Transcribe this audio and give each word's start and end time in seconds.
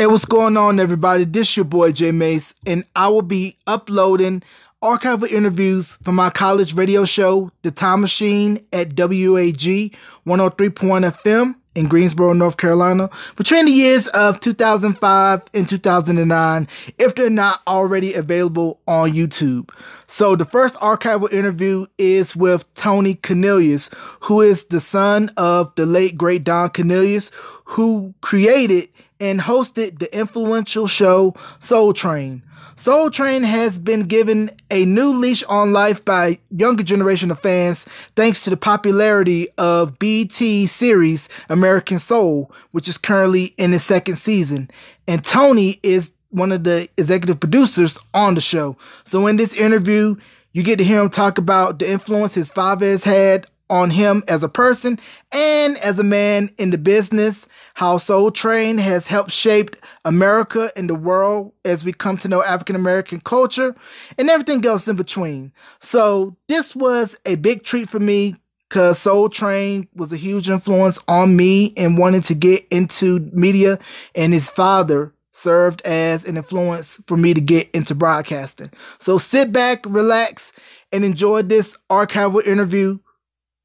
Hey, 0.00 0.06
what's 0.06 0.24
going 0.24 0.56
on, 0.56 0.80
everybody? 0.80 1.26
This 1.26 1.58
your 1.58 1.64
boy 1.64 1.92
Jay 1.92 2.10
Mace, 2.10 2.54
and 2.64 2.86
I 2.96 3.08
will 3.08 3.20
be 3.20 3.58
uploading 3.66 4.42
archival 4.82 5.30
interviews 5.30 5.98
from 6.02 6.14
my 6.14 6.30
college 6.30 6.72
radio 6.72 7.04
show, 7.04 7.52
The 7.60 7.70
Time 7.70 8.00
Machine, 8.00 8.64
at 8.72 8.98
WAG 8.98 9.60
103.1 9.60 9.92
FM 10.24 11.54
in 11.74 11.86
Greensboro, 11.86 12.32
North 12.32 12.56
Carolina, 12.56 13.10
between 13.36 13.66
the 13.66 13.72
years 13.72 14.06
of 14.06 14.40
2005 14.40 15.42
and 15.52 15.68
2009, 15.68 16.68
if 16.96 17.14
they're 17.14 17.28
not 17.28 17.60
already 17.66 18.14
available 18.14 18.80
on 18.88 19.12
YouTube. 19.12 19.68
So 20.06 20.34
the 20.34 20.46
first 20.46 20.76
archival 20.76 21.30
interview 21.30 21.84
is 21.98 22.34
with 22.34 22.72
Tony 22.72 23.16
Cornelius, 23.16 23.90
who 24.20 24.40
is 24.40 24.64
the 24.64 24.80
son 24.80 25.30
of 25.36 25.74
the 25.74 25.84
late 25.84 26.16
great 26.16 26.44
Don 26.44 26.70
Cornelius, 26.70 27.30
who 27.64 28.14
created 28.22 28.88
and 29.20 29.40
hosted 29.40 29.98
the 29.98 30.16
influential 30.16 30.86
show 30.86 31.34
Soul 31.60 31.92
Train. 31.92 32.42
Soul 32.76 33.10
Train 33.10 33.42
has 33.42 33.78
been 33.78 34.04
given 34.04 34.50
a 34.70 34.86
new 34.86 35.10
leash 35.10 35.42
on 35.44 35.74
life 35.74 36.02
by 36.02 36.38
younger 36.50 36.82
generation 36.82 37.30
of 37.30 37.38
fans 37.38 37.84
thanks 38.16 38.42
to 38.44 38.50
the 38.50 38.56
popularity 38.56 39.48
of 39.58 39.98
BET 39.98 40.32
series 40.32 41.28
American 41.50 41.98
Soul, 41.98 42.50
which 42.70 42.88
is 42.88 42.96
currently 42.96 43.54
in 43.58 43.74
its 43.74 43.84
second 43.84 44.16
season. 44.16 44.70
And 45.06 45.22
Tony 45.22 45.78
is 45.82 46.10
one 46.30 46.52
of 46.52 46.64
the 46.64 46.88
executive 46.96 47.38
producers 47.38 47.98
on 48.14 48.34
the 48.34 48.40
show. 48.40 48.76
So 49.04 49.26
in 49.26 49.36
this 49.36 49.52
interview, 49.52 50.16
you 50.52 50.62
get 50.62 50.76
to 50.76 50.84
hear 50.84 51.02
him 51.02 51.10
talk 51.10 51.36
about 51.36 51.78
the 51.78 51.90
influence 51.90 52.32
his 52.32 52.50
father 52.50 52.86
has 52.86 53.04
had 53.04 53.46
on 53.68 53.90
him 53.90 54.24
as 54.26 54.42
a 54.42 54.48
person 54.48 54.98
and 55.32 55.78
as 55.78 55.98
a 55.98 56.04
man 56.04 56.50
in 56.58 56.70
the 56.70 56.78
business, 56.78 57.46
how 57.80 57.96
Soul 57.96 58.30
Train 58.30 58.76
has 58.76 59.06
helped 59.06 59.30
shape 59.30 59.74
America 60.04 60.70
and 60.76 60.86
the 60.86 60.94
world 60.94 61.54
as 61.64 61.82
we 61.82 61.94
come 61.94 62.18
to 62.18 62.28
know 62.28 62.42
African 62.42 62.76
American 62.76 63.20
culture 63.20 63.74
and 64.18 64.28
everything 64.28 64.62
else 64.66 64.86
in 64.86 64.96
between. 64.96 65.50
So 65.80 66.36
this 66.46 66.76
was 66.76 67.16
a 67.24 67.36
big 67.36 67.64
treat 67.64 67.88
for 67.88 67.98
me 67.98 68.36
because 68.68 68.98
Soul 68.98 69.30
Train 69.30 69.88
was 69.94 70.12
a 70.12 70.18
huge 70.18 70.50
influence 70.50 70.98
on 71.08 71.36
me 71.36 71.72
and 71.74 71.96
wanting 71.96 72.20
to 72.20 72.34
get 72.34 72.66
into 72.70 73.18
media 73.32 73.78
and 74.14 74.34
his 74.34 74.50
father 74.50 75.14
served 75.32 75.80
as 75.86 76.26
an 76.26 76.36
influence 76.36 77.00
for 77.06 77.16
me 77.16 77.32
to 77.32 77.40
get 77.40 77.70
into 77.70 77.94
broadcasting. 77.94 78.70
So 78.98 79.16
sit 79.16 79.52
back, 79.52 79.86
relax, 79.86 80.52
and 80.92 81.02
enjoy 81.02 81.44
this 81.44 81.78
archival 81.88 82.46
interview 82.46 82.98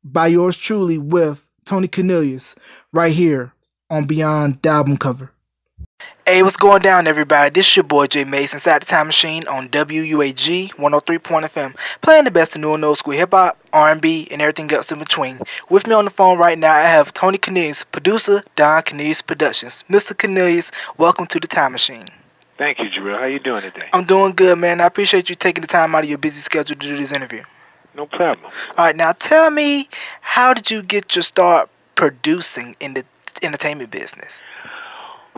by 0.05 0.27
yours 0.27 0.55
truly 0.55 0.97
with 0.97 1.45
Tony 1.65 1.89
Cornelius 1.89 2.55
right 2.93 3.11
here 3.11 3.51
on 3.89 4.05
Beyond 4.05 4.59
the 4.61 4.69
Album 4.69 4.97
Cover. 4.97 5.31
Hey, 6.25 6.41
what's 6.41 6.57
going 6.57 6.81
down, 6.81 7.05
everybody? 7.05 7.51
This 7.51 7.67
is 7.67 7.75
your 7.75 7.83
boy 7.83 8.07
Jay 8.07 8.23
Mason 8.23 8.57
inside 8.57 8.81
the 8.81 8.87
Time 8.87 9.05
Machine 9.05 9.47
on 9.47 9.69
WUAG 9.69 10.73
103.FM, 10.73 11.75
playing 12.01 12.23
the 12.25 12.31
best 12.31 12.55
of 12.55 12.61
new 12.61 12.73
and 12.73 12.83
old 12.83 12.97
school 12.97 13.13
hip 13.13 13.29
hop, 13.31 13.59
R&B, 13.73 14.27
and 14.31 14.41
everything 14.41 14.71
else 14.71 14.91
in 14.91 14.97
between. 14.97 15.39
With 15.69 15.85
me 15.85 15.93
on 15.93 16.05
the 16.05 16.11
phone 16.11 16.39
right 16.39 16.57
now, 16.57 16.73
I 16.73 16.81
have 16.81 17.13
Tony 17.13 17.37
Cornelius, 17.37 17.83
producer, 17.83 18.43
Don 18.55 18.81
Cornelius 18.81 19.21
Productions. 19.21 19.83
Mr. 19.87 20.17
Cornelius, 20.17 20.71
welcome 20.97 21.27
to 21.27 21.39
the 21.39 21.47
Time 21.47 21.73
Machine. 21.73 22.05
Thank 22.57 22.79
you, 22.79 22.85
Jarrell. 22.85 23.19
How 23.19 23.25
you 23.25 23.39
doing 23.39 23.61
today? 23.61 23.87
I'm 23.93 24.05
doing 24.05 24.33
good, 24.33 24.57
man. 24.57 24.81
I 24.81 24.87
appreciate 24.87 25.29
you 25.29 25.35
taking 25.35 25.61
the 25.61 25.67
time 25.67 25.93
out 25.93 26.03
of 26.03 26.09
your 26.09 26.17
busy 26.17 26.41
schedule 26.41 26.75
to 26.75 26.87
do 26.87 26.97
this 26.97 27.11
interview. 27.11 27.43
No 27.95 28.07
problem. 28.07 28.51
All 28.77 28.85
right, 28.85 28.95
now 28.95 29.11
tell 29.11 29.51
me, 29.51 29.89
how 30.21 30.55
did 30.55 30.71
you 30.71 30.81
get 30.81 31.15
your 31.15 31.23
start 31.23 31.69
producing 31.95 32.75
in 32.79 32.95
the 32.95 33.05
entertainment 33.41 33.91
business? 33.91 34.41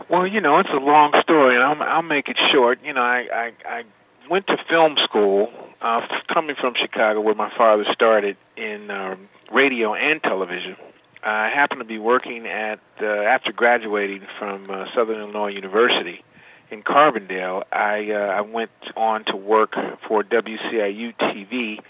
Well, 0.08 0.26
you 0.26 0.40
know, 0.40 0.58
it's 0.58 0.70
a 0.70 0.78
long 0.78 1.12
story, 1.22 1.56
and 1.56 1.64
I'll, 1.64 1.82
I'll 1.82 2.02
make 2.02 2.28
it 2.28 2.38
short. 2.50 2.78
You 2.84 2.92
know, 2.92 3.02
I, 3.02 3.26
I, 3.32 3.52
I 3.68 3.84
went 4.30 4.46
to 4.46 4.56
film 4.68 4.96
school, 5.02 5.50
uh, 5.80 6.06
coming 6.32 6.56
from 6.56 6.74
Chicago, 6.74 7.20
where 7.20 7.34
my 7.34 7.50
father 7.56 7.84
started 7.92 8.36
in 8.56 8.90
uh, 8.90 9.16
radio 9.52 9.94
and 9.94 10.22
television. 10.22 10.76
I 11.22 11.48
happened 11.48 11.80
to 11.80 11.84
be 11.84 11.98
working 11.98 12.46
at 12.46 12.80
uh, 13.02 13.06
after 13.06 13.52
graduating 13.52 14.22
from 14.38 14.70
uh, 14.70 14.86
Southern 14.94 15.20
Illinois 15.20 15.48
University 15.48 16.24
in 16.70 16.82
Carbondale. 16.82 17.64
I 17.72 18.12
uh, 18.12 18.36
I 18.36 18.42
went 18.42 18.70
on 18.96 19.24
to 19.26 19.36
work 19.36 19.74
for 20.06 20.22
WCIU 20.22 21.16
TV 21.16 21.80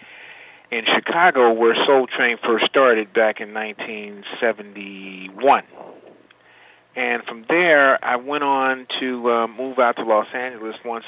in 0.70 0.84
Chicago, 0.86 1.52
where 1.52 1.74
Soul 1.86 2.06
Train 2.06 2.38
first 2.42 2.66
started 2.66 3.12
back 3.12 3.40
in 3.40 3.52
1971. 3.54 5.64
And 6.96 7.22
from 7.24 7.44
there, 7.48 8.02
I 8.04 8.16
went 8.16 8.44
on 8.44 8.86
to 9.00 9.30
uh, 9.30 9.46
move 9.46 9.78
out 9.78 9.96
to 9.96 10.02
Los 10.02 10.26
Angeles 10.34 10.76
once 10.84 11.04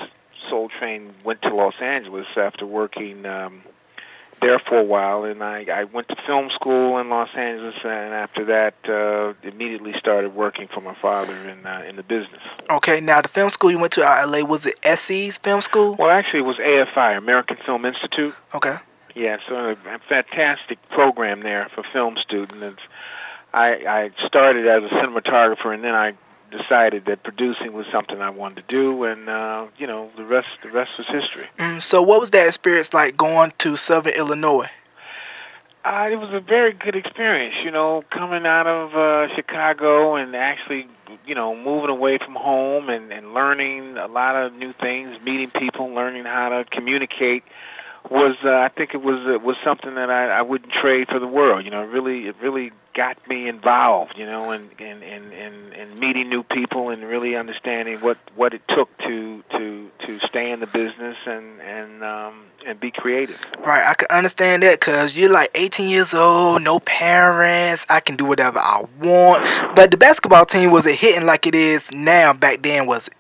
Soul 0.48 0.68
Train 0.78 1.12
went 1.24 1.42
to 1.42 1.54
Los 1.54 1.74
Angeles 1.80 2.26
after 2.36 2.66
working 2.66 3.26
um, 3.26 3.62
there 4.40 4.58
for 4.58 4.78
a 4.78 4.84
while. 4.84 5.24
And 5.24 5.42
I, 5.42 5.66
I 5.72 5.84
went 5.84 6.08
to 6.08 6.16
film 6.26 6.50
school 6.54 6.98
in 6.98 7.08
Los 7.08 7.28
Angeles, 7.36 7.74
and 7.84 8.14
after 8.14 8.44
that, 8.46 8.74
uh, 8.88 9.34
immediately 9.46 9.92
started 9.98 10.34
working 10.34 10.68
for 10.72 10.80
my 10.80 10.94
father 11.00 11.34
in 11.48 11.66
uh, 11.66 11.84
in 11.88 11.96
the 11.96 12.02
business. 12.02 12.42
Okay, 12.68 13.00
now 13.00 13.20
the 13.20 13.28
film 13.28 13.50
school 13.50 13.70
you 13.70 13.78
went 13.78 13.92
to 13.94 14.04
out 14.04 14.28
LA 14.28 14.40
was 14.40 14.66
it 14.66 14.78
SC's 14.84 15.38
film 15.38 15.60
school? 15.60 15.96
Well, 15.98 16.10
actually, 16.10 16.40
it 16.40 16.46
was 16.46 16.56
AFI, 16.56 17.16
American 17.16 17.56
Film 17.64 17.84
Institute. 17.84 18.34
Okay. 18.54 18.76
Yeah, 19.14 19.38
so 19.48 19.54
a 19.56 19.98
fantastic 20.08 20.78
program 20.90 21.42
there 21.42 21.68
for 21.74 21.82
film 21.92 22.16
students. 22.22 22.80
I, 23.52 23.68
I 23.86 24.26
started 24.26 24.66
as 24.66 24.84
a 24.84 24.94
cinematographer, 24.94 25.74
and 25.74 25.82
then 25.82 25.94
I 25.94 26.14
decided 26.50 27.04
that 27.06 27.22
producing 27.22 27.72
was 27.72 27.86
something 27.92 28.20
I 28.20 28.30
wanted 28.30 28.68
to 28.68 28.74
do, 28.74 29.04
and 29.04 29.28
uh, 29.28 29.66
you 29.78 29.86
know 29.86 30.10
the 30.16 30.24
rest 30.24 30.48
the 30.62 30.70
rest 30.70 30.92
was 30.98 31.06
history. 31.08 31.46
Mm, 31.58 31.82
so, 31.82 32.02
what 32.02 32.20
was 32.20 32.30
that 32.30 32.46
experience 32.46 32.92
like 32.92 33.16
going 33.16 33.52
to 33.58 33.76
Southern 33.76 34.14
Illinois? 34.14 34.70
Uh, 35.82 36.08
it 36.12 36.16
was 36.16 36.28
a 36.34 36.40
very 36.40 36.74
good 36.74 36.94
experience, 36.94 37.54
you 37.64 37.70
know, 37.70 38.04
coming 38.10 38.44
out 38.44 38.66
of 38.66 38.94
uh, 38.94 39.34
Chicago 39.34 40.14
and 40.14 40.36
actually, 40.36 40.86
you 41.26 41.34
know, 41.34 41.56
moving 41.56 41.88
away 41.88 42.18
from 42.18 42.34
home 42.34 42.90
and, 42.90 43.10
and 43.10 43.32
learning 43.32 43.96
a 43.96 44.06
lot 44.06 44.36
of 44.36 44.52
new 44.52 44.74
things, 44.74 45.18
meeting 45.24 45.50
people, 45.50 45.88
learning 45.88 46.24
how 46.24 46.50
to 46.50 46.66
communicate 46.70 47.44
was 48.08 48.36
uh, 48.44 48.50
I 48.50 48.68
think 48.68 48.94
it 48.94 49.02
was 49.02 49.18
uh, 49.26 49.38
was 49.38 49.56
something 49.64 49.94
that 49.94 50.10
I, 50.10 50.30
I 50.30 50.42
wouldn't 50.42 50.72
trade 50.72 51.08
for 51.08 51.18
the 51.18 51.26
world. 51.26 51.64
You 51.64 51.70
know, 51.70 51.82
it 51.82 51.88
really 51.88 52.28
it 52.28 52.36
really 52.40 52.72
got 52.94 53.16
me 53.28 53.48
involved. 53.48 54.14
You 54.16 54.26
know, 54.26 54.50
and 54.50 54.70
and 54.78 55.02
and 55.02 55.32
and, 55.32 55.72
in 55.74 55.98
meeting 56.00 56.28
new 56.28 56.42
people 56.42 56.90
and 56.90 57.02
really 57.04 57.36
understanding 57.36 58.00
what 58.00 58.18
what 58.36 58.54
it 58.54 58.62
took 58.68 58.96
to 58.98 59.44
to 59.50 59.90
to 60.06 60.20
stay 60.26 60.50
in 60.50 60.60
the 60.60 60.66
business 60.66 61.16
and 61.26 61.60
and 61.60 62.02
um 62.02 62.46
and 62.66 62.80
be 62.80 62.90
creative. 62.90 63.38
Right, 63.64 63.84
I 63.86 63.94
can 63.94 64.08
understand 64.10 64.62
that 64.62 64.80
because 64.80 65.16
you're 65.16 65.30
like 65.30 65.50
18 65.54 65.88
years 65.88 66.14
old, 66.14 66.62
no 66.62 66.80
parents. 66.80 67.86
I 67.88 68.00
can 68.00 68.16
do 68.16 68.24
whatever 68.24 68.58
I 68.58 68.84
want. 69.00 69.44
But 69.74 69.90
the 69.90 69.96
basketball 69.96 70.46
team 70.46 70.70
wasn't 70.70 70.96
hitting 70.96 71.24
like 71.24 71.46
it 71.46 71.54
is 71.54 71.90
now. 71.92 72.32
Back 72.32 72.62
then, 72.62 72.86
was 72.86 73.08
it? 73.08 73.14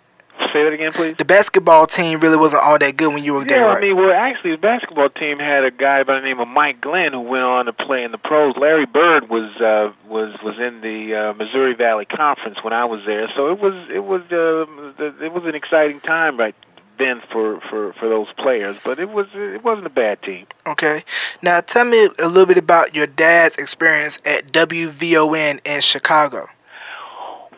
Say 0.52 0.64
that 0.64 0.72
again, 0.72 0.92
please. 0.92 1.16
The 1.16 1.24
basketball 1.24 1.86
team 1.86 2.20
really 2.20 2.36
wasn't 2.36 2.62
all 2.62 2.78
that 2.78 2.96
good 2.96 3.12
when 3.12 3.22
you 3.22 3.34
were 3.34 3.42
yeah, 3.42 3.48
there, 3.48 3.66
right? 3.66 3.76
I 3.78 3.80
mean, 3.80 3.96
well, 3.96 4.12
actually, 4.12 4.52
the 4.52 4.58
basketball 4.58 5.10
team 5.10 5.38
had 5.38 5.64
a 5.64 5.70
guy 5.70 6.02
by 6.02 6.14
the 6.14 6.26
name 6.26 6.40
of 6.40 6.48
Mike 6.48 6.80
Glenn 6.80 7.12
who 7.12 7.20
went 7.20 7.44
on 7.44 7.66
to 7.66 7.72
play 7.72 8.04
in 8.04 8.10
the 8.10 8.18
pros. 8.18 8.56
Larry 8.56 8.86
Bird 8.86 9.28
was 9.28 9.54
uh, 9.60 9.92
was 10.08 10.34
was 10.42 10.58
in 10.58 10.80
the 10.80 11.14
uh, 11.14 11.34
Missouri 11.34 11.74
Valley 11.74 12.06
Conference 12.06 12.58
when 12.62 12.72
I 12.72 12.84
was 12.84 13.00
there, 13.06 13.28
so 13.36 13.52
it 13.52 13.60
was 13.60 13.74
it 13.90 14.04
was 14.04 14.22
uh, 14.32 15.24
it 15.24 15.32
was 15.32 15.44
an 15.44 15.54
exciting 15.54 16.00
time 16.00 16.36
right 16.36 16.54
then 17.00 17.22
for, 17.32 17.60
for, 17.68 17.92
for 17.94 18.08
those 18.08 18.28
players, 18.36 18.76
but 18.84 19.00
it 19.00 19.08
was 19.08 19.26
it 19.34 19.64
wasn't 19.64 19.86
a 19.86 19.90
bad 19.90 20.22
team. 20.22 20.46
Okay, 20.66 21.02
now 21.42 21.60
tell 21.60 21.84
me 21.84 22.08
a 22.18 22.28
little 22.28 22.46
bit 22.46 22.58
about 22.58 22.94
your 22.94 23.06
dad's 23.06 23.56
experience 23.56 24.18
at 24.24 24.52
WVON 24.52 25.60
in 25.64 25.80
Chicago. 25.80 26.48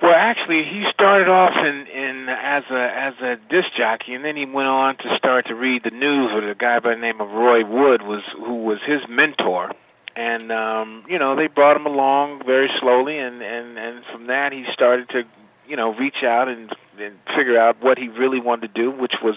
Well, 0.02 0.14
actually, 0.16 0.64
he 0.64 0.84
started 0.92 1.28
off 1.28 1.56
in, 1.56 1.86
in 1.86 2.28
as 2.28 2.64
a 2.72 2.92
as 2.92 3.14
a 3.20 3.36
disc 3.48 3.68
jockey, 3.76 4.14
and 4.14 4.24
then 4.24 4.34
he 4.34 4.44
went 4.44 4.66
on 4.66 4.96
to 4.96 5.16
start 5.16 5.46
to 5.46 5.54
read 5.54 5.84
the 5.84 5.92
news 5.92 6.32
with 6.34 6.42
a 6.42 6.56
guy 6.56 6.80
by 6.80 6.96
the 6.96 7.00
name 7.00 7.20
of 7.20 7.30
Roy 7.30 7.64
Wood, 7.64 8.02
was 8.02 8.24
who 8.34 8.64
was 8.64 8.80
his 8.84 9.00
mentor. 9.08 9.70
And 10.16 10.50
um, 10.50 11.04
you 11.08 11.20
know, 11.20 11.36
they 11.36 11.46
brought 11.46 11.76
him 11.76 11.86
along 11.86 12.44
very 12.44 12.68
slowly, 12.80 13.16
and 13.16 13.40
and 13.42 13.78
and 13.78 14.04
from 14.06 14.26
that 14.26 14.52
he 14.52 14.64
started 14.72 15.08
to, 15.10 15.22
you 15.68 15.76
know, 15.76 15.94
reach 15.94 16.24
out 16.24 16.48
and, 16.48 16.74
and 16.98 17.14
figure 17.36 17.56
out 17.56 17.80
what 17.80 17.96
he 17.96 18.08
really 18.08 18.40
wanted 18.40 18.74
to 18.74 18.82
do, 18.82 18.90
which 18.90 19.14
was 19.22 19.36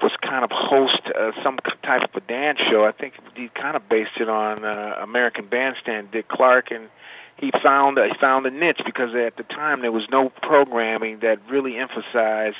was 0.00 0.12
kind 0.22 0.42
of 0.42 0.50
host 0.50 1.02
uh, 1.14 1.32
some 1.44 1.58
type 1.82 2.02
of 2.02 2.14
a 2.16 2.26
dance 2.26 2.60
show. 2.60 2.86
I 2.86 2.92
think 2.92 3.12
he 3.36 3.48
kind 3.48 3.76
of 3.76 3.86
based 3.90 4.16
it 4.18 4.28
on 4.30 4.64
uh, 4.64 5.00
American 5.02 5.48
Bandstand, 5.48 6.12
Dick 6.12 6.28
Clark, 6.28 6.70
and 6.70 6.88
he 7.36 7.50
found 7.62 7.98
he 7.98 8.18
found 8.20 8.46
a 8.46 8.50
niche 8.50 8.80
because 8.84 9.14
at 9.14 9.36
the 9.36 9.42
time 9.42 9.80
there 9.80 9.92
was 9.92 10.06
no 10.10 10.28
programming 10.28 11.20
that 11.20 11.38
really 11.48 11.76
emphasized 11.76 12.56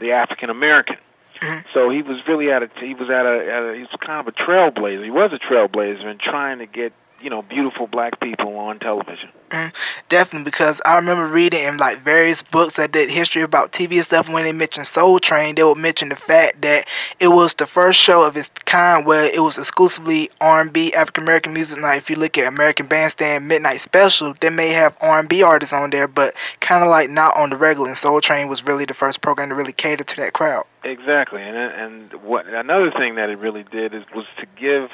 the 0.00 0.12
African 0.12 0.50
American. 0.50 0.96
Mm-hmm. 1.40 1.66
So 1.74 1.90
he 1.90 2.02
was 2.02 2.18
really 2.26 2.50
at 2.50 2.62
a 2.62 2.70
he 2.80 2.94
was 2.94 3.10
at 3.10 3.26
a, 3.26 3.52
at 3.52 3.62
a 3.62 3.74
he 3.74 3.80
was 3.80 3.90
kind 4.00 4.26
of 4.26 4.28
a 4.28 4.32
trailblazer. 4.32 5.04
He 5.04 5.10
was 5.10 5.32
a 5.32 5.38
trailblazer 5.38 6.04
in 6.10 6.18
trying 6.18 6.58
to 6.58 6.66
get 6.66 6.92
you 7.20 7.30
know 7.30 7.42
beautiful 7.42 7.86
black 7.86 8.20
people 8.20 8.56
on 8.56 8.78
television. 8.78 9.28
Mm, 9.50 9.72
definitely, 10.08 10.44
because 10.44 10.80
I 10.84 10.96
remember 10.96 11.26
reading 11.26 11.62
in 11.62 11.76
like 11.76 12.02
various 12.02 12.42
books 12.42 12.74
that 12.76 12.92
did 12.92 13.10
history 13.10 13.42
about 13.42 13.72
TV 13.72 13.96
and 13.96 14.04
stuff. 14.04 14.28
When 14.28 14.44
they 14.44 14.52
mentioned 14.52 14.86
Soul 14.86 15.20
Train, 15.20 15.54
they 15.54 15.62
would 15.62 15.78
mention 15.78 16.08
the 16.08 16.16
fact 16.16 16.62
that 16.62 16.88
it 17.20 17.28
was 17.28 17.54
the 17.54 17.66
first 17.66 18.00
show 18.00 18.24
of 18.24 18.36
its 18.36 18.50
kind 18.64 19.06
where 19.06 19.26
it 19.26 19.40
was 19.40 19.56
exclusively 19.56 20.30
R&B, 20.40 20.92
African 20.94 21.22
American 21.22 21.52
music. 21.52 21.78
Now, 21.78 21.94
if 21.94 22.10
you 22.10 22.16
look 22.16 22.36
at 22.38 22.46
American 22.46 22.86
Bandstand 22.86 23.46
Midnight 23.46 23.80
Special, 23.80 24.34
they 24.40 24.50
may 24.50 24.70
have 24.70 24.96
R&B 25.00 25.42
artists 25.42 25.72
on 25.72 25.90
there, 25.90 26.08
but 26.08 26.34
kind 26.60 26.82
of 26.82 26.90
like 26.90 27.08
not 27.08 27.36
on 27.36 27.50
the 27.50 27.56
regular. 27.56 27.88
And 27.88 27.96
Soul 27.96 28.20
Train 28.20 28.48
was 28.48 28.64
really 28.64 28.84
the 28.84 28.94
first 28.94 29.20
program 29.20 29.50
to 29.50 29.54
really 29.54 29.72
cater 29.72 30.04
to 30.04 30.16
that 30.16 30.32
crowd. 30.32 30.64
Exactly, 30.84 31.42
and 31.42 31.56
and 31.56 32.12
what 32.22 32.46
another 32.46 32.92
thing 32.92 33.16
that 33.16 33.28
it 33.28 33.38
really 33.38 33.64
did 33.72 33.92
is 33.94 34.04
was 34.14 34.24
to 34.38 34.46
give 34.56 34.88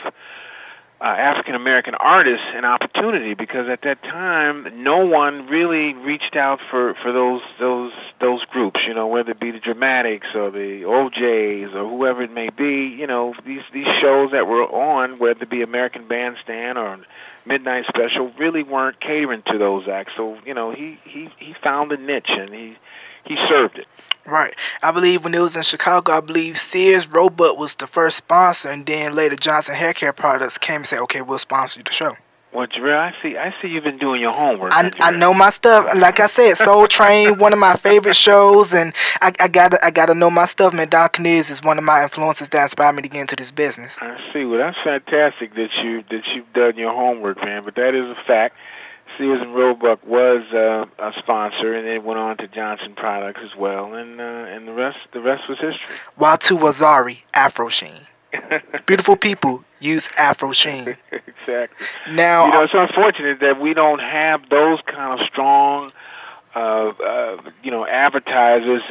uh, 1.02 1.06
African 1.06 1.56
American 1.56 1.96
artists 1.96 2.46
an 2.54 2.64
opportunity 2.64 3.34
because 3.34 3.68
at 3.68 3.82
that 3.82 4.04
time 4.04 4.84
no 4.84 4.98
one 5.04 5.48
really 5.48 5.94
reached 5.94 6.36
out 6.36 6.60
for 6.70 6.94
for 7.02 7.12
those 7.12 7.42
those 7.58 7.92
those 8.20 8.44
groups 8.44 8.78
you 8.86 8.94
know 8.94 9.08
whether 9.08 9.32
it 9.32 9.40
be 9.40 9.50
the 9.50 9.58
Dramatics 9.58 10.28
or 10.32 10.52
the 10.52 10.82
OJ's 10.82 11.74
or 11.74 11.88
whoever 11.88 12.22
it 12.22 12.32
may 12.32 12.50
be 12.50 12.86
you 12.86 13.08
know 13.08 13.34
these 13.44 13.62
these 13.72 13.88
shows 14.00 14.30
that 14.30 14.46
were 14.46 14.62
on 14.62 15.18
whether 15.18 15.42
it 15.42 15.50
be 15.50 15.62
American 15.62 16.06
Bandstand 16.06 16.78
or 16.78 17.00
Midnight 17.44 17.86
Special 17.88 18.30
really 18.38 18.62
weren't 18.62 19.00
catering 19.00 19.42
to 19.46 19.58
those 19.58 19.88
acts. 19.88 20.12
So 20.16 20.38
you 20.46 20.54
know 20.54 20.70
he 20.70 21.00
he 21.02 21.28
he 21.36 21.52
found 21.64 21.90
a 21.90 21.96
niche 21.96 22.30
and 22.30 22.54
he 22.54 22.76
he 23.24 23.36
served 23.48 23.78
it 23.78 23.88
Right. 24.26 24.54
I 24.82 24.92
believe 24.92 25.24
when 25.24 25.34
it 25.34 25.40
was 25.40 25.56
in 25.56 25.62
Chicago, 25.62 26.12
I 26.12 26.20
believe 26.20 26.58
Sears 26.58 27.08
Roebuck 27.08 27.58
was 27.58 27.74
the 27.74 27.86
first 27.86 28.16
sponsor, 28.18 28.70
and 28.70 28.86
then 28.86 29.14
later 29.14 29.36
Johnson 29.36 29.74
Hair 29.74 29.94
Care 29.94 30.12
Products 30.12 30.58
came 30.58 30.76
and 30.76 30.86
said, 30.86 31.00
"Okay, 31.00 31.22
we'll 31.22 31.38
sponsor 31.38 31.82
the 31.82 31.90
show." 31.90 32.16
Well, 32.52 32.66
Jarrell, 32.66 32.98
I 32.98 33.14
see. 33.22 33.38
I 33.38 33.54
see 33.62 33.68
you've 33.68 33.84
been 33.84 33.96
doing 33.96 34.20
your 34.20 34.32
homework. 34.34 34.72
I, 34.74 34.90
I 35.00 35.10
know 35.10 35.32
my 35.32 35.48
stuff. 35.48 35.88
Like 35.96 36.20
I 36.20 36.26
said, 36.26 36.58
Soul 36.58 36.86
Train, 36.86 37.38
one 37.38 37.54
of 37.54 37.58
my 37.58 37.76
favorite 37.76 38.14
shows, 38.14 38.74
and 38.74 38.92
I, 39.22 39.32
I 39.40 39.48
gotta 39.48 39.82
I 39.82 39.90
gotta 39.90 40.14
know 40.14 40.30
my 40.30 40.44
stuff. 40.44 40.74
Man, 40.74 40.90
Don 40.90 41.08
Cornelius 41.08 41.48
is 41.48 41.62
one 41.62 41.78
of 41.78 41.84
my 41.84 42.02
influences 42.02 42.50
that 42.50 42.62
inspired 42.64 42.92
me 42.92 43.02
to 43.02 43.08
get 43.08 43.22
into 43.22 43.36
this 43.36 43.50
business. 43.50 43.96
I 44.02 44.18
see. 44.34 44.44
Well, 44.44 44.58
that's 44.58 44.76
fantastic 44.84 45.54
that 45.54 45.70
you 45.82 46.04
that 46.10 46.26
you've 46.34 46.52
done 46.52 46.76
your 46.76 46.92
homework, 46.92 47.38
man. 47.38 47.64
But 47.64 47.74
that 47.76 47.94
is 47.94 48.04
a 48.04 48.22
fact. 48.26 48.54
Sears 49.22 49.40
and 49.40 49.54
Roebuck 49.54 50.04
was 50.04 50.42
uh, 50.52 50.84
a 50.98 51.12
sponsor, 51.16 51.74
and 51.74 51.86
it 51.86 52.02
went 52.02 52.18
on 52.18 52.36
to 52.38 52.48
Johnson 52.48 52.94
Products 52.96 53.38
as 53.44 53.56
well, 53.56 53.94
and 53.94 54.20
uh, 54.20 54.24
and 54.24 54.66
the 54.66 54.72
rest 54.72 54.98
the 55.12 55.20
rest 55.20 55.48
was 55.48 55.58
history. 55.60 55.96
Watu 56.18 56.58
Wazuri, 56.58 57.18
Afro 57.32 57.68
Sheen. 57.68 58.00
Beautiful 58.86 59.16
people 59.16 59.62
use 59.78 60.10
Afro 60.16 60.50
Sheen. 60.50 60.96
exactly. 61.12 61.86
Now, 62.10 62.46
you 62.46 62.52
know, 62.52 62.64
it's 62.64 62.72
unfortunate 62.74 63.38
that 63.40 63.60
we 63.60 63.74
don't 63.74 64.00
have 64.00 64.48
those 64.48 64.80
kind 64.86 65.20
of 65.20 65.24
strong, 65.28 65.92
uh, 66.56 66.58
uh, 66.58 67.42
you 67.62 67.70
know, 67.70 67.86
advertisers 67.86 68.82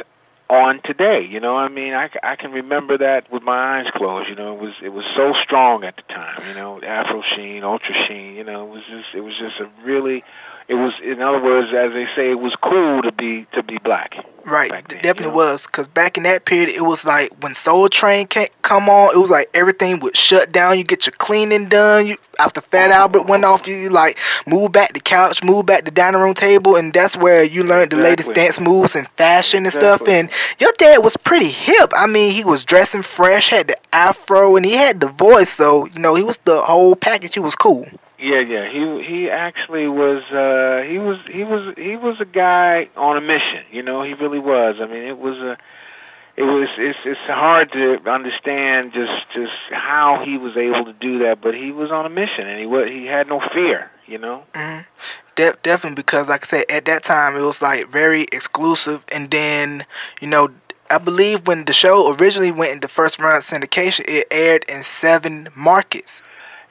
on 0.52 0.80
today. 0.84 1.26
You 1.28 1.40
know, 1.40 1.56
I 1.56 1.68
mean, 1.68 1.94
I, 1.94 2.10
I 2.22 2.36
can 2.36 2.52
remember 2.52 2.98
that 2.98 3.32
with 3.32 3.42
my 3.42 3.78
eyes 3.78 3.86
closed. 3.94 4.28
You 4.28 4.34
know, 4.34 4.54
it 4.54 4.60
was 4.60 4.74
it 4.82 4.90
was 4.90 5.04
so 5.16 5.32
strong 5.42 5.82
at 5.84 5.96
the 5.96 6.02
time. 6.02 6.46
You 6.46 6.54
know, 6.54 6.80
Afro 6.82 7.22
Sheen, 7.34 7.64
Ultra 7.64 7.94
Sheen. 8.06 8.34
You 8.34 8.44
know, 8.44 8.66
it 8.66 8.70
was 8.70 8.82
just 8.90 9.14
it 9.14 9.20
was 9.20 9.32
just 9.38 9.58
a 9.60 9.70
really 9.82 10.22
it 10.68 10.74
was 10.74 10.92
in 11.02 11.20
other 11.20 11.42
words 11.42 11.68
as 11.74 11.92
they 11.92 12.06
say 12.14 12.30
it 12.30 12.38
was 12.38 12.54
cool 12.62 13.02
to 13.02 13.12
be 13.12 13.46
to 13.52 13.62
be 13.62 13.78
black 13.78 14.14
right 14.44 14.70
then, 14.88 14.98
definitely 15.02 15.26
you 15.26 15.30
know? 15.30 15.36
was 15.36 15.66
because 15.66 15.88
back 15.88 16.16
in 16.16 16.24
that 16.24 16.44
period 16.44 16.68
it 16.68 16.82
was 16.82 17.04
like 17.04 17.30
when 17.42 17.54
soul 17.54 17.88
train 17.88 18.26
came 18.26 18.48
come 18.62 18.88
on 18.88 19.14
it 19.14 19.18
was 19.18 19.30
like 19.30 19.48
everything 19.54 20.00
would 20.00 20.16
shut 20.16 20.52
down 20.52 20.78
you 20.78 20.84
get 20.84 21.06
your 21.06 21.12
cleaning 21.18 21.68
done 21.68 22.06
you 22.06 22.16
after 22.38 22.60
fat 22.60 22.90
albert 22.90 23.22
went 23.26 23.44
off 23.44 23.66
you 23.66 23.88
like 23.90 24.18
move 24.46 24.72
back 24.72 24.92
the 24.94 25.00
couch 25.00 25.42
move 25.42 25.66
back 25.66 25.84
the 25.84 25.90
dining 25.90 26.20
room 26.20 26.34
table 26.34 26.76
and 26.76 26.92
that's 26.92 27.16
where 27.16 27.42
you 27.42 27.62
learned 27.62 27.92
exactly. 27.92 28.02
the 28.02 28.08
latest 28.08 28.34
dance 28.34 28.60
moves 28.60 28.96
and 28.96 29.08
fashion 29.16 29.58
and 29.58 29.66
exactly. 29.66 29.96
stuff 29.96 30.08
and 30.08 30.30
your 30.58 30.72
dad 30.78 30.98
was 30.98 31.16
pretty 31.18 31.50
hip 31.50 31.92
i 31.96 32.06
mean 32.06 32.32
he 32.32 32.44
was 32.44 32.64
dressing 32.64 33.02
fresh 33.02 33.48
had 33.48 33.68
the 33.68 33.76
afro 33.94 34.56
and 34.56 34.64
he 34.64 34.72
had 34.72 35.00
the 35.00 35.08
voice 35.08 35.50
so 35.50 35.86
you 35.86 35.98
know 35.98 36.14
he 36.14 36.22
was 36.22 36.38
the 36.44 36.60
whole 36.62 36.96
package 36.96 37.34
he 37.34 37.40
was 37.40 37.54
cool 37.54 37.86
yeah, 38.22 38.40
yeah. 38.40 38.70
He 38.70 39.04
he 39.04 39.30
actually 39.30 39.88
was 39.88 40.22
uh 40.30 40.88
he 40.88 40.98
was 40.98 41.18
he 41.28 41.42
was 41.42 41.74
he 41.76 41.96
was 41.96 42.20
a 42.20 42.24
guy 42.24 42.88
on 42.96 43.16
a 43.16 43.20
mission, 43.20 43.64
you 43.72 43.82
know, 43.82 44.02
he 44.02 44.14
really 44.14 44.38
was. 44.38 44.76
I 44.80 44.86
mean, 44.86 45.02
it 45.02 45.18
was 45.18 45.36
a 45.38 45.58
it 46.36 46.44
was 46.44 46.68
it's 46.78 46.98
it's 47.04 47.20
hard 47.22 47.72
to 47.72 47.98
understand 48.08 48.92
just 48.92 49.26
just 49.34 49.52
how 49.72 50.24
he 50.24 50.38
was 50.38 50.56
able 50.56 50.84
to 50.84 50.92
do 50.92 51.18
that, 51.20 51.40
but 51.40 51.54
he 51.54 51.72
was 51.72 51.90
on 51.90 52.06
a 52.06 52.08
mission 52.08 52.46
and 52.46 52.60
he 52.60 52.66
was 52.66 52.88
he 52.88 53.06
had 53.06 53.26
no 53.26 53.40
fear, 53.52 53.90
you 54.06 54.18
know. 54.18 54.44
Mm-hmm. 54.54 54.86
De- 55.34 55.56
definitely 55.64 55.96
because 55.96 56.28
like 56.28 56.44
I 56.44 56.48
said 56.48 56.64
at 56.68 56.84
that 56.84 57.02
time 57.02 57.34
it 57.34 57.40
was 57.40 57.60
like 57.60 57.88
very 57.88 58.22
exclusive 58.30 59.02
and 59.08 59.32
then, 59.32 59.84
you 60.20 60.28
know, 60.28 60.48
I 60.90 60.98
believe 60.98 61.48
when 61.48 61.64
the 61.64 61.72
show 61.72 62.14
originally 62.14 62.52
went 62.52 62.70
into 62.70 62.86
first 62.86 63.18
run 63.18 63.40
syndication, 63.40 64.04
it 64.06 64.28
aired 64.30 64.64
in 64.68 64.84
seven 64.84 65.48
markets. 65.56 66.22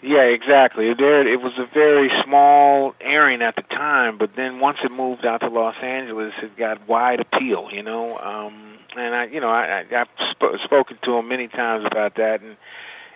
Yeah, 0.02 0.24
exactly. 0.24 0.94
There, 0.94 1.28
it 1.28 1.42
was 1.42 1.54
a 1.58 1.66
very 1.66 2.12
small 2.24 2.96
airing 3.02 3.42
at 3.42 3.56
the 3.56 3.62
time, 3.62 4.18
but 4.18 4.36
then 4.36 4.60
once 4.60 4.80
it 4.84 4.92
moved 4.92 5.26
out 5.26 5.42
to 5.42 5.50
Los 5.50 5.76
Angeles, 5.82 6.34
it 6.42 6.58
got 6.58 6.88
wide 6.88 7.20
appeal. 7.20 7.70
You 7.72 7.84
know, 7.84 8.18
um, 8.18 8.78
and 8.98 9.14
I, 9.14 9.26
you 9.26 9.40
know, 9.40 9.50
I, 9.50 9.86
I, 9.92 10.02
I've 10.02 10.08
sp- 10.34 10.58
spoken 10.64 10.98
to 11.04 11.18
him 11.18 11.28
many 11.28 11.48
times 11.48 11.86
about 11.86 12.16
that, 12.16 12.42
and 12.42 12.58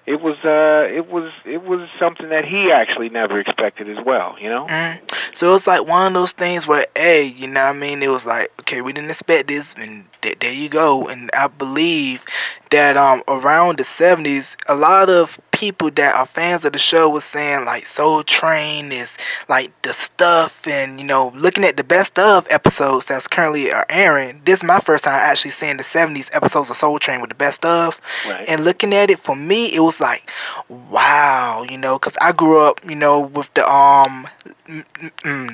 it 0.06 0.22
was 0.22 0.38
uh 0.46 0.88
it 0.94 1.10
was 1.10 1.32
it 1.46 1.64
was 1.64 1.90
something 1.98 2.30
that 2.30 2.46
he 2.46 2.72
actually 2.72 3.10
never 3.10 3.40
expected 3.40 3.90
as 3.90 4.04
well 4.06 4.36
you 4.40 4.50
know 4.50 4.68
mm. 4.68 5.00
so 5.34 5.56
it's 5.56 5.66
like 5.66 5.86
one 5.88 6.08
of 6.08 6.14
those 6.14 6.32
things 6.32 6.68
where 6.68 6.86
hey 6.96 7.24
you 7.24 7.48
know 7.48 7.64
what 7.64 7.70
i 7.70 7.74
mean 7.74 8.04
it 8.04 8.10
was 8.10 8.26
like 8.26 8.52
okay 8.60 8.82
we 8.82 8.94
didn't 8.94 9.10
expect 9.10 9.48
this 9.48 9.74
and 9.78 10.06
th- 10.22 10.38
there 10.40 10.52
you 10.52 10.70
go 10.70 11.08
and 11.08 11.30
i 11.34 11.48
believe 11.48 12.24
that 12.70 12.96
um 12.96 13.24
around 13.28 13.80
the 13.80 13.84
70s 13.84 14.56
a 14.68 14.76
lot 14.76 15.10
of 15.10 15.40
people 15.56 15.90
that 15.92 16.14
are 16.16 16.26
fans 16.26 16.66
of 16.66 16.74
the 16.74 16.80
show 16.80 17.10
was 17.10 17.24
saying 17.24 17.64
like 17.64 17.88
Soul 17.88 18.24
Train 18.24 18.92
is 18.92 19.16
like 19.48 19.72
the 19.84 19.94
stuff 19.94 20.54
and 20.68 21.00
you 21.00 21.06
know 21.06 21.32
looking 21.36 21.64
at 21.64 21.78
the 21.78 21.84
best 21.84 22.20
of 22.20 22.46
episodes 22.50 23.06
that's 23.06 23.28
currently 23.28 23.72
are 23.72 23.86
airing. 23.90 24.42
This 24.46 24.60
is 24.60 24.64
my 24.64 24.80
first 24.80 25.06
time 25.06 25.14
actually 25.14 25.52
seeing 25.52 25.78
the 25.78 25.84
70s 25.84 26.30
episodes 26.34 26.70
of 26.70 26.76
Soul 26.76 27.00
Train 27.00 27.22
with 27.22 27.30
the 27.30 27.36
best 27.36 27.66
of. 27.66 28.00
Right. 28.28 28.46
and 28.48 28.66
looking 28.66 28.94
at 28.94 29.10
it 29.10 29.20
for 29.20 29.36
me 29.36 29.74
it 29.74 29.80
was 29.80 30.00
like 30.00 30.30
wow 30.92 31.66
you 31.70 31.78
know 31.78 31.98
cuz 32.00 32.14
I 32.20 32.32
grew 32.34 32.60
up 32.60 32.84
you 32.88 32.96
know 32.96 33.20
with 33.22 33.50
the 33.54 33.70
um 33.72 34.28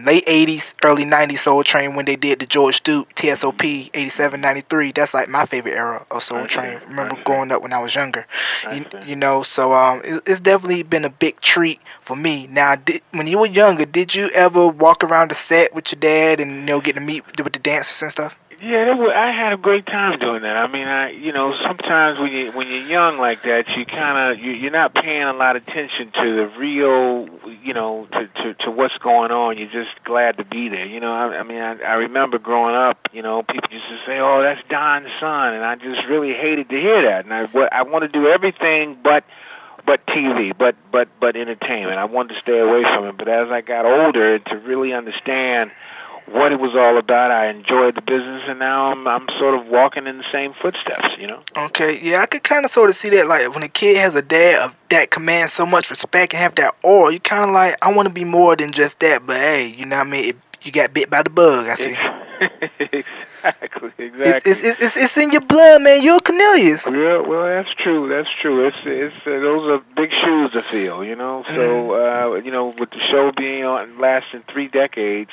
late 0.04 0.26
80s 0.26 0.74
early 0.84 1.06
90s 1.06 1.40
Soul 1.40 1.64
Train 1.64 1.96
when 1.96 2.06
they 2.06 2.16
did 2.16 2.40
the 2.40 2.46
George 2.46 2.78
Strait 2.78 3.06
TSOP 3.16 3.64
87 3.94 4.42
93 4.42 4.92
that's 4.94 5.14
like 5.14 5.30
my 5.30 5.46
favorite 5.46 5.76
era 5.76 6.06
of 6.10 6.24
Soul 6.24 6.48
Train. 6.48 6.80
remember 6.88 7.18
growing 7.24 7.52
up 7.52 7.62
when 7.62 7.74
I 7.74 7.80
was 7.80 7.94
younger. 7.94 8.26
You, 8.72 8.86
you 9.06 9.16
know 9.16 9.44
so 9.44 9.74
um 9.74 9.91
um, 9.92 10.02
it, 10.04 10.24
it's 10.26 10.40
definitely 10.40 10.84
been 10.84 11.06
a 11.06 11.10
big 11.10 11.40
treat 11.42 11.80
for 12.02 12.16
me. 12.16 12.48
Now, 12.48 12.76
did, 12.76 13.02
when 13.12 13.28
you 13.28 13.38
were 13.38 13.46
younger, 13.46 13.86
did 13.86 14.16
you 14.16 14.30
ever 14.30 14.68
walk 14.68 15.04
around 15.04 15.32
the 15.32 15.36
set 15.36 15.74
with 15.74 15.92
your 15.92 16.00
dad 16.00 16.40
and 16.40 16.52
you 16.52 16.62
know 16.62 16.82
get 16.82 16.94
to 16.96 17.02
meet 17.02 17.26
with 17.26 17.54
the 17.54 17.60
dancers 17.60 18.02
and 18.02 18.12
stuff? 18.12 18.36
Yeah, 18.62 18.94
was, 18.94 19.12
I 19.16 19.32
had 19.32 19.54
a 19.54 19.58
great 19.58 19.88
time 19.88 20.20
doing 20.20 20.44
that. 20.44 20.56
I 20.56 20.68
mean, 20.68 20.88
I 20.88 21.10
you 21.10 21.34
know 21.34 21.56
sometimes 21.66 22.20
when 22.20 22.32
you 22.32 22.52
when 22.52 22.68
you're 22.70 22.86
young 22.86 23.18
like 23.18 23.42
that, 23.42 23.68
you 23.76 23.88
kind 23.88 24.38
of 24.38 24.46
you, 24.46 24.52
you're 24.52 24.72
not 24.72 24.94
paying 24.94 25.24
a 25.24 25.34
lot 25.34 25.56
of 25.56 25.68
attention 25.68 26.12
to 26.12 26.36
the 26.36 26.48
real, 26.60 27.28
you 27.64 27.74
know, 27.74 28.08
to, 28.12 28.28
to 28.28 28.54
to 28.66 28.72
what's 28.72 28.96
going 29.00 29.32
on. 29.32 29.58
You're 29.58 29.72
just 29.72 30.04
glad 30.04 30.38
to 30.38 30.46
be 30.46 30.70
there. 30.70 30.86
You 30.86 31.00
know, 31.00 31.12
I, 31.12 31.40
I 31.40 31.44
mean, 31.44 31.58
I, 31.58 31.80
I 31.82 31.94
remember 31.94 32.38
growing 32.38 32.76
up, 32.76 33.10
you 33.12 33.24
know, 33.24 33.42
people 33.42 33.72
used 33.72 33.90
to 33.90 33.98
say, 34.06 34.20
"Oh, 34.20 34.44
that's 34.44 34.62
Don's 34.70 35.10
son," 35.20 35.56
and 35.56 35.66
I 35.66 35.76
just 35.78 36.08
really 36.08 36.34
hated 36.34 36.70
to 36.70 36.80
hear 36.80 37.02
that. 37.02 37.26
And 37.26 37.34
I 37.34 37.46
what 37.48 37.74
I 37.74 37.82
want 37.82 38.04
to 38.04 38.10
do 38.10 38.28
everything 38.28 38.96
but 39.02 39.24
but 39.86 40.06
TV, 40.08 40.58
but 40.58 40.76
but 40.92 41.08
but 41.20 41.36
entertainment. 41.36 41.98
I 41.98 42.06
wanted 42.06 42.36
to 42.36 42.42
stay 42.42 42.60
away 42.60 42.84
from 42.84 43.06
it. 43.06 43.18
But 43.18 43.28
as 43.28 43.50
I 43.50 43.62
got 43.62 43.86
older, 43.86 44.40
to 44.40 44.58
really 44.60 44.94
understand 44.94 45.72
what 46.28 46.52
it 46.52 46.60
was 46.60 46.76
all 46.76 46.98
about, 46.98 47.32
I 47.32 47.48
enjoyed 47.48 47.96
the 47.96 48.02
business, 48.02 48.44
and 48.48 48.60
now 48.60 48.92
I'm 48.92 49.08
I'm 49.08 49.28
sort 49.38 49.60
of 49.60 49.68
walking 49.68 50.08
in 50.08 50.18
the 50.18 50.26
same 50.32 50.54
footsteps. 50.54 51.18
You 51.20 51.28
know. 51.28 51.44
Okay, 51.58 52.00
yeah, 52.00 52.22
I 52.22 52.26
could 52.26 52.44
kind 52.44 52.66
of 52.66 52.72
sort 52.72 52.90
of 52.90 52.96
see 52.96 53.10
that. 53.10 53.28
Like 53.28 53.54
when 53.54 53.64
a 53.64 53.70
kid 53.70 53.98
has 53.98 54.16
a 54.16 54.22
dad 54.22 54.62
of 54.62 54.76
that 54.90 55.12
commands 55.12 55.54
so 55.54 55.66
much 55.66 55.90
respect 55.90 56.34
and 56.34 56.42
have 56.42 56.56
that 56.56 56.76
aura, 56.84 57.14
you 57.14 57.20
kind 57.20 57.44
of 57.44 57.52
like 57.52 57.78
I 57.82 57.92
want 57.92 58.08
to 58.08 58.14
be 58.14 58.24
more 58.24 58.56
than 58.56 58.72
just 58.72 59.00
that. 59.00 59.26
But 59.26 59.38
hey, 59.38 59.68
you 59.68 59.86
know 59.86 59.98
what 59.98 60.08
I 60.08 60.10
mean? 60.10 60.26
It, 60.26 60.38
you 60.64 60.72
got 60.72 60.94
bit 60.94 61.10
by 61.10 61.24
the 61.24 61.30
bug. 61.30 61.68
I 61.68 61.76
see. 61.76 61.96
exactly, 63.44 63.92
exactly. 63.98 64.52
It's, 64.52 64.62
it's, 64.62 64.82
it's, 64.82 64.98
it's 64.98 65.18
in 65.18 65.32
your 65.32 65.42
blood, 65.42 65.82
man. 65.82 66.02
You're 66.02 66.20
Cornelius. 66.20 66.86
Yeah, 66.86 67.22
well, 67.22 67.44
that's 67.44 67.74
true. 67.76 68.10
That's 68.10 68.30
true. 68.42 68.68
It's 68.68 68.78
it's 68.86 69.16
uh, 69.26 69.30
those 69.30 69.70
are 69.70 69.84
big 69.96 70.12
shoes 70.12 70.52
to 70.54 70.62
fill, 70.62 71.04
you 71.04 71.16
know. 71.16 71.44
So 71.48 71.54
mm. 71.54 72.34
uh, 72.34 72.36
you 72.44 72.52
know, 72.52 72.74
with 72.78 72.92
the 72.92 73.00
show 73.00 73.32
being 73.32 73.66
on 73.66 74.00
lasting 74.00 74.44
three 74.52 74.68
decades, 74.68 75.32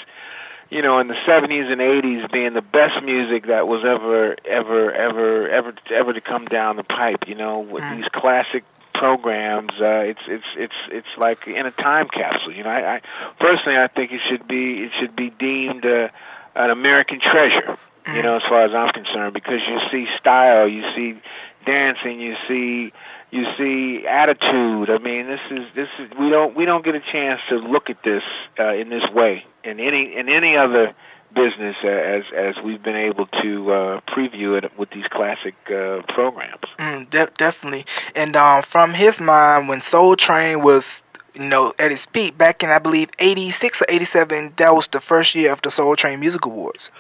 you 0.70 0.82
know, 0.82 0.98
in 0.98 1.08
the 1.08 1.14
'70s 1.26 1.70
and 1.70 1.80
'80s 1.80 2.30
being 2.32 2.54
the 2.54 2.62
best 2.62 3.02
music 3.02 3.46
that 3.46 3.66
was 3.66 3.84
ever, 3.84 4.36
ever, 4.44 4.92
ever, 4.92 5.48
ever, 5.48 5.74
ever 5.90 6.12
to 6.12 6.20
come 6.20 6.46
down 6.46 6.76
the 6.76 6.84
pipe. 6.84 7.26
You 7.26 7.34
know, 7.34 7.60
with 7.60 7.82
mm. 7.82 7.96
these 7.96 8.08
classic 8.12 8.64
programs, 8.94 9.72
uh, 9.80 10.02
it's 10.04 10.20
it's 10.26 10.46
it's 10.56 10.74
it's 10.90 11.08
like 11.16 11.46
in 11.46 11.66
a 11.66 11.70
time 11.70 12.08
capsule. 12.08 12.52
You 12.52 12.64
know, 12.64 12.70
I, 12.70 12.96
I 12.96 13.00
personally 13.38 13.78
I 13.78 13.88
think 13.88 14.12
it 14.12 14.20
should 14.28 14.46
be 14.46 14.82
it 14.84 14.92
should 14.98 15.14
be 15.14 15.30
deemed 15.30 15.86
uh, 15.86 16.08
an 16.54 16.70
American 16.70 17.20
treasure. 17.20 17.78
You 18.16 18.22
know, 18.22 18.36
as 18.36 18.42
far 18.42 18.62
as 18.62 18.74
I'm 18.74 18.92
concerned, 18.92 19.34
because 19.34 19.60
you 19.68 19.78
see 19.90 20.06
style, 20.18 20.66
you 20.66 20.82
see 20.94 21.20
dancing, 21.66 22.20
you 22.20 22.36
see 22.46 22.92
you 23.30 23.44
see 23.58 24.06
attitude. 24.06 24.90
I 24.90 24.98
mean, 24.98 25.26
this 25.26 25.40
is 25.50 25.64
this 25.74 25.88
is 25.98 26.10
we 26.18 26.30
don't 26.30 26.56
we 26.56 26.64
don't 26.64 26.84
get 26.84 26.94
a 26.94 27.00
chance 27.00 27.40
to 27.50 27.56
look 27.56 27.90
at 27.90 28.02
this 28.02 28.22
uh, 28.58 28.72
in 28.72 28.88
this 28.88 29.04
way 29.12 29.44
in 29.64 29.80
any 29.80 30.16
in 30.16 30.28
any 30.28 30.56
other 30.56 30.94
business 31.34 31.76
as 31.84 32.24
as 32.34 32.54
we've 32.64 32.82
been 32.82 32.96
able 32.96 33.26
to 33.42 33.72
uh, 33.72 34.00
preview 34.08 34.56
it 34.56 34.76
with 34.78 34.90
these 34.90 35.06
classic 35.10 35.54
uh, 35.66 36.00
programs. 36.08 36.64
Mm, 36.78 37.10
de- 37.10 37.30
definitely. 37.36 37.84
And 38.14 38.36
um, 38.36 38.62
from 38.62 38.94
his 38.94 39.20
mind, 39.20 39.68
when 39.68 39.82
Soul 39.82 40.16
Train 40.16 40.62
was 40.62 41.02
you 41.34 41.44
know 41.44 41.74
at 41.78 41.92
its 41.92 42.06
peak 42.06 42.38
back 42.38 42.62
in 42.62 42.70
I 42.70 42.78
believe 42.78 43.10
'86 43.18 43.82
or 43.82 43.86
'87, 43.88 44.54
that 44.56 44.74
was 44.74 44.88
the 44.88 45.00
first 45.00 45.34
year 45.34 45.52
of 45.52 45.60
the 45.62 45.70
Soul 45.70 45.96
Train 45.96 46.20
Music 46.20 46.46
Awards. 46.46 46.90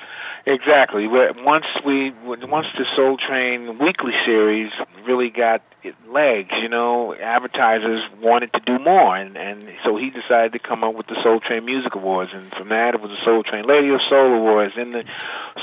Exactly. 0.48 1.06
Once 1.06 1.66
we 1.84 2.10
once 2.24 2.66
the 2.78 2.86
Soul 2.96 3.18
Train 3.18 3.76
weekly 3.78 4.14
series 4.24 4.70
really 5.04 5.28
got 5.28 5.62
legs, 6.08 6.52
you 6.62 6.70
know, 6.70 7.14
advertisers 7.14 8.02
wanted 8.18 8.54
to 8.54 8.60
do 8.60 8.78
more, 8.78 9.14
and 9.14 9.36
and 9.36 9.68
so 9.84 9.98
he 9.98 10.08
decided 10.08 10.54
to 10.54 10.58
come 10.58 10.82
up 10.82 10.94
with 10.94 11.06
the 11.06 11.22
Soul 11.22 11.40
Train 11.40 11.66
Music 11.66 11.94
Awards, 11.94 12.30
and 12.32 12.50
from 12.54 12.70
that 12.70 12.94
it 12.94 13.02
was 13.02 13.10
the 13.10 13.22
Soul 13.26 13.42
Train 13.42 13.66
Lady 13.66 13.90
of 13.90 14.00
Soul 14.08 14.36
Awards, 14.36 14.72
and 14.78 14.94
the 14.94 15.04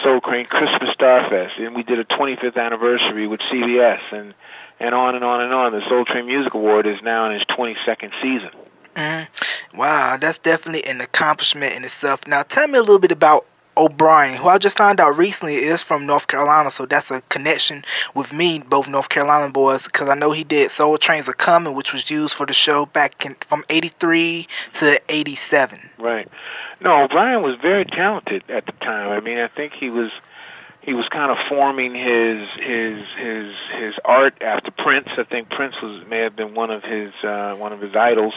Soul 0.03 0.21
Train 0.21 0.45
Christmas 0.45 0.95
Starfest, 0.95 1.59
and 1.59 1.75
we 1.75 1.81
did 1.81 1.97
a 1.97 2.05
25th 2.05 2.55
anniversary 2.55 3.25
with 3.25 3.39
CBS, 3.51 4.01
and 4.11 4.35
and 4.79 4.93
on 4.93 5.15
and 5.15 5.23
on 5.23 5.41
and 5.41 5.51
on. 5.51 5.71
The 5.71 5.81
Soul 5.89 6.05
Train 6.05 6.27
Music 6.27 6.53
Award 6.53 6.85
is 6.85 7.01
now 7.01 7.25
in 7.25 7.31
its 7.31 7.45
22nd 7.45 8.11
season. 8.21 8.51
Mm. 8.95 9.27
Wow, 9.73 10.17
that's 10.17 10.37
definitely 10.37 10.85
an 10.85 11.01
accomplishment 11.01 11.73
in 11.73 11.83
itself. 11.83 12.27
Now, 12.27 12.43
tell 12.43 12.67
me 12.67 12.77
a 12.77 12.81
little 12.81 12.99
bit 12.99 13.11
about 13.11 13.47
O'Bryan, 13.77 14.37
who 14.37 14.47
I 14.47 14.57
just 14.57 14.77
found 14.77 14.99
out 14.99 15.17
recently 15.17 15.55
is 15.55 15.81
from 15.81 16.05
North 16.05 16.27
Carolina, 16.27 16.71
so 16.71 16.85
that's 16.85 17.11
a 17.11 17.21
connection 17.29 17.83
with 18.13 18.31
me, 18.31 18.59
both 18.59 18.87
North 18.87 19.09
Carolina 19.09 19.51
boys, 19.51 19.83
because 19.83 20.09
I 20.09 20.15
know 20.15 20.31
he 20.31 20.43
did 20.43 20.71
Soul 20.71 20.97
Train's 20.97 21.27
a 21.27 21.33
Coming, 21.33 21.75
which 21.75 21.91
was 21.91 22.09
used 22.09 22.33
for 22.33 22.45
the 22.45 22.53
show 22.53 22.85
back 22.85 23.25
in, 23.25 23.35
from 23.47 23.65
83 23.69 24.47
to 24.73 25.01
87. 25.09 25.89
Right. 25.97 26.27
No, 26.81 27.03
O'Bryan 27.03 27.41
was 27.41 27.57
very 27.61 27.85
talented 27.85 28.43
at 28.49 28.65
the 28.65 28.71
time. 28.73 29.09
I 29.09 29.19
mean, 29.19 29.39
I 29.39 29.47
think 29.47 29.73
he 29.73 29.89
was 29.89 30.11
he 30.81 30.93
was 30.93 31.07
kind 31.09 31.31
of 31.31 31.37
forming 31.49 31.95
his 31.95 32.47
his 32.59 33.05
his 33.17 33.55
his 33.79 33.95
art 34.05 34.35
after 34.41 34.71
Prince. 34.71 35.09
I 35.17 35.23
think 35.23 35.49
Prince 35.49 35.75
was 35.81 36.05
may 36.07 36.19
have 36.19 36.35
been 36.35 36.53
one 36.53 36.69
of 36.69 36.83
his 36.83 37.11
uh, 37.23 37.55
one 37.55 37.73
of 37.73 37.81
his 37.81 37.95
idols 37.95 38.35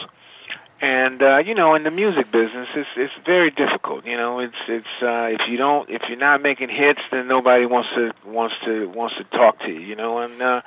and 0.81 1.21
uh, 1.21 1.37
you 1.37 1.55
know, 1.55 1.75
in 1.75 1.83
the 1.83 1.91
music 1.91 2.31
business, 2.31 2.69
it's 2.73 2.89
it's 2.95 3.13
very 3.25 3.51
difficult. 3.51 4.05
You 4.05 4.15
know, 4.15 4.39
it's 4.39 4.55
it's 4.67 4.87
uh, 5.01 5.27
if 5.31 5.47
you 5.49 5.57
don't 5.57 5.89
if 5.89 6.03
you're 6.07 6.17
not 6.17 6.41
making 6.41 6.69
hits, 6.69 7.01
then 7.11 7.27
nobody 7.27 7.65
wants 7.65 7.89
to 7.95 8.13
wants 8.25 8.55
to 8.63 8.87
wants 8.89 9.15
to 9.17 9.25
talk 9.25 9.59
to 9.59 9.69
you. 9.69 9.79
You 9.79 9.95
know, 9.95 10.19
and 10.19 10.41
uh, 10.41 10.61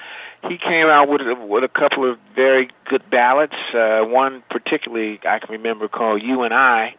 he 0.48 0.58
came 0.58 0.86
out 0.86 1.08
with 1.08 1.22
a, 1.22 1.34
with 1.34 1.64
a 1.64 1.68
couple 1.68 2.10
of 2.10 2.18
very 2.34 2.70
good 2.84 3.08
ballads. 3.08 3.54
Uh, 3.72 4.02
one 4.02 4.42
particularly 4.50 5.18
I 5.24 5.38
can 5.38 5.50
remember 5.52 5.88
called 5.88 6.22
"You 6.22 6.42
and 6.42 6.52
I." 6.52 6.96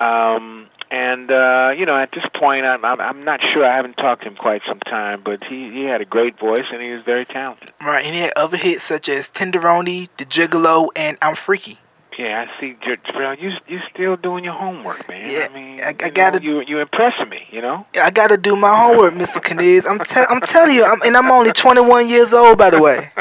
Um, 0.00 0.68
and 0.90 1.30
uh, 1.30 1.74
you 1.76 1.84
know, 1.84 1.98
at 1.98 2.12
this 2.12 2.24
point, 2.34 2.64
I'm, 2.64 2.82
I'm 2.82 2.98
I'm 2.98 3.24
not 3.24 3.42
sure. 3.42 3.62
I 3.66 3.76
haven't 3.76 3.98
talked 3.98 4.22
to 4.22 4.28
him 4.28 4.36
quite 4.36 4.62
some 4.66 4.80
time, 4.80 5.20
but 5.22 5.44
he 5.44 5.70
he 5.70 5.84
had 5.84 6.00
a 6.00 6.06
great 6.06 6.38
voice 6.38 6.64
and 6.72 6.80
he 6.80 6.92
was 6.92 7.04
very 7.04 7.26
talented. 7.26 7.72
Right, 7.78 8.06
and 8.06 8.14
he 8.14 8.22
had 8.22 8.32
other 8.36 8.56
hits 8.56 8.84
such 8.84 9.10
as 9.10 9.28
"Tenderoni," 9.28 10.08
"The 10.16 10.24
Gigolo," 10.24 10.88
and 10.96 11.18
"I'm 11.20 11.34
Freaky." 11.34 11.78
Yeah, 12.18 12.46
I 12.48 12.60
see, 12.60 12.74
Jarrell. 12.82 13.40
You 13.40 13.52
you 13.68 13.78
still 13.94 14.16
doing 14.16 14.42
your 14.42 14.54
homework, 14.54 15.08
man. 15.08 15.30
Yeah, 15.30 15.46
I 15.48 15.54
mean, 15.54 15.80
I, 15.80 15.90
I 15.90 16.10
gotta. 16.10 16.42
You 16.42 16.62
you 16.66 16.80
impressing 16.80 17.28
me, 17.28 17.46
you 17.52 17.62
know. 17.62 17.86
I 17.94 18.10
gotta 18.10 18.36
do 18.36 18.56
my 18.56 18.76
homework, 18.76 19.14
Mr. 19.14 19.40
Kaniz. 19.40 19.88
I'm 19.88 20.00
te- 20.00 20.26
I'm 20.28 20.40
telling 20.40 20.74
you, 20.74 20.84
I'm, 20.84 21.00
and 21.02 21.16
I'm 21.16 21.30
only 21.30 21.52
21 21.52 22.08
years 22.08 22.34
old, 22.34 22.58
by 22.58 22.70
the 22.70 22.82
way. 22.82 23.12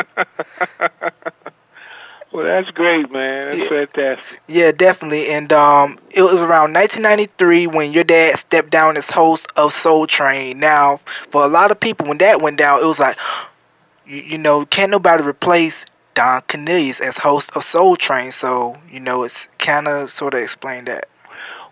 well, 2.32 2.44
that's 2.44 2.72
great, 2.72 3.12
man. 3.12 3.44
That's 3.44 3.58
yeah. 3.58 3.70
fantastic. 3.70 4.40
Yeah, 4.48 4.72
definitely. 4.72 5.30
And 5.30 5.54
um, 5.54 6.00
it 6.10 6.24
was 6.24 6.40
around 6.40 6.74
1993 6.74 7.68
when 7.68 7.94
your 7.94 8.04
dad 8.04 8.40
stepped 8.40 8.72
down 8.72 8.98
as 8.98 9.12
host 9.12 9.46
of 9.56 9.74
Soul 9.74 10.08
Train. 10.08 10.58
Now, 10.60 11.02
for 11.30 11.44
a 11.44 11.48
lot 11.48 11.70
of 11.70 11.80
people, 11.80 12.08
when 12.08 12.18
that 12.18 12.42
went 12.42 12.58
down, 12.58 12.82
it 12.82 12.86
was 12.88 13.00
like, 13.00 13.16
you, 14.08 14.22
you 14.22 14.38
know, 14.40 14.66
can't 14.66 14.90
nobody 14.90 15.24
replace 15.24 15.86
Don 16.18 16.42
Cornelius 16.48 17.00
as 17.00 17.20
host 17.20 17.52
of 17.56 17.64
Soul 17.64 17.96
Train. 17.96 18.32
So, 18.32 18.76
you 18.92 19.00
know, 19.00 19.22
it's 19.22 19.48
kind 19.60 19.88
of 19.88 20.10
sort 20.10 20.34
of 20.34 20.40
explain 20.40 20.86
that. 20.86 21.08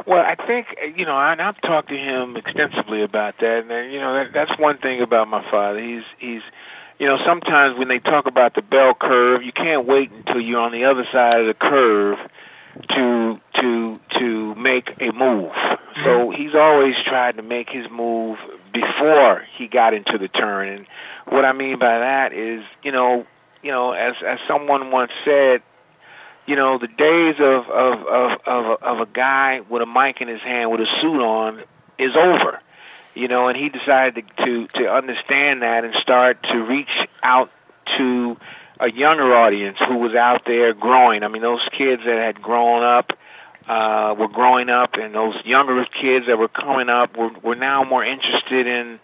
Well, 0.05 0.23
I 0.23 0.35
think 0.35 0.67
you 0.95 1.03
know, 1.03 1.15
I, 1.15 1.35
I've 1.39 1.59
talked 1.61 1.89
to 1.89 1.97
him 1.97 2.37
extensively 2.37 3.01
about 3.01 3.39
that, 3.39 3.65
and 3.67 3.91
you 3.91 3.99
know, 3.99 4.13
that, 4.13 4.33
that's 4.33 4.59
one 4.59 4.77
thing 4.77 5.01
about 5.01 5.27
my 5.27 5.43
father. 5.49 5.79
He's 5.79 6.03
he's, 6.19 6.43
you 6.99 7.07
know, 7.07 7.17
sometimes 7.25 7.79
when 7.79 7.87
they 7.87 7.97
talk 7.97 8.27
about 8.27 8.53
the 8.53 8.61
bell 8.61 8.93
curve, 8.93 9.41
you 9.41 9.51
can't 9.51 9.87
wait 9.87 10.11
until 10.11 10.39
you're 10.39 10.59
on 10.59 10.73
the 10.73 10.85
other 10.85 11.07
side 11.11 11.39
of 11.39 11.47
the 11.47 11.55
curve 11.55 12.19
to 12.89 13.41
to 13.55 13.99
to 14.19 14.53
make 14.53 14.91
a 15.01 15.11
move. 15.11 15.53
So 16.03 16.29
mm-hmm. 16.29 16.39
he's 16.39 16.53
always 16.53 16.95
tried 17.03 17.37
to 17.37 17.41
make 17.41 17.71
his 17.71 17.89
move 17.89 18.37
before 18.71 19.41
he 19.57 19.67
got 19.67 19.95
into 19.95 20.19
the 20.19 20.27
turn. 20.27 20.67
And 20.69 20.85
what 21.25 21.45
I 21.45 21.53
mean 21.53 21.79
by 21.79 21.97
that 21.97 22.31
is, 22.31 22.63
you 22.83 22.91
know, 22.91 23.25
you 23.65 23.71
know, 23.71 23.93
as 23.93 24.13
as 24.23 24.37
someone 24.47 24.91
once 24.91 25.11
said, 25.25 25.63
you 26.45 26.55
know, 26.55 26.77
the 26.77 26.87
days 26.87 27.35
of 27.39 27.67
of 27.67 28.05
of 28.05 28.31
of, 28.45 28.83
of 28.83 28.99
a 28.99 29.07
guy 29.11 29.61
with 29.67 29.81
a 29.81 29.87
mic 29.87 30.21
in 30.21 30.27
his 30.27 30.41
hand 30.41 30.69
with 30.69 30.81
a 30.81 31.01
suit 31.01 31.19
on 31.19 31.63
is 31.97 32.15
over. 32.15 32.59
You 33.15 33.27
know, 33.27 33.47
and 33.47 33.57
he 33.57 33.69
decided 33.69 34.23
to 34.37 34.45
to, 34.45 34.67
to 34.67 34.93
understand 34.93 35.63
that 35.63 35.83
and 35.83 35.95
start 35.95 36.43
to 36.43 36.63
reach 36.63 36.95
out 37.23 37.49
to 37.97 38.37
a 38.79 38.91
younger 38.91 39.33
audience 39.33 39.79
who 39.79 39.97
was 39.97 40.13
out 40.13 40.45
there 40.45 40.75
growing. 40.75 41.23
I 41.23 41.27
mean, 41.27 41.41
those 41.41 41.67
kids 41.71 42.03
that 42.05 42.19
had 42.19 42.43
grown 42.43 42.83
up 42.83 43.17
uh, 43.67 44.13
were 44.15 44.27
growing 44.27 44.69
up, 44.69 44.93
and 44.93 45.15
those 45.15 45.43
younger 45.43 45.83
kids 45.85 46.27
that 46.27 46.37
were 46.37 46.49
coming 46.49 46.89
up 46.89 47.17
were 47.17 47.31
were 47.41 47.55
now 47.55 47.83
more 47.83 48.03
interested 48.03 48.67
in 48.67 48.99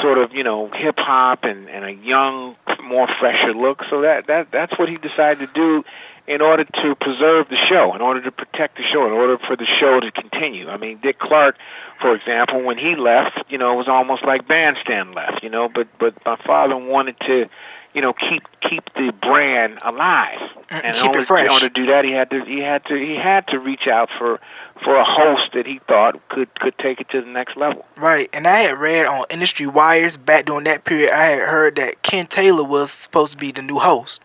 sort 0.00 0.18
of 0.18 0.32
you 0.32 0.44
know 0.44 0.70
hip 0.70 0.98
hop 0.98 1.44
and 1.44 1.68
and 1.68 1.84
a 1.84 1.92
young, 1.92 2.56
more 2.82 3.08
fresher 3.18 3.54
look. 3.54 3.82
So 3.90 4.02
that 4.02 4.26
that 4.26 4.50
that's 4.50 4.78
what 4.78 4.88
he 4.88 4.96
decided 4.96 5.48
to 5.48 5.54
do 5.54 5.84
in 6.26 6.40
order 6.40 6.64
to 6.64 6.94
preserve 6.94 7.48
the 7.48 7.56
show, 7.56 7.94
in 7.94 8.00
order 8.00 8.22
to 8.22 8.30
protect 8.30 8.76
the 8.76 8.84
show, 8.84 9.06
in 9.06 9.12
order 9.12 9.38
for 9.38 9.56
the 9.56 9.66
show 9.66 9.98
to 9.98 10.10
continue. 10.12 10.68
I 10.68 10.76
mean, 10.76 11.00
Dick 11.02 11.18
Clark, 11.18 11.56
for 12.00 12.14
example, 12.14 12.62
when 12.62 12.78
he 12.78 12.94
left, 12.94 13.42
you 13.48 13.58
know, 13.58 13.72
it 13.72 13.76
was 13.76 13.88
almost 13.88 14.24
like 14.24 14.46
Bandstand 14.46 15.14
left, 15.14 15.42
you 15.42 15.50
know. 15.50 15.68
But 15.68 15.88
but 15.98 16.14
my 16.24 16.36
father 16.36 16.76
wanted 16.76 17.18
to 17.20 17.48
you 17.94 18.00
know 18.00 18.12
keep 18.12 18.42
keep 18.60 18.84
the 18.94 19.12
brand 19.20 19.78
alive 19.84 20.40
and, 20.70 20.84
and 20.84 20.96
keep 20.96 21.06
order, 21.06 21.18
it 21.20 21.26
fresh. 21.26 21.44
in 21.44 21.50
order 21.50 21.68
to 21.68 21.74
do 21.74 21.86
that 21.86 22.04
he 22.04 22.12
had 22.12 22.30
to 22.30 22.44
he 22.44 22.60
had 22.60 22.84
to 22.86 22.94
he 22.94 23.16
had 23.16 23.46
to 23.48 23.58
reach 23.58 23.86
out 23.86 24.08
for 24.18 24.40
for 24.82 24.96
a 24.96 25.04
host 25.04 25.52
that 25.54 25.66
he 25.66 25.80
thought 25.86 26.28
could 26.28 26.52
could 26.60 26.76
take 26.78 27.00
it 27.00 27.08
to 27.10 27.20
the 27.20 27.26
next 27.26 27.56
level 27.56 27.84
right 27.96 28.28
and 28.32 28.46
i 28.46 28.58
had 28.58 28.78
read 28.78 29.06
on 29.06 29.24
industry 29.30 29.66
wires 29.66 30.16
back 30.16 30.46
during 30.46 30.64
that 30.64 30.84
period 30.84 31.10
i 31.12 31.26
had 31.26 31.48
heard 31.48 31.76
that 31.76 32.02
ken 32.02 32.26
taylor 32.26 32.64
was 32.64 32.90
supposed 32.90 33.32
to 33.32 33.38
be 33.38 33.52
the 33.52 33.62
new 33.62 33.78
host 33.78 34.22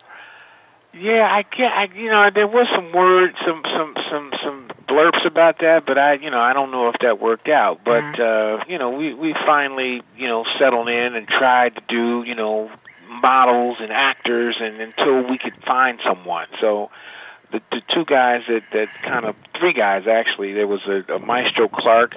yeah 0.93 1.27
i 1.31 1.43
get 1.55 1.71
i 1.73 1.87
you 1.95 2.09
know 2.09 2.29
there 2.33 2.47
was 2.47 2.67
some 2.69 2.91
word 2.91 3.33
some 3.45 3.61
some 3.65 3.95
some 4.09 4.31
some 4.43 4.67
blurps 4.87 5.25
about 5.25 5.59
that 5.59 5.85
but 5.85 5.97
i 5.97 6.13
you 6.13 6.29
know 6.29 6.39
i 6.39 6.53
don't 6.53 6.71
know 6.71 6.89
if 6.89 6.95
that 7.01 7.19
worked 7.19 7.49
out 7.49 7.81
but 7.83 8.01
mm-hmm. 8.01 8.61
uh 8.61 8.63
you 8.67 8.77
know 8.77 8.89
we 8.89 9.13
we 9.13 9.33
finally 9.45 10.01
you 10.17 10.27
know 10.27 10.45
settled 10.57 10.89
in 10.89 11.15
and 11.15 11.27
tried 11.27 11.75
to 11.75 11.81
do 11.87 12.23
you 12.23 12.35
know 12.35 12.71
models 13.09 13.77
and 13.79 13.91
actors, 13.91 14.57
and 14.59 14.79
until 14.79 15.27
we 15.27 15.37
could 15.37 15.55
find 15.65 15.99
someone. 16.03 16.47
So 16.59 16.89
the, 17.51 17.61
the 17.71 17.81
two 17.93 18.05
guys 18.05 18.43
that 18.47 18.63
that 18.71 18.89
kind 19.03 19.25
of 19.25 19.35
three 19.59 19.73
guys 19.73 20.07
actually. 20.07 20.53
There 20.53 20.67
was 20.67 20.81
a, 20.87 20.99
a 21.13 21.19
Mystro 21.19 21.71
Clark, 21.71 22.15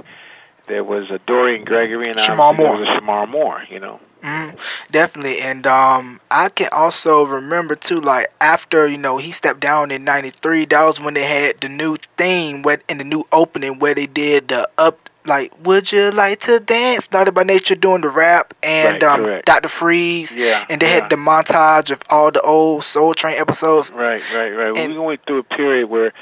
there 0.66 0.84
was 0.84 1.10
a 1.10 1.18
Dorian 1.26 1.64
Gregory, 1.64 2.08
and 2.08 2.18
Shemar 2.18 2.56
Moore. 2.56 2.76
there 2.76 2.80
was 2.80 2.88
a 2.88 3.00
Shemar 3.00 3.28
Moore. 3.28 3.64
You 3.68 3.80
know. 3.80 4.00
Mm, 4.22 4.58
definitely, 4.90 5.40
and 5.40 5.66
um, 5.66 6.20
I 6.30 6.50
can 6.50 6.68
also 6.72 7.24
remember 7.24 7.74
too, 7.74 8.00
like 8.00 8.30
after 8.40 8.86
you 8.86 8.98
know 8.98 9.16
he 9.16 9.32
stepped 9.32 9.60
down 9.60 9.90
in 9.90 10.04
'93, 10.04 10.66
that 10.66 10.82
was 10.84 11.00
when 11.00 11.14
they 11.14 11.24
had 11.24 11.60
the 11.60 11.68
new 11.68 11.96
theme, 12.18 12.62
where 12.62 12.82
in 12.88 12.98
the 12.98 13.04
new 13.04 13.26
opening 13.32 13.78
where 13.78 13.94
they 13.94 14.06
did 14.06 14.48
the 14.48 14.68
up 14.76 15.09
like 15.30 15.52
Would 15.64 15.92
You 15.92 16.10
Like 16.10 16.40
to 16.40 16.60
Dance? 16.60 17.08
Naughty 17.10 17.30
by 17.30 17.44
Nature 17.44 17.76
doing 17.76 18.02
the 18.02 18.10
rap 18.10 18.52
and 18.62 19.02
right, 19.02 19.36
um, 19.36 19.42
Dr. 19.46 19.68
Freeze. 19.68 20.34
Yeah. 20.34 20.66
And 20.68 20.82
they 20.82 20.88
yeah. 20.88 21.00
had 21.00 21.10
the 21.10 21.16
montage 21.16 21.90
of 21.90 22.02
all 22.10 22.30
the 22.30 22.42
old 22.42 22.84
Soul 22.84 23.14
Train 23.14 23.38
episodes. 23.38 23.90
Right, 23.92 24.22
right, 24.34 24.50
right. 24.50 24.76
And 24.76 24.92
we 24.92 24.98
went 24.98 25.24
through 25.26 25.38
a 25.38 25.44
period 25.44 25.88
where 25.88 26.12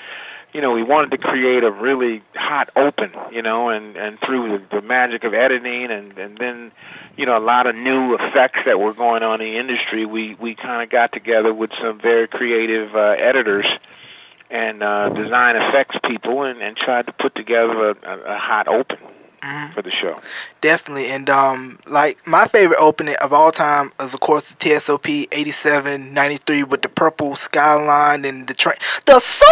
you 0.54 0.62
know, 0.62 0.72
we 0.72 0.82
wanted 0.82 1.10
to 1.10 1.18
create 1.18 1.62
a 1.62 1.70
really 1.70 2.22
hot 2.34 2.70
open, 2.74 3.12
you 3.30 3.42
know, 3.42 3.68
and 3.68 3.96
and 3.96 4.18
through 4.20 4.58
the, 4.58 4.80
the 4.80 4.82
magic 4.82 5.24
of 5.24 5.34
editing 5.34 5.90
and 5.90 6.16
and 6.16 6.38
then, 6.38 6.72
you 7.16 7.26
know, 7.26 7.36
a 7.36 7.44
lot 7.44 7.66
of 7.66 7.76
new 7.76 8.14
effects 8.14 8.60
that 8.64 8.80
were 8.80 8.94
going 8.94 9.22
on 9.22 9.42
in 9.42 9.52
the 9.52 9.58
industry, 9.58 10.06
we 10.06 10.36
we 10.36 10.54
kind 10.54 10.82
of 10.82 10.88
got 10.88 11.12
together 11.12 11.52
with 11.52 11.70
some 11.80 12.00
very 12.00 12.26
creative 12.26 12.96
uh, 12.96 13.14
editors 13.18 13.66
and 14.50 14.82
uh, 14.82 15.08
design 15.10 15.56
effects 15.56 15.96
people 16.04 16.42
and, 16.44 16.60
and 16.62 16.76
tried 16.76 17.06
to 17.06 17.12
put 17.12 17.34
together 17.34 17.90
a, 17.90 18.18
a, 18.34 18.38
hot 18.38 18.66
open 18.68 18.98
Mhm. 19.42 19.72
for 19.72 19.82
the 19.82 19.90
show. 19.92 20.20
Definitely, 20.62 21.10
and 21.12 21.30
um, 21.30 21.78
like 21.86 22.18
my 22.26 22.48
favorite 22.48 22.78
opening 22.80 23.14
of 23.16 23.32
all 23.32 23.52
time 23.52 23.92
is 24.00 24.12
of 24.12 24.18
course 24.18 24.48
the 24.48 24.56
TSOP 24.56 25.28
87 25.30 26.12
93 26.12 26.64
with 26.64 26.82
the 26.82 26.88
purple 26.88 27.36
skyline 27.36 28.24
and 28.24 28.48
the 28.48 28.54
train, 28.54 28.74
the 29.06 29.20
Soul 29.20 29.48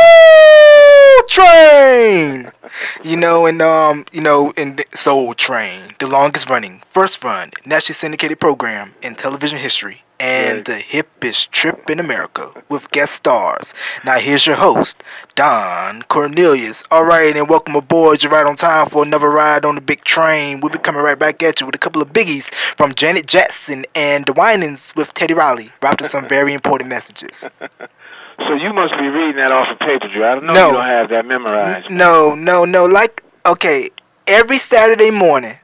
Train. 1.29 2.51
You 3.05 3.17
know, 3.17 3.47
and 3.47 3.63
um, 3.63 4.05
you 4.13 4.21
know, 4.21 4.51
in 4.57 4.77
the 4.77 4.85
Soul 4.95 5.35
Train, 5.35 5.95
the 6.01 6.07
longest 6.09 6.51
running, 6.51 6.83
first 6.93 7.23
run, 7.25 7.53
nationally 7.65 7.95
syndicated 7.95 8.39
program 8.41 8.93
in 9.03 9.15
television 9.15 9.57
history, 9.59 10.03
and 10.19 10.57
Right. 10.57 10.65
the 10.65 10.83
hippest 10.83 11.51
trip 11.51 11.91
in 11.91 12.01
America 12.01 12.51
with 12.69 12.91
guest 12.91 13.13
stars. 13.15 13.75
Now 14.05 14.19
here's 14.19 14.47
your 14.47 14.57
host, 14.57 15.03
Don 15.35 16.03
Cornelius. 16.09 16.83
All 16.91 17.05
right, 17.05 17.37
and 17.37 17.49
welcome 17.49 17.77
aboard. 17.77 18.23
You're 18.23 18.33
right 18.33 18.47
on 18.47 18.57
time 18.57 18.89
for 18.89 19.03
another 19.03 19.29
ride 19.31 19.65
on 19.65 19.75
the 19.75 19.81
big 19.81 20.05
train. 20.05 20.61
We'll 20.61 20.73
be 20.73 20.79
coming 20.79 21.03
right 21.03 21.19
back 21.19 21.43
at 21.43 21.61
you 21.61 21.67
with 21.67 21.75
a 21.75 21.79
couple 21.79 22.01
of 22.01 22.13
biggies 22.13 22.45
from 22.77 22.95
Janet 22.95 23.27
Jackson 23.27 23.85
and 23.95 24.25
the 24.27 24.33
Winans 24.33 24.93
with 24.97 25.13
Teddy 25.15 25.35
Riley, 25.35 25.73
wrapped 25.83 26.01
with 26.01 26.11
some 26.11 26.27
very 26.37 26.53
important 26.55 26.89
messages. 26.89 27.45
So 28.39 28.53
you 28.53 28.71
must 28.75 28.93
be 28.99 29.07
reading 29.09 29.37
that 29.37 29.51
off 29.51 29.69
of 29.71 29.79
paper, 29.79 30.09
Drew. 30.09 30.23
I 30.23 30.35
don't 30.35 30.45
know 30.45 30.53
No. 30.53 30.67
you 30.69 30.73
don't 30.75 30.85
have 30.85 31.09
that 31.09 31.25
memorized. 31.25 31.91
No, 31.91 32.35
no, 32.35 32.67
no. 32.67 32.85
Like, 32.85 33.23
okay, 33.47 33.89
every 34.27 34.59
Saturday 34.59 35.11
morning, 35.11 35.57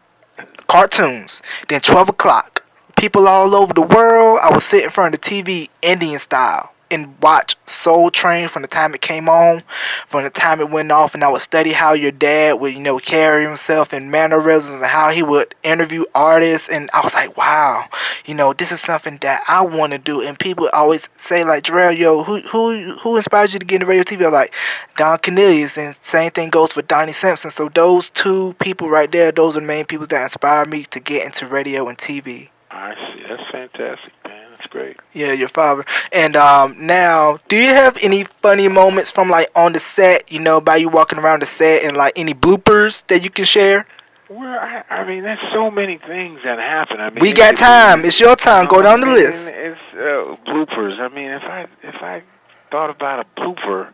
cartoons. 0.68 1.42
Then 1.68 1.82
12 1.82 2.08
o'clock, 2.08 2.61
people 3.02 3.26
all 3.26 3.52
over 3.56 3.74
the 3.74 3.82
world. 3.82 4.38
I 4.40 4.52
would 4.52 4.62
sit 4.62 4.84
in 4.84 4.90
front 4.90 5.12
of 5.12 5.20
the 5.20 5.28
TV, 5.28 5.68
Indian 5.82 6.20
style, 6.20 6.72
and 6.88 7.20
watch 7.20 7.56
Soul 7.66 8.12
Train 8.12 8.46
from 8.46 8.62
the 8.62 8.68
time 8.68 8.94
it 8.94 9.00
came 9.00 9.28
on, 9.28 9.64
from 10.06 10.22
the 10.22 10.30
time 10.30 10.60
it 10.60 10.70
went 10.70 10.92
off, 10.92 11.12
and 11.12 11.24
I 11.24 11.28
would 11.28 11.42
study 11.42 11.72
how 11.72 11.94
your 11.94 12.12
dad 12.12 12.60
would, 12.60 12.72
you 12.72 12.78
know, 12.78 13.00
carry 13.00 13.42
himself 13.42 13.92
and 13.92 14.12
mannerisms 14.12 14.74
and 14.74 14.84
how 14.84 15.10
he 15.10 15.24
would 15.24 15.52
interview 15.64 16.04
artists. 16.14 16.68
And 16.68 16.90
I 16.94 17.00
was 17.00 17.12
like, 17.12 17.36
wow, 17.36 17.88
you 18.24 18.34
know, 18.34 18.52
this 18.52 18.70
is 18.70 18.80
something 18.80 19.18
that 19.22 19.42
I 19.48 19.62
want 19.62 19.94
to 19.94 19.98
do. 19.98 20.20
And 20.22 20.38
people 20.38 20.70
always 20.72 21.08
say 21.18 21.42
like, 21.42 21.64
Jarrell, 21.64 21.98
yo, 21.98 22.22
who 22.22 22.42
who 22.42 22.92
who 22.98 23.16
inspired 23.16 23.52
you 23.52 23.58
to 23.58 23.66
get 23.66 23.82
into 23.82 23.86
radio 23.86 24.04
TV? 24.04 24.24
I'm 24.24 24.32
like 24.32 24.54
Don 24.96 25.18
Cornelius, 25.18 25.76
and 25.76 25.96
same 26.04 26.30
thing 26.30 26.50
goes 26.50 26.70
for 26.70 26.82
Donnie 26.82 27.12
Simpson. 27.12 27.50
So 27.50 27.68
those 27.68 28.10
two 28.10 28.54
people 28.60 28.88
right 28.88 29.10
there, 29.10 29.32
those 29.32 29.56
are 29.56 29.60
the 29.60 29.66
main 29.66 29.86
people 29.86 30.06
that 30.06 30.22
inspired 30.22 30.70
me 30.70 30.84
to 30.84 31.00
get 31.00 31.26
into 31.26 31.48
radio 31.48 31.88
and 31.88 31.98
TV. 31.98 32.50
I 32.82 32.94
see. 33.14 33.22
That's 33.28 33.50
fantastic, 33.50 34.12
man. 34.24 34.50
That's 34.50 34.66
great. 34.66 34.96
Yeah, 35.12 35.32
your 35.32 35.48
father. 35.48 35.84
And 36.12 36.36
um, 36.36 36.76
now, 36.84 37.38
do 37.48 37.56
you 37.56 37.68
have 37.68 37.96
any 38.02 38.24
funny 38.24 38.68
moments 38.68 39.10
from 39.10 39.28
like 39.30 39.50
on 39.54 39.72
the 39.72 39.80
set? 39.80 40.30
You 40.32 40.40
know, 40.40 40.60
by 40.60 40.76
you 40.76 40.88
walking 40.88 41.18
around 41.18 41.42
the 41.42 41.46
set, 41.46 41.84
and 41.84 41.96
like 41.96 42.12
any 42.16 42.34
bloopers 42.34 43.04
that 43.06 43.22
you 43.22 43.30
can 43.30 43.44
share? 43.44 43.86
Well, 44.28 44.58
I, 44.58 44.82
I 44.88 45.06
mean, 45.06 45.22
there's 45.22 45.38
so 45.52 45.70
many 45.70 45.98
things 45.98 46.40
that 46.44 46.58
happen. 46.58 47.00
I 47.00 47.10
mean, 47.10 47.20
We 47.20 47.32
got 47.32 47.54
it- 47.54 47.58
time. 47.58 48.04
It's 48.04 48.18
your 48.18 48.34
time. 48.34 48.66
Go 48.66 48.80
down 48.82 49.00
the 49.00 49.06
I 49.08 49.14
mean, 49.14 49.24
list. 49.24 49.48
It's 49.48 49.80
uh, 49.94 50.36
bloopers. 50.50 50.98
I 50.98 51.08
mean, 51.14 51.30
if 51.30 51.42
I 51.42 51.66
if 51.82 51.96
I 52.02 52.22
thought 52.70 52.90
about 52.90 53.24
a 53.26 53.40
blooper, 53.40 53.92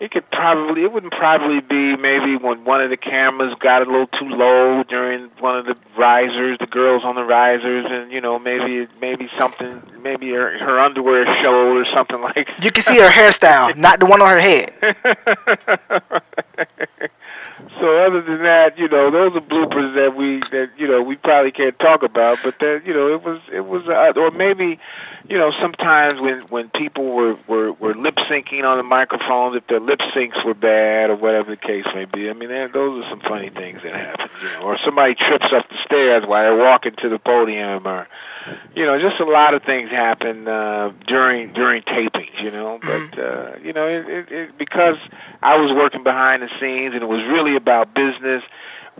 it 0.00 0.10
could 0.10 0.28
probably 0.30 0.82
it 0.82 0.92
wouldn't 0.92 1.12
probably 1.12 1.60
be 1.60 1.94
maybe 1.96 2.34
when 2.36 2.64
one 2.64 2.80
of 2.80 2.88
the 2.88 2.96
cameras 2.96 3.54
got 3.60 3.82
a 3.82 3.84
little 3.84 4.06
too 4.06 4.28
low 4.28 4.82
during 4.84 5.28
one 5.40 5.58
of 5.58 5.66
the 5.66 5.76
risers, 5.96 6.56
the 6.58 6.66
girls 6.66 7.04
on 7.04 7.14
the 7.16 7.22
risers, 7.22 7.84
and 7.88 8.10
you 8.10 8.20
know 8.20 8.38
maybe 8.38 8.88
maybe 9.00 9.28
something 9.38 9.82
maybe 10.02 10.30
her, 10.30 10.58
her 10.58 10.80
underwear 10.80 11.26
showed 11.42 11.76
or 11.76 11.84
something 11.92 12.20
like. 12.22 12.46
That. 12.46 12.64
You 12.64 12.72
can 12.72 12.82
see 12.88 12.98
her 12.98 13.10
hairstyle, 13.10 13.76
not 13.76 14.00
the 14.00 14.06
one 14.06 14.22
on 14.22 14.28
her 14.28 14.40
head. 14.40 14.72
so 17.80 17.98
other 17.98 18.20
than 18.20 18.42
that, 18.42 18.78
you 18.78 18.88
know, 18.88 19.10
those 19.10 19.34
are 19.34 19.40
bloopers 19.40 19.94
that 19.94 20.14
we 20.14 20.40
that 20.50 20.70
you 20.76 20.86
know 20.86 21.02
we 21.02 21.16
probably 21.16 21.50
can't 21.50 21.78
talk 21.78 22.02
about. 22.02 22.38
But 22.44 22.58
that 22.60 22.82
you 22.84 22.92
know, 22.92 23.14
it 23.14 23.22
was 23.22 23.40
it 23.52 23.60
was 23.60 23.88
uh, 23.88 24.20
or 24.20 24.30
maybe 24.30 24.78
you 25.28 25.38
know 25.38 25.50
sometimes 25.60 26.20
when 26.20 26.42
when 26.48 26.68
people 26.70 27.06
were 27.12 27.36
were 27.48 27.72
were 27.72 27.94
lip 27.94 28.16
syncing 28.16 28.64
on 28.64 28.76
the 28.76 28.82
microphones, 28.82 29.56
if 29.56 29.66
their 29.66 29.80
lip 29.80 30.00
syncs 30.14 30.44
were 30.44 30.54
bad 30.54 31.10
or 31.10 31.16
whatever 31.16 31.50
the 31.50 31.56
case 31.56 31.86
may 31.94 32.04
be. 32.04 32.28
I 32.28 32.34
mean, 32.34 32.50
those 32.50 33.04
are 33.04 33.08
some 33.08 33.20
funny 33.20 33.50
things 33.50 33.82
that 33.82 33.94
happen. 33.94 34.28
You 34.42 34.48
know, 34.52 34.60
or 34.66 34.78
somebody 34.84 35.14
trips 35.14 35.46
up 35.52 35.68
the 35.68 35.78
stairs 35.84 36.24
while 36.26 36.42
they're 36.42 36.56
walking 36.56 36.94
to 36.96 37.08
the 37.08 37.18
podium, 37.18 37.86
or 37.86 38.06
you 38.74 38.86
know, 38.86 38.98
just 39.00 39.20
a 39.20 39.24
lot 39.24 39.54
of 39.54 39.62
things 39.62 39.90
happen 39.90 40.48
uh, 40.48 40.92
during 41.06 41.52
during 41.52 41.82
tapings. 41.82 42.40
You 42.42 42.50
know, 42.50 42.78
but 42.80 43.18
uh, 43.18 43.56
you 43.62 43.72
know, 43.72 43.86
it, 43.86 44.08
it, 44.08 44.32
it, 44.32 44.58
because 44.58 44.96
I 45.42 45.56
was 45.56 45.72
working 45.72 46.02
behind 46.02 46.42
the 46.42 46.48
scenes 46.60 46.94
and 46.94 47.02
it 47.02 47.08
was 47.08 47.22
really 47.22 47.56
about 47.56 47.94
business. 47.94 48.42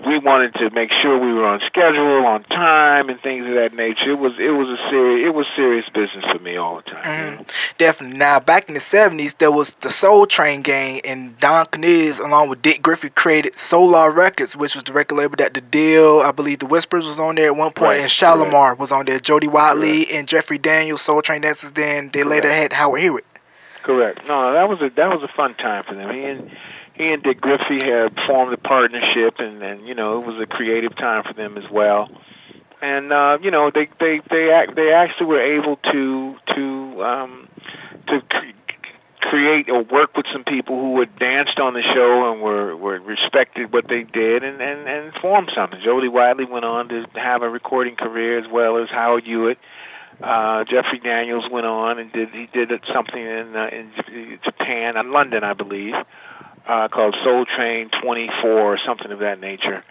We 0.07 0.19
wanted 0.19 0.55
to 0.55 0.71
make 0.71 0.91
sure 0.93 1.19
we 1.19 1.33
were 1.33 1.47
on 1.47 1.61
schedule, 1.67 2.25
on 2.27 2.43
time, 2.45 3.11
and 3.11 3.21
things 3.21 3.47
of 3.47 3.55
that 3.55 3.75
nature. 3.75 4.13
It 4.13 4.19
was 4.19 4.33
it 4.39 4.51
was 4.51 4.69
a 4.69 4.89
serious 4.89 5.27
it 5.27 5.35
was 5.35 5.47
serious 5.55 5.87
business 5.93 6.25
for 6.33 6.39
me 6.39 6.57
all 6.57 6.77
the 6.77 6.83
time. 6.83 7.37
know? 7.37 7.45
Definitely. 7.77 8.17
Now, 8.17 8.41
back 8.41 8.69
in 8.69 8.75
the 8.75 8.81
70s, 8.81 9.37
there 9.39 9.51
was 9.51 9.75
the 9.81 9.91
Soul 9.91 10.27
Train 10.27 10.63
gang, 10.63 11.01
and 11.01 11.39
Don 11.39 11.67
Cornelius, 11.67 12.19
along 12.19 12.49
with 12.49 12.63
Dick 12.63 12.83
Griffey, 12.83 13.11
created 13.11 13.59
Solar 13.59 14.11
Records, 14.11 14.57
which 14.57 14.75
was 14.75 14.85
the 14.85 14.93
record 14.93 15.17
label 15.17 15.37
that 15.37 15.55
The 15.55 15.61
Deele, 15.61 16.21
I 16.21 16.33
believe 16.33 16.61
The 16.61 16.67
Whispers 16.67 17.05
was 17.05 17.19
on 17.19 17.35
there 17.35 17.47
at 17.47 17.57
one 17.57 17.73
point, 17.73 17.91
Right, 17.91 18.01
and 18.01 18.11
Shalimar 18.11 18.77
was 18.77 18.93
on 18.93 19.05
there. 19.05 19.21
Jody 19.21 19.49
Watley 19.49 20.11
and 20.11 20.27
Jeffrey 20.27 20.59
Daniels, 20.59 21.03
Soul 21.03 21.21
Train 21.21 21.43
dancers. 21.43 21.73
Then 21.73 22.11
they 22.13 22.25
later 22.25 22.51
had 22.51 22.73
Howard 22.73 23.01
Hewitt. 23.03 23.27
Correct. 23.83 24.21
No, 24.27 24.53
that 24.53 24.69
was 24.69 24.81
a 24.81 24.91
that 24.97 25.09
was 25.09 25.23
a 25.23 25.33
fun 25.35 25.55
time 25.55 25.85
for 25.89 25.95
them. 25.95 26.15
He 26.15 26.23
and 26.25 26.51
he 27.01 27.13
and 27.13 27.23
Dick 27.23 27.41
Griffey 27.41 27.83
had 27.83 28.15
formed 28.27 28.53
a 28.53 28.59
partnership, 28.59 29.39
and 29.39 29.63
and 29.63 29.87
you 29.87 29.95
know 29.95 30.21
it 30.21 30.27
was 30.27 30.39
a 30.39 30.47
creative 30.47 30.95
time 30.97 31.25
for 31.25 31.33
them 31.33 31.57
as 31.57 31.69
well. 31.71 32.11
And 32.83 33.13
uh, 33.13 33.39
you 33.41 33.51
know 33.51 33.71
they 33.71 33.89
they 33.99 34.21
they 34.31 34.51
act, 34.53 34.77
they 34.77 34.93
actually 34.93 35.27
were 35.27 35.41
able 35.41 35.77
to 35.77 36.37
to 36.55 37.05
um, 37.05 37.49
to 38.09 38.21
cre- 38.21 38.47
create 39.21 39.71
or 39.71 39.83
work 39.83 40.15
with 40.15 40.27
some 40.31 40.45
people 40.45 40.79
who 40.79 41.01
had 41.01 41.19
danced 41.19 41.59
on 41.59 41.73
the 41.73 41.83
show 41.83 42.33
and 42.33 42.43
were 42.43 42.77
were 42.77 43.01
respected 43.01 43.73
what 43.73 43.89
they 43.89 44.03
did 44.03 44.45
and 44.45 44.61
and 44.61 44.87
and 44.87 45.15
formed 45.15 45.51
something. 45.55 45.81
Jody 45.83 46.09
Watley 46.09 46.45
went 46.45 46.67
on 46.67 46.89
to 46.91 47.07
have 47.15 47.43
a 47.43 47.49
recording 47.49 47.97
career 47.97 48.39
as 48.39 48.51
well 48.51 48.77
as 48.77 48.91
Howard 48.91 49.25
Hewitt. 49.25 49.59
Uh, 50.23 50.65
Jeffrey 50.65 50.99
Daniels 50.99 51.49
went 51.51 51.65
on 51.65 51.99
and 51.99 52.13
did 52.13 52.29
he 52.29 52.47
did 52.53 52.71
something 52.93 53.23
in 53.23 53.57
uh, 53.57 53.71
in 53.73 53.91
Japan, 54.45 54.99
in 54.99 55.13
London, 55.13 55.45
I 55.45 55.55
believe, 55.55 55.95
uh, 56.67 56.89
called 56.89 57.17
Soul 57.23 57.45
Train 57.47 57.91
24 58.03 58.51
or 58.51 58.79
something 58.79 59.11
of 59.11 59.21
that 59.21 59.41
nature. 59.41 59.85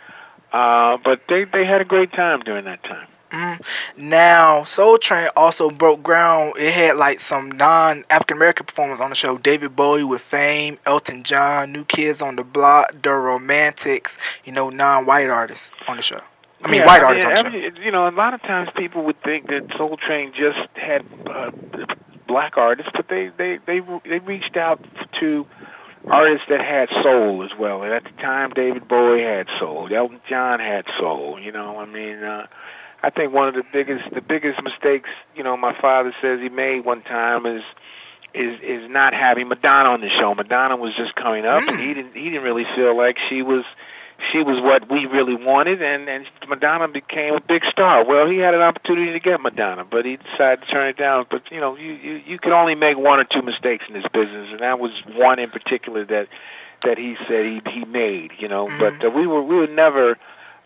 Uh, 0.51 0.97
but 1.03 1.21
they 1.29 1.43
they 1.45 1.65
had 1.65 1.82
a 1.82 1.86
great 1.86 2.12
time 2.12 2.39
during 2.41 2.65
that 2.65 2.84
time. 2.84 3.08
Mm. 3.32 3.62
Now, 3.95 4.63
Soul 4.63 4.97
Train 4.97 5.29
also 5.36 5.69
broke 5.69 6.01
ground. 6.01 6.53
It 6.58 6.73
had 6.73 6.97
like 6.97 7.19
some 7.19 7.51
non 7.51 8.03
African 8.10 8.38
American 8.38 8.65
performers 8.65 8.99
on 8.99 9.12
the 9.12 9.15
show. 9.15 9.38
David 9.38 9.75
Bowie 9.75 10.03
with 10.03 10.21
Fame, 10.21 10.79
Elton 10.86 11.21
John, 11.23 11.71
New 11.71 11.86
Kids 11.86 12.21
on 12.21 12.36
the 12.36 12.43
Block, 12.43 12.93
The 13.03 13.12
Romantics. 13.12 14.17
You 14.45 14.51
know, 14.51 14.69
non-white 14.69 15.29
artists 15.29 15.69
on 15.88 15.97
the 15.97 16.03
show. 16.03 16.21
I 16.63 16.71
mean, 16.71 16.82
Yeah, 16.82 16.88
white 16.88 17.01
I 17.03 17.05
artists 17.05 17.27
mean, 17.27 17.38
on 17.38 17.45
the 17.45 17.51
show. 17.51 17.82
You 17.84 17.91
know, 17.91 18.08
a 18.08 18.12
lot 18.12 18.34
of 18.34 18.41
times 18.41 18.69
people 18.75 19.03
would 19.05 19.21
think 19.21 19.47
that 19.47 19.67
Soul 19.77 19.97
Train 19.97 20.34
just 20.36 20.67
had 20.73 21.05
uh, 21.27 21.51
black 22.27 22.58
artists, 22.58 22.91
but 22.95 23.08
they 23.10 23.29
they 23.38 23.60
they 23.67 23.82
they 24.05 24.19
reached 24.19 24.58
out 24.58 24.84
to 25.19 25.45
artists 26.10 26.45
that 26.50 26.62
had 26.62 26.89
soul 27.04 27.43
as 27.43 27.58
well. 27.58 27.84
And 27.84 27.93
at 27.93 28.04
the 28.04 28.22
time, 28.22 28.52
David 28.52 28.88
Bowie 28.88 29.22
had 29.22 29.48
soul. 29.60 29.88
Elton 29.93 30.19
John 30.30 30.60
had 30.60 30.86
soul. 31.00 31.39
You 31.39 31.52
know, 31.52 31.80
I 31.80 31.86
mean, 31.86 32.24
uh, 32.24 32.48
I 33.02 33.10
think 33.10 33.34
one 33.34 33.48
of 33.48 33.56
the 33.56 33.63
biggest 33.72 34.13
the 34.13 34.22
biggest 34.22 34.62
mistakes, 34.63 35.10
you 35.36 35.43
know, 35.43 35.56
my 35.56 35.80
father 35.80 36.13
says 36.22 36.39
he 36.41 36.50
made 36.50 36.86
one 36.86 37.02
time 37.02 37.45
is 37.45 37.63
is 38.34 38.60
is 38.62 38.89
not 38.89 39.13
having 39.13 39.48
Madonna 39.48 39.89
on 39.89 40.02
the 40.02 40.10
show. 40.10 40.36
Madonna 40.36 40.76
was 40.78 40.95
just 40.95 41.15
coming 41.15 41.45
up, 41.45 41.67
and 41.67 41.80
he 41.80 41.93
didn't 41.93 42.15
he 42.15 42.26
didn't 42.26 42.43
really 42.43 42.65
feel 42.76 42.95
like 42.95 43.17
she 43.30 43.41
was 43.41 43.63
she 44.32 44.39
was 44.41 44.62
what 44.62 44.89
we 44.89 45.05
really 45.05 45.36
wanted, 45.36 45.82
and 45.82 46.08
and 46.10 46.25
Madonna 46.47 46.88
became 46.88 47.36
a 47.36 47.39
big 47.39 47.63
star. 47.65 48.05
Well, 48.05 48.29
he 48.29 48.38
had 48.38 48.53
an 48.53 48.62
opportunity 48.62 49.12
to 49.13 49.19
get 49.19 49.41
Madonna, 49.41 49.86
but 49.86 50.05
he 50.05 50.17
decided 50.17 50.65
to 50.65 50.71
turn 50.71 50.88
it 50.89 50.97
down. 50.97 51.25
But 51.29 51.51
you 51.51 51.60
know, 51.60 51.75
you 51.75 51.93
you, 51.93 52.13
you 52.25 52.39
can 52.39 52.51
only 52.51 52.75
make 52.75 52.97
one 52.97 53.19
or 53.19 53.23
two 53.23 53.41
mistakes 53.41 53.86
in 53.88 53.93
this 53.93 54.05
business, 54.12 54.49
and 54.51 54.60
that 54.62 54.79
was 54.79 54.91
one 55.15 55.39
in 55.39 55.49
particular 55.49 56.05
that 56.05 56.27
that 56.84 56.97
he 56.97 57.15
said 57.27 57.45
he 57.45 57.62
he 57.71 57.86
made. 57.86 58.32
You 58.39 58.47
know, 58.47 58.67
but 58.79 59.05
uh, 59.05 59.10
we 59.10 59.27
were 59.27 59.41
we 59.41 59.55
were 59.55 59.67
never 59.67 60.17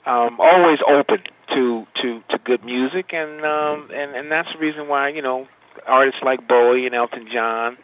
um, 0.06 0.40
always 0.40 0.80
open 0.88 1.24
to 1.54 1.88
to 2.02 2.24
to 2.30 2.38
good 2.44 2.64
music, 2.64 3.14
and 3.14 3.46
um, 3.46 3.90
and 3.94 4.16
and 4.16 4.32
that's 4.32 4.52
the 4.54 4.60
reason 4.60 4.88
why 4.88 5.10
you 5.10 5.22
know 5.22 5.48
artists 5.86 6.22
like 6.24 6.48
Bowie 6.48 6.86
and 6.86 6.96
Elton 6.96 7.28
John 7.32 7.78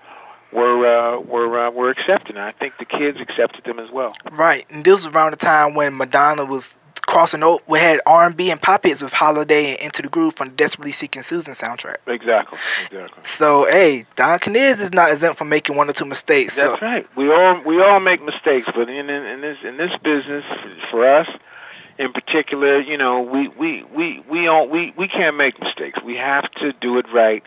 were 0.52 0.86
uh, 0.86 1.20
were 1.20 1.68
uh, 1.68 1.72
were 1.72 1.90
accepted. 1.90 2.36
And 2.36 2.40
I 2.40 2.52
think 2.52 2.74
the 2.80 2.86
kids 2.86 3.20
accepted 3.20 3.64
them 3.66 3.80
as 3.80 3.92
well. 3.92 4.14
Right, 4.32 4.66
and 4.70 4.84
this 4.84 5.04
was 5.04 5.14
around 5.14 5.32
the 5.32 5.38
time 5.38 5.74
when 5.74 5.96
Madonna 5.96 6.46
was 6.46 6.76
crossing 7.02 7.44
over. 7.44 7.64
We 7.68 7.80
had 7.80 8.02
R 8.06 8.26
and 8.26 8.36
B 8.36 8.52
and 8.52 8.62
pop 8.62 8.84
hits 8.86 9.02
with 9.02 9.14
Holiday 9.14 9.72
and 9.72 9.80
Into 9.80 10.02
the 10.02 10.10
Groove 10.10 10.36
from 10.36 10.50
the 10.50 10.56
Desperately 10.56 10.92
Seeking 10.92 11.24
Susan 11.24 11.54
soundtrack. 11.54 11.98
Exactly, 12.08 12.58
exactly. 12.86 13.24
So 13.26 13.66
hey, 13.66 14.06
Don 14.16 14.40
Knizz 14.40 14.80
is 14.80 14.92
not 14.92 15.12
exempt 15.12 15.38
from 15.38 15.50
making 15.50 15.76
one 15.76 15.90
or 15.90 15.94
two 15.94 16.06
mistakes. 16.06 16.56
That's 16.56 16.80
so. 16.80 16.86
right. 16.86 17.08
We 17.16 17.32
all 17.32 17.62
we 17.66 17.82
all 17.82 18.00
make 18.00 18.24
mistakes, 18.24 18.68
but 18.74 18.90
in, 18.90 19.10
in 19.10 19.26
in 19.26 19.42
this 19.42 19.58
in 19.64 19.78
this 19.78 19.92
business, 20.04 20.46
for 20.92 21.08
us 21.08 21.28
in 22.00 22.14
particular, 22.14 22.80
you 22.80 22.98
know, 22.98 23.22
we 23.22 23.50
we 23.50 23.84
we 23.84 24.24
we 24.30 24.46
don't 24.46 24.72
we 24.72 24.94
we 24.98 25.08
can't 25.08 25.36
make 25.36 25.60
mistakes. 25.60 26.00
We 26.04 26.16
have 26.16 26.50
to 26.62 26.72
do 26.74 26.98
it 26.98 27.06
right 27.14 27.44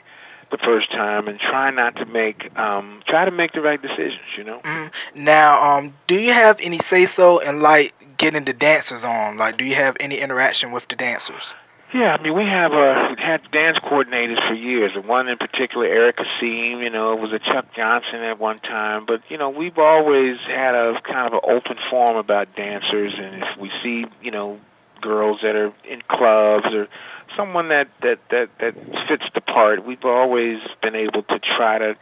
the 0.53 0.59
first 0.59 0.91
time 0.93 1.27
and 1.27 1.41
try 1.41 1.71
not 1.71 1.97
to 1.97 2.07
make 2.07 2.57
um 2.57 3.03
try 3.07 3.25
to 3.25 3.31
make 3.31 3.53
the 3.53 3.61
right 3.61 3.83
decisions 3.83 4.21
you 4.37 4.45
know 4.45 4.61
mm. 4.61 4.91
now 5.15 5.61
um 5.63 5.93
do 6.07 6.15
you 6.15 6.33
have 6.33 6.59
any 6.61 6.79
say 6.79 7.07
so 7.07 7.39
in 7.41 7.61
like 7.61 7.93
getting 8.19 8.45
the 8.45 8.53
dancers 8.53 9.03
on 9.03 9.37
like 9.37 9.57
do 9.57 9.65
you 9.65 9.75
have 9.75 9.97
any 9.99 10.19
interaction 10.19 10.71
with 10.71 10.87
the 10.89 10.95
dancers 10.95 11.55
yeah, 11.95 12.17
I 12.19 12.23
mean, 12.23 12.35
we 12.35 12.45
have 12.45 12.73
uh, 12.73 13.09
we've 13.11 13.19
had 13.19 13.43
dance 13.51 13.79
coordinators 13.79 14.49
for 14.49 14.55
years. 14.55 14.93
And 14.95 15.05
one 15.05 15.29
in 15.29 15.37
particular, 15.37 15.85
Erica 15.85 16.25
Seam, 16.41 16.81
you 16.81 16.89
know, 16.89 17.13
it 17.13 17.21
was 17.21 17.33
a 17.33 17.39
Chuck 17.39 17.67
Johnson 17.77 18.21
at 18.23 18.39
one 18.39 18.61
time. 18.61 19.05
But 19.05 19.21
you 19.29 19.37
know, 19.37 19.51
we've 19.51 19.77
always 19.77 20.39
had 20.47 20.75
a 20.75 20.99
kind 21.03 21.27
of 21.27 21.35
an 21.35 21.41
open 21.43 21.77
forum 21.91 22.17
about 22.17 22.57
dancers, 22.57 23.13
and 23.15 23.43
if 23.43 23.59
we 23.61 23.71
see, 23.83 24.07
you 24.23 24.31
know, 24.31 24.59
girls 25.03 25.41
that 25.43 25.55
are 25.55 25.73
in 25.85 26.01
clubs 26.09 26.73
or 26.73 26.89
someone 27.37 27.69
that 27.69 27.89
that 28.03 28.19
that 28.31 28.51
that 28.61 28.75
fits 29.09 29.25
the 29.35 29.41
part, 29.41 29.85
we've 29.85 30.05
always 30.05 30.61
been 30.83 30.95
able 30.95 31.23
to 31.23 31.39
try 31.39 31.79
to 31.79 31.97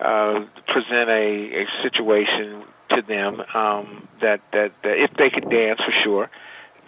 uh, 0.00 0.44
present 0.66 1.10
a 1.10 1.62
a 1.62 1.66
situation 1.82 2.64
to 2.90 3.02
them 3.02 3.42
um, 3.54 4.08
that, 4.20 4.40
that 4.52 4.72
that 4.82 4.98
if 4.98 5.12
they 5.14 5.30
could 5.30 5.48
dance 5.48 5.80
for 5.80 5.92
sure, 6.02 6.30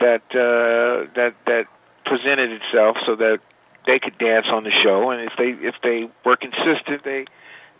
that 0.00 0.22
uh, 0.30 1.10
that 1.14 1.34
that 1.46 1.66
presented 2.04 2.50
itself 2.52 2.96
so 3.06 3.16
that 3.16 3.40
they 3.86 3.98
could 3.98 4.18
dance 4.18 4.46
on 4.48 4.64
the 4.64 4.70
show, 4.70 5.10
and 5.10 5.22
if 5.22 5.32
they 5.38 5.50
if 5.66 5.74
they 5.82 6.08
were 6.24 6.36
consistent, 6.36 7.04
they 7.04 7.26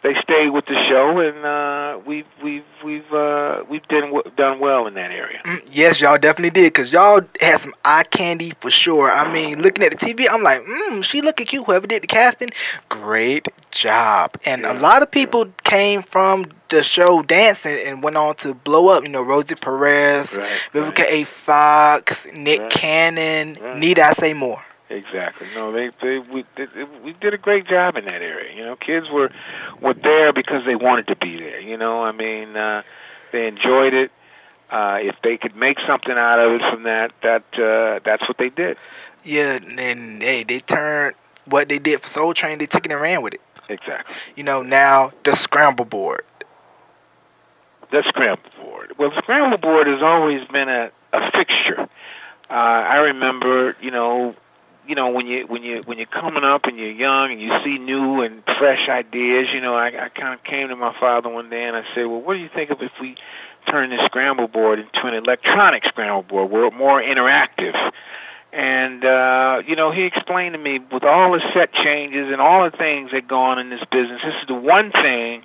they 0.03 0.15
stayed 0.21 0.51
with 0.51 0.67
the 0.67 0.75
show, 0.89 1.21
and 1.21 1.45
uh, 1.45 2.01
we've 2.05 2.27
we've 2.43 2.65
we've 2.85 3.13
uh, 3.13 3.63
we've 3.71 3.87
done 3.87 4.13
done 4.37 4.59
well 4.59 4.87
in 4.89 4.95
that 4.95 5.13
area. 5.13 5.41
Mm, 5.45 5.63
yes, 5.71 6.01
y'all 6.01 6.19
definitely 6.19 6.51
did, 6.51 6.75
cause 6.75 6.93
y'all 6.93 7.21
had 7.41 7.61
some 7.61 7.75
eye 7.85 8.03
candy 8.05 8.53
for 8.61 8.71
sure. 8.71 9.11
I 9.11 9.33
mean, 9.33 9.63
looking 9.63 9.85
at 9.85 9.93
the 9.93 9.97
TV, 9.97 10.27
I'm 10.29 10.43
like, 10.43 10.63
mm, 10.63 11.05
she 11.05 11.23
looking 11.23 11.47
cute. 11.47 11.65
Whoever 11.67 11.87
did 11.87 12.03
the 12.03 12.09
casting, 12.09 12.51
great 12.89 13.47
job. 13.71 14.37
And 14.45 14.63
yeah. 14.63 14.73
a 14.73 14.75
lot 14.79 15.03
of 15.03 15.11
people 15.11 15.47
came 15.63 16.03
from 16.03 16.47
the 16.71 16.83
show 16.83 17.23
dancing 17.23 17.79
and 17.87 18.03
went 18.03 18.17
on 18.17 18.35
to 18.37 18.55
blow 18.55 18.89
up. 18.89 19.05
You 19.05 19.11
know, 19.11 19.23
Rosie 19.23 19.55
Perez, 19.55 20.37
right, 20.37 20.51
Vivica 20.75 20.99
right. 20.99 21.13
A. 21.13 21.25
Fox, 21.25 22.27
Nick 22.35 22.61
right. 22.61 22.71
Cannon. 22.71 23.59
Need 23.79 24.01
I 24.01 24.15
say 24.15 24.33
more? 24.33 24.63
Exactly. 24.93 25.49
No, 25.55 25.73
they 25.73 25.91
they 26.03 26.19
we 26.19 26.45
they, 26.57 26.67
we 27.03 27.15
did 27.15 27.33
a 27.33 27.39
great 27.39 27.67
job 27.67 27.97
in 27.97 28.05
that 28.05 28.21
area. 28.21 28.55
You 28.55 28.65
know, 28.65 28.77
kids 28.77 29.09
were 29.11 29.31
were 29.81 29.95
there 29.95 30.33
because 30.35 30.67
they 30.67 30.77
wanted 30.77 31.07
to 31.07 31.17
be 31.17 31.39
there. 31.39 31.61
You 31.61 31.79
know, 31.79 32.03
I 32.03 32.13
mean, 32.13 32.57
uh, 32.57 32.83
they 33.33 33.47
enjoyed 33.47 33.95
it. 33.95 34.11
Uh, 34.71 34.99
if 35.01 35.17
they 35.23 35.37
could 35.39 35.57
make 35.57 35.79
something 35.87 36.13
out 36.13 36.39
of 36.39 36.53
it 36.53 36.63
from 36.71 36.83
that, 36.83 37.13
that 37.23 37.43
uh, 37.59 38.01
that's 38.05 38.27
what 38.29 38.37
they 38.39 38.51
did. 38.51 38.77
Yeah, 39.25 39.59
and 39.79 40.23
hey, 40.23 40.45
they 40.45 40.61
turned 40.61 41.15
what 41.47 41.69
they 41.69 41.79
did 41.79 42.03
for 42.03 42.09
Soul 42.09 42.35
Train. 42.35 42.59
They 42.59 42.67
took 42.67 42.85
it 42.85 42.93
and 42.93 43.01
ran 43.01 43.23
with 43.23 43.35
it. 43.35 43.41
Exactly. 43.69 44.15
You 44.37 44.43
know, 44.43 44.63
now 44.63 45.13
the 45.25 45.35
scramble 45.37 45.85
board. 45.87 46.25
The 47.91 48.03
scramble 48.09 48.51
board. 48.61 48.93
Well, 48.99 49.11
the 49.11 49.23
scramble 49.23 49.59
board 49.59 49.87
has 49.87 50.03
always 50.03 50.47
been 50.49 50.69
a, 50.69 50.91
a 51.13 51.31
fixture. 51.33 51.89
Uh, 52.51 52.55
I 52.55 52.97
remember, 52.97 53.77
you 53.81 53.91
know, 53.91 54.35
you 54.93 54.97
know 54.97 55.09
when 55.09 55.27
you 55.27 55.47
when 55.47 55.63
you 55.63 55.81
when 55.87 55.97
you're 55.97 56.07
coming 56.07 56.45
up 56.45 56.67
and 56.67 56.79
you're 56.79 56.91
young 56.91 57.33
and 57.33 57.41
you 57.41 57.51
see 57.65 57.79
new 57.79 58.21
and 58.21 58.43
fresh 58.59 58.91
ideas 58.91 59.49
you 59.51 59.59
know 59.63 59.75
i 59.75 59.87
i 59.87 60.09
kind 60.11 60.35
of 60.35 60.45
came 60.45 60.69
to 60.69 60.77
my 60.77 60.95
father 61.01 61.31
one 61.31 61.49
day 61.49 61.65
and 61.65 61.75
i 61.75 61.83
said 61.95 62.05
well 62.05 62.21
what 62.21 62.35
do 62.35 62.41
you 62.41 62.51
think 62.55 62.69
of 62.69 62.83
if 62.83 62.93
we 63.01 63.17
turn 63.67 63.89
this 63.89 64.05
scramble 64.05 64.49
board 64.49 64.81
into 64.81 65.07
an 65.07 65.15
electronic 65.15 65.83
scramble 65.87 66.25
board? 66.25 66.51
Where 66.51 66.67
it's 66.67 66.77
more 66.77 67.01
interactive. 67.01 67.75
And 68.53 69.03
uh 69.03 69.63
you 69.67 69.77
know 69.77 69.93
he 69.93 70.03
explained 70.03 70.53
to 70.53 70.59
me 70.59 70.79
with 70.79 71.05
all 71.05 71.33
the 71.33 71.41
set 71.55 71.73
changes 71.73 72.31
and 72.31 72.39
all 72.39 72.71
the 72.71 72.77
things 72.77 73.13
that 73.13 73.27
go 73.27 73.41
on 73.41 73.59
in 73.59 73.71
this 73.71 73.83
business 73.91 74.21
this 74.23 74.35
is 74.43 74.47
the 74.47 74.55
one 74.55 74.93
thing 74.93 75.43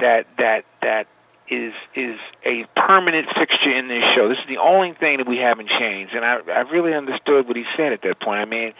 that 0.00 0.26
that 0.38 0.64
that 0.80 1.06
is 1.52 1.74
is 1.94 2.18
a 2.44 2.64
permanent 2.74 3.28
fixture 3.36 3.70
in 3.70 3.88
this 3.88 4.02
show. 4.14 4.28
This 4.28 4.38
is 4.38 4.48
the 4.48 4.58
only 4.58 4.94
thing 4.94 5.18
that 5.18 5.28
we 5.28 5.36
haven't 5.36 5.68
changed, 5.68 6.14
and 6.14 6.24
I 6.24 6.38
I 6.48 6.60
really 6.60 6.94
understood 6.94 7.46
what 7.46 7.56
he 7.56 7.64
said 7.76 7.92
at 7.92 8.02
that 8.02 8.20
point. 8.20 8.40
I 8.40 8.44
mean, 8.46 8.72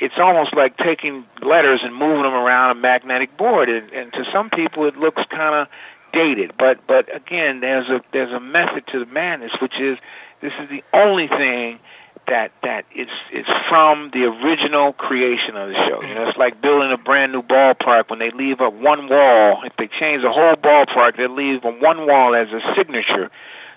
it's 0.00 0.14
almost 0.18 0.54
like 0.54 0.76
taking 0.78 1.26
letters 1.42 1.80
and 1.82 1.94
moving 1.94 2.22
them 2.22 2.32
around 2.32 2.70
a 2.76 2.80
magnetic 2.80 3.36
board, 3.36 3.68
and, 3.68 3.90
and 3.92 4.12
to 4.14 4.24
some 4.32 4.48
people 4.50 4.86
it 4.86 4.96
looks 4.96 5.22
kind 5.30 5.54
of 5.54 5.68
dated. 6.12 6.54
But 6.58 6.86
but 6.86 7.14
again, 7.14 7.60
there's 7.60 7.88
a 7.88 8.02
there's 8.12 8.32
a 8.32 8.40
method 8.40 8.86
to 8.92 9.00
the 9.04 9.06
madness, 9.06 9.52
which 9.60 9.78
is 9.78 9.98
this 10.40 10.52
is 10.60 10.68
the 10.70 10.82
only 10.92 11.28
thing 11.28 11.78
that 12.26 12.52
that 12.62 12.84
it's 12.92 13.10
it's 13.32 13.48
from 13.68 14.10
the 14.12 14.24
original 14.24 14.92
creation 14.92 15.56
of 15.56 15.68
the 15.68 15.74
show. 15.74 16.02
You 16.02 16.14
know, 16.14 16.28
it's 16.28 16.38
like 16.38 16.60
building 16.60 16.92
a 16.92 16.96
brand 16.98 17.32
new 17.32 17.42
ballpark. 17.42 18.10
When 18.10 18.18
they 18.18 18.30
leave 18.30 18.60
up 18.60 18.72
one 18.74 19.08
wall, 19.08 19.62
if 19.64 19.76
they 19.76 19.88
change 19.88 20.22
the 20.22 20.30
whole 20.32 20.54
ballpark, 20.56 21.16
they 21.16 21.26
leave 21.26 21.62
one 21.64 22.06
wall 22.06 22.34
as 22.34 22.48
a 22.48 22.60
signature 22.76 23.30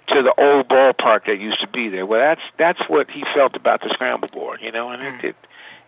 to 0.08 0.22
the 0.24 0.34
old 0.38 0.68
ballpark 0.70 1.26
that 1.26 1.40
used 1.40 1.60
to 1.62 1.68
be 1.68 1.90
there. 1.90 2.06
Well, 2.06 2.20
that's 2.20 2.42
that's 2.58 2.80
what 2.90 3.10
he 3.12 3.24
felt 3.36 3.56
about 3.56 3.82
the 3.82 3.90
scramble 3.94 4.30
board. 4.30 4.60
You 4.62 4.72
know, 4.72 4.90
and 4.90 5.02
Mm. 5.02 5.24
it, 5.24 5.26
it 5.26 5.36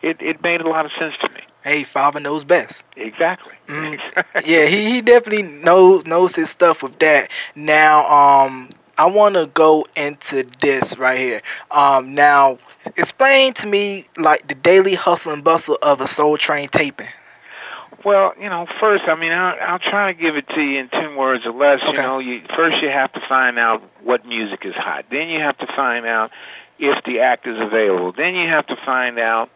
it 0.02 0.22
it 0.22 0.42
made 0.44 0.62
a 0.62 0.70
lot 0.70 0.86
of 0.86 0.92
sense 1.00 1.16
to 1.22 1.30
me. 1.30 1.42
Hey, 1.64 1.84
father 1.84 2.20
knows 2.20 2.44
best. 2.46 2.84
Exactly. 2.96 3.54
Mm. 3.68 4.00
yeah, 4.46 4.66
he, 4.66 4.90
he 4.92 5.02
definitely 5.02 5.44
knows 5.44 6.06
knows 6.06 6.36
his 6.36 6.50
stuff 6.50 6.82
with 6.82 6.98
that. 7.00 7.30
Now, 7.56 8.08
um, 8.08 8.70
I 9.00 9.06
want 9.06 9.36
to 9.36 9.46
go 9.46 9.86
into 9.96 10.46
this 10.62 10.98
right 10.98 11.18
here. 11.18 11.42
Um, 11.72 12.16
now, 12.16 12.60
explain 12.98 13.54
to 13.54 13.66
me 13.66 14.08
like 14.18 14.50
the 14.50 14.56
daily 14.56 14.94
hustle 14.94 15.32
and 15.32 15.42
bustle 15.42 15.78
of 15.82 16.02
a 16.02 16.08
Soul 16.08 16.38
Train 16.38 16.68
taping. 16.68 17.08
Well, 18.04 18.34
you 18.38 18.50
know, 18.50 18.68
first, 18.82 19.06
I 19.08 19.16
mean, 19.16 19.32
I'll, 19.32 19.56
I'll 19.62 19.80
try 19.80 20.12
to 20.12 20.20
give 20.20 20.36
it 20.36 20.50
to 20.50 20.62
you 20.62 20.80
in 20.80 20.90
ten 20.90 21.16
words 21.16 21.46
or 21.46 21.54
less. 21.54 21.82
Okay. 21.82 21.92
You 21.94 21.98
know, 21.98 22.20
you 22.20 22.42
first 22.58 22.82
you 22.82 22.90
have 22.90 23.14
to 23.14 23.22
find 23.30 23.58
out 23.58 23.82
what 24.04 24.26
music 24.26 24.66
is 24.66 24.76
hot. 24.76 25.06
Then 25.10 25.30
you 25.30 25.40
have 25.40 25.58
to 25.60 25.68
find 25.68 26.06
out 26.06 26.32
if 26.78 27.02
the 27.06 27.20
act 27.20 27.48
is 27.48 27.58
available. 27.58 28.12
Then 28.12 28.36
you 28.36 28.48
have 28.50 28.68
to 28.68 28.76
find 28.86 29.18
out 29.18 29.50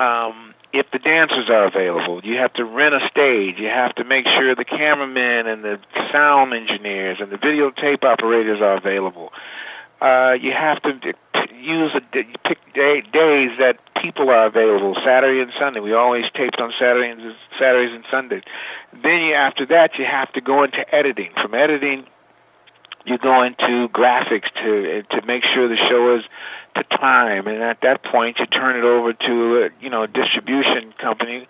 um, 0.00 0.53
if 0.74 0.90
the 0.90 0.98
dancers 0.98 1.48
are 1.48 1.66
available. 1.66 2.20
You 2.24 2.38
have 2.38 2.52
to 2.54 2.64
rent 2.64 2.96
a 2.96 3.08
stage. 3.08 3.58
You 3.58 3.68
have 3.68 3.94
to 3.94 4.04
make 4.04 4.26
sure 4.26 4.56
the 4.56 4.64
cameramen 4.64 5.46
and 5.46 5.62
the 5.62 5.78
sound 6.10 6.52
engineers 6.52 7.18
and 7.20 7.30
the 7.30 7.38
videotape 7.38 8.02
operators 8.02 8.60
are 8.60 8.76
available. 8.76 9.32
Uh, 10.00 10.36
you 10.38 10.50
have 10.50 10.82
to 10.82 11.14
use 11.56 11.92
a 11.94 12.00
pick 12.00 12.58
day, 12.74 13.02
days 13.02 13.52
that 13.60 13.78
people 14.02 14.28
are 14.30 14.46
available. 14.46 14.96
Saturday 15.04 15.40
and 15.40 15.52
Sunday. 15.58 15.78
We 15.78 15.92
always 15.92 16.24
taped 16.34 16.60
on 16.60 16.72
Saturday 16.76 17.08
and 17.08 17.36
Saturdays 17.56 17.94
and 17.94 18.04
Sundays. 18.10 18.42
Then 18.92 19.22
you, 19.22 19.34
after 19.34 19.66
that, 19.66 19.96
you 19.96 20.04
have 20.04 20.32
to 20.32 20.40
go 20.40 20.64
into 20.64 20.92
editing. 20.92 21.30
From 21.40 21.54
editing, 21.54 22.04
you 23.06 23.16
go 23.16 23.42
into 23.42 23.88
graphics 23.90 24.52
to 24.54 25.02
to 25.04 25.24
make 25.24 25.44
sure 25.44 25.68
the 25.68 25.76
show 25.76 26.16
is 26.16 26.24
to 26.74 26.84
time. 26.84 27.46
And 27.46 27.62
at 27.62 27.80
that 27.82 28.02
point, 28.02 28.38
you 28.38 28.46
turn 28.46 28.76
it 28.76 28.84
over 28.84 29.12
to 29.12 29.64
a, 29.64 29.70
you 29.82 29.90
know 29.90 30.02
a 30.04 30.08
distribution 30.08 30.92
company 30.98 31.46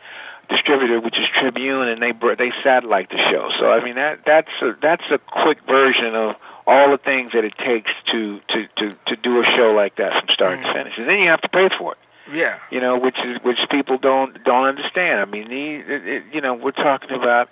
distributor, 0.49 1.01
which 1.01 1.19
is 1.19 1.27
Tribune, 1.41 1.89
and 1.89 2.03
they 2.03 2.13
br- 2.13 2.35
they 2.35 2.53
satellite 2.63 3.11
the 3.11 3.17
show. 3.31 3.51
So 3.59 3.71
I 3.71 3.83
mean 3.83 3.95
that 3.97 4.21
that's 4.27 4.51
a, 4.63 4.77
that's 4.81 5.05
a 5.11 5.19
quick 5.19 5.59
version 5.67 6.15
of 6.15 6.37
all 6.67 6.91
the 6.91 6.99
things 6.99 7.33
that 7.33 7.45
it 7.45 7.57
takes 7.59 7.91
to 8.13 8.41
to 8.49 8.67
to 8.77 8.97
to 9.07 9.17
do 9.17 9.41
a 9.41 9.45
show 9.45 9.69
like 9.69 9.97
that 9.97 10.21
from 10.21 10.29
start 10.35 10.59
Mm. 10.61 10.63
to 10.67 10.73
finish. 10.73 10.99
And 10.99 11.09
then 11.09 11.19
you 11.21 11.29
have 11.29 11.41
to 11.43 11.49
pay 11.49 11.69
for 11.79 11.93
it. 11.93 11.99
Yeah. 12.33 12.59
You 12.71 12.81
know, 12.81 12.99
which 12.99 13.19
is 13.25 13.39
which 13.43 13.59
people 13.71 13.99
don't 13.99 14.43
don't 14.45 14.65
understand. 14.67 15.21
I 15.21 15.25
mean, 15.27 15.49
the, 15.49 15.95
it, 15.95 16.23
you 16.33 16.41
know, 16.41 16.55
we're 16.55 16.71
talking 16.73 17.11
about 17.11 17.49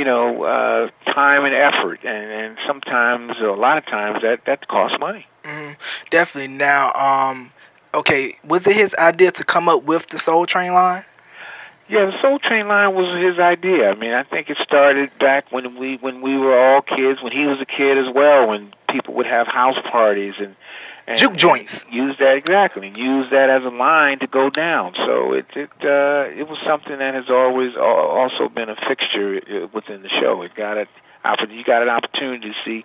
you 0.00 0.06
know 0.06 0.44
uh, 0.44 0.88
time 1.12 1.44
and 1.44 1.54
effort, 1.54 2.00
and 2.04 2.32
and 2.32 2.58
sometimes 2.66 3.38
a 3.38 3.52
lot 3.52 3.76
of 3.76 3.84
times 3.84 4.22
that 4.22 4.46
that 4.46 4.66
costs 4.66 4.98
money. 4.98 5.26
hmm 5.44 5.72
Definitely. 6.08 6.56
Now, 6.56 6.94
um, 6.94 7.52
okay, 7.92 8.38
was 8.42 8.66
it 8.66 8.76
his 8.76 8.94
idea 8.94 9.30
to 9.32 9.44
come 9.44 9.68
up 9.68 9.82
with 9.82 10.06
the 10.06 10.18
Soul 10.18 10.46
Train 10.46 10.72
line? 10.72 11.04
Yeah, 11.90 12.06
the 12.06 12.18
Soul 12.22 12.38
Train 12.38 12.66
line 12.66 12.94
was 12.94 13.14
his 13.22 13.38
idea. 13.38 13.90
I 13.90 13.94
mean, 13.94 14.12
I 14.12 14.22
think 14.22 14.48
it 14.48 14.56
started 14.62 15.10
back 15.18 15.52
when 15.52 15.76
we 15.78 15.98
when 15.98 16.22
we 16.22 16.38
were 16.38 16.58
all 16.58 16.80
kids, 16.80 17.20
when 17.20 17.32
he 17.32 17.44
was 17.44 17.60
a 17.60 17.66
kid 17.66 17.98
as 17.98 18.08
well, 18.14 18.48
when 18.48 18.72
people 18.88 19.12
would 19.14 19.26
have 19.26 19.48
house 19.48 19.78
parties 19.90 20.32
and 20.38 20.56
and, 21.10 21.18
juke 21.18 21.36
joints. 21.36 21.84
Use 21.90 22.16
that 22.18 22.36
exactly. 22.36 22.92
Use 22.94 23.26
that 23.30 23.50
as 23.50 23.64
a 23.64 23.68
line 23.68 24.20
to 24.20 24.26
go 24.26 24.48
down. 24.48 24.94
So 24.94 25.32
it 25.32 25.46
it 25.54 25.70
uh, 25.82 26.30
it 26.38 26.48
was 26.48 26.58
something 26.64 26.98
that 26.98 27.14
has 27.14 27.28
always 27.28 27.76
also 27.76 28.48
been 28.48 28.68
a 28.68 28.76
fixture 28.88 29.40
uh, 29.40 29.66
within 29.72 30.02
the 30.02 30.08
show. 30.08 30.42
It 30.42 30.54
got 30.54 30.76
it. 30.76 30.88
You 31.50 31.64
got 31.64 31.82
an 31.82 31.90
opportunity 31.90 32.48
to 32.48 32.54
see 32.64 32.84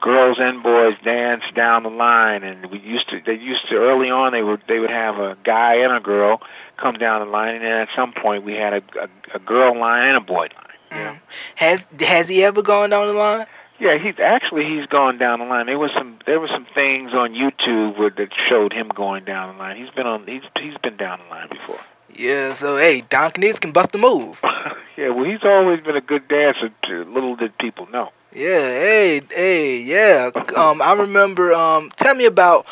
girls 0.00 0.38
and 0.40 0.62
boys 0.62 0.94
dance 1.04 1.44
down 1.54 1.84
the 1.84 1.90
line, 1.90 2.42
and 2.42 2.66
we 2.66 2.80
used 2.80 3.08
to. 3.10 3.20
They 3.24 3.34
used 3.34 3.68
to 3.68 3.76
early 3.76 4.10
on. 4.10 4.32
They 4.32 4.42
would 4.42 4.62
they 4.66 4.78
would 4.78 4.90
have 4.90 5.18
a 5.18 5.36
guy 5.44 5.76
and 5.76 5.92
a 5.92 6.00
girl 6.00 6.40
come 6.78 6.96
down 6.96 7.24
the 7.24 7.30
line, 7.30 7.56
and 7.56 7.64
then 7.64 7.72
at 7.72 7.88
some 7.94 8.12
point 8.12 8.44
we 8.44 8.54
had 8.54 8.72
a 8.72 8.82
a, 9.00 9.36
a 9.36 9.38
girl 9.38 9.78
line 9.78 10.08
and 10.08 10.16
a 10.16 10.20
boy 10.20 10.48
line. 10.56 10.66
Mm. 10.90 11.20
Has 11.56 11.84
has 12.00 12.26
he 12.26 12.42
ever 12.42 12.62
gone 12.62 12.90
down 12.90 13.06
the 13.06 13.12
line? 13.12 13.46
Yeah, 13.78 13.98
he's 13.98 14.18
actually 14.18 14.64
he's 14.64 14.86
gone 14.86 15.18
down 15.18 15.40
the 15.40 15.44
line. 15.44 15.66
There 15.66 15.78
was 15.78 15.90
some 15.92 16.18
there 16.24 16.40
were 16.40 16.48
some 16.48 16.66
things 16.74 17.12
on 17.12 17.34
YouTube 17.34 17.98
where, 17.98 18.10
that 18.10 18.30
showed 18.48 18.72
him 18.72 18.88
going 18.88 19.24
down 19.24 19.54
the 19.54 19.62
line. 19.62 19.76
He's 19.76 19.90
been 19.90 20.06
on 20.06 20.26
he's 20.26 20.42
he's 20.58 20.76
been 20.78 20.96
down 20.96 21.20
the 21.20 21.34
line 21.34 21.48
before. 21.48 21.80
Yeah, 22.14 22.54
so 22.54 22.78
hey, 22.78 23.02
Don 23.02 23.32
Knizz 23.32 23.60
can 23.60 23.72
bust 23.72 23.94
a 23.94 23.98
move. 23.98 24.38
yeah, 24.96 25.10
well, 25.10 25.24
he's 25.24 25.44
always 25.44 25.80
been 25.80 25.96
a 25.96 26.00
good 26.00 26.26
dancer. 26.28 26.70
To, 26.84 27.04
little 27.04 27.36
did 27.36 27.56
people 27.58 27.86
know. 27.90 28.10
Yeah, 28.32 28.68
hey, 28.68 29.22
hey, 29.30 29.78
yeah. 29.78 30.30
Um, 30.56 30.80
I 30.80 30.92
remember. 30.92 31.52
Um, 31.52 31.90
tell 31.96 32.14
me 32.14 32.24
about 32.24 32.66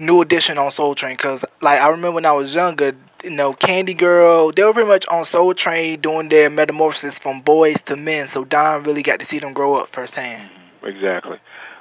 New 0.00 0.20
Edition 0.22 0.58
on 0.58 0.70
Soul 0.70 0.94
Train, 0.94 1.16
cause 1.16 1.44
like 1.60 1.80
I 1.80 1.88
remember 1.88 2.12
when 2.12 2.26
I 2.26 2.32
was 2.32 2.54
younger, 2.54 2.96
you 3.24 3.30
know, 3.30 3.52
Candy 3.52 3.94
Girl, 3.94 4.52
they 4.52 4.62
were 4.62 4.72
pretty 4.72 4.88
much 4.88 5.06
on 5.06 5.24
Soul 5.24 5.54
Train 5.54 6.00
doing 6.00 6.28
their 6.28 6.50
metamorphosis 6.50 7.18
from 7.18 7.40
boys 7.40 7.80
to 7.82 7.96
men. 7.96 8.28
So 8.28 8.44
Don 8.44 8.82
really 8.84 9.02
got 9.02 9.20
to 9.20 9.26
see 9.26 9.38
them 9.38 9.52
grow 9.52 9.76
up 9.76 9.88
firsthand. 9.92 10.50
Mm-hmm. 10.50 10.86
Exactly. 10.86 11.38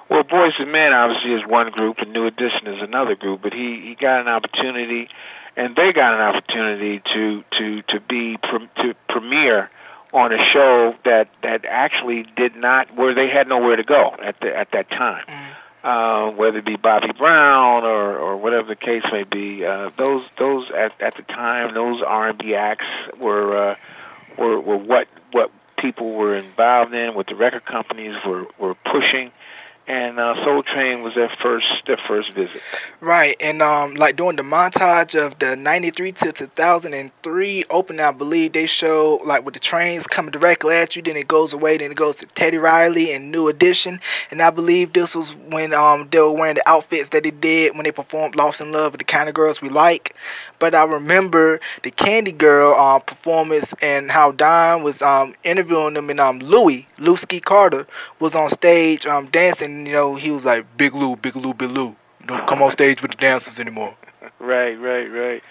Well, 0.10 0.24
Boys 0.24 0.54
and 0.58 0.72
Men 0.72 0.92
obviously 0.92 1.34
is 1.34 1.46
one 1.46 1.72
group, 1.72 2.00
and 2.00 2.12
New 2.12 2.26
Edition 2.26 2.68
is 2.68 2.82
another 2.82 3.16
group. 3.16 3.42
But 3.44 3.54
he 3.54 3.80
he 3.82 3.96
got 3.96 4.22
an 4.22 4.28
opportunity, 4.28 5.08
and 5.56 5.76
they 5.76 5.94
got 5.94 6.16
an 6.16 6.22
opportunity 6.22 7.02
to 7.14 7.44
to 7.58 7.82
to 7.84 8.00
be 8.00 8.38
to 8.78 8.96
premiere 9.08 9.70
on 10.12 10.34
a 10.34 10.44
show 10.46 10.96
that 11.06 11.30
that 11.44 11.64
actually 11.66 12.26
did 12.36 12.56
not 12.56 12.96
where 12.96 13.14
they 13.14 13.30
had 13.30 13.48
nowhere 13.48 13.76
to 13.76 13.84
go 13.84 14.16
at 14.22 14.40
the 14.42 14.56
at 14.56 14.72
that 14.72 14.90
time. 14.90 15.26
Mm 15.28 15.56
uh, 15.84 16.32
whether 16.32 16.58
it 16.60 16.66
be 16.66 16.76
Bobby 16.76 17.12
Brown 17.18 17.84
or, 17.84 18.18
or 18.18 18.38
whatever 18.38 18.68
the 18.68 18.76
case 18.76 19.04
may 19.12 19.24
be. 19.24 19.66
Uh, 19.66 19.92
those 19.98 20.24
those 20.38 20.70
at, 20.72 21.00
at 21.02 21.16
the 21.16 21.24
time, 21.24 21.74
those 21.74 22.02
R&B 22.06 22.56
acts 22.56 22.86
were 23.20 23.72
uh, 23.72 23.76
were 24.38 24.60
were 24.60 24.78
what 24.78 25.08
what 25.32 25.52
people 25.78 26.14
were 26.14 26.36
involved 26.36 26.94
in, 26.94 27.14
what 27.16 27.28
the 27.28 27.36
record 27.36 27.66
companies 27.66 28.16
were 28.26 28.46
were 28.60 28.76
pushing, 28.76 29.32
and 29.90 30.20
uh, 30.20 30.36
Soul 30.46 30.62
Train 30.62 31.02
was 31.02 31.16
their 31.16 31.32
first 31.42 31.66
their 31.88 31.98
first 32.08 32.32
visit. 32.34 32.62
Right, 33.02 33.36
and 33.40 33.60
um, 33.64 33.96
like 33.96 34.16
during 34.16 34.36
the 34.36 34.44
montage 34.44 35.16
of 35.20 35.40
the 35.40 35.56
'93 35.56 36.12
to 36.12 36.32
2003 36.32 37.66
opening, 37.72 38.00
I 38.00 38.12
believe 38.12 38.54
they 38.54 38.68
show 38.68 39.20
like 39.26 39.44
with 39.44 39.56
the 39.56 39.60
trains 39.60 40.06
coming 40.06 40.32
directly 40.32 40.76
at 40.76 40.96
you, 40.96 41.02
then 41.02 41.18
it 41.18 41.28
goes 41.28 41.54
away, 41.54 41.80
then 41.80 41.92
it 41.92 41.98
goes 41.98 42.18
to 42.18 42.28
Teddy 42.28 42.58
Riley 42.58 43.12
and 43.14 43.32
New 43.32 43.48
Edition, 43.48 44.00
and 44.30 44.44
I 44.44 44.52
believe 44.52 44.94
this 44.94 45.16
was 45.16 45.32
when 45.50 45.74
um 45.74 46.08
they 46.12 46.20
were 46.20 46.32
wearing 46.32 46.56
the 46.56 46.70
outfits 46.70 47.10
that 47.10 47.24
they 47.24 47.32
did 47.32 47.74
when 47.76 47.84
they 47.84 47.92
performed 47.92 48.36
"Lost 48.36 48.62
in 48.62 48.72
Love" 48.72 48.92
with 48.92 49.00
the 49.00 49.06
kind 49.06 49.28
of 49.28 49.34
girls 49.34 49.60
we 49.60 49.70
like. 49.70 50.16
But 50.60 50.76
I 50.76 50.84
remember 50.84 51.60
the 51.82 51.90
Candy 51.90 52.32
Girl 52.32 52.76
uh, 52.76 53.00
performance 53.00 53.74
and 53.82 54.12
how 54.12 54.34
Don 54.34 54.84
was 54.84 55.02
um 55.02 55.34
interviewing 55.44 55.96
them, 55.96 56.12
and 56.12 56.20
um 56.20 56.40
Louis 56.42 56.88
Louski 57.00 57.44
Carter 57.44 57.88
was 58.20 58.36
on 58.36 58.50
stage 58.50 59.08
um 59.08 59.26
you 59.86 59.94
know, 59.94 60.16
he 60.16 60.32
was 60.32 60.46
like, 60.46 60.66
Big 60.78 60.94
Lou, 60.94 61.16
Big 61.16 61.36
Lou, 61.36 61.54
Big 61.54 61.72
Lou. 61.72 61.96
Don't 62.26 62.48
come 62.48 62.62
on 62.62 62.72
stage 62.72 63.02
with 63.02 63.12
the 63.12 63.18
dancers 63.18 63.60
anymore. 63.60 63.96
right, 64.40 64.74
right, 64.74 65.06
right. 65.06 65.44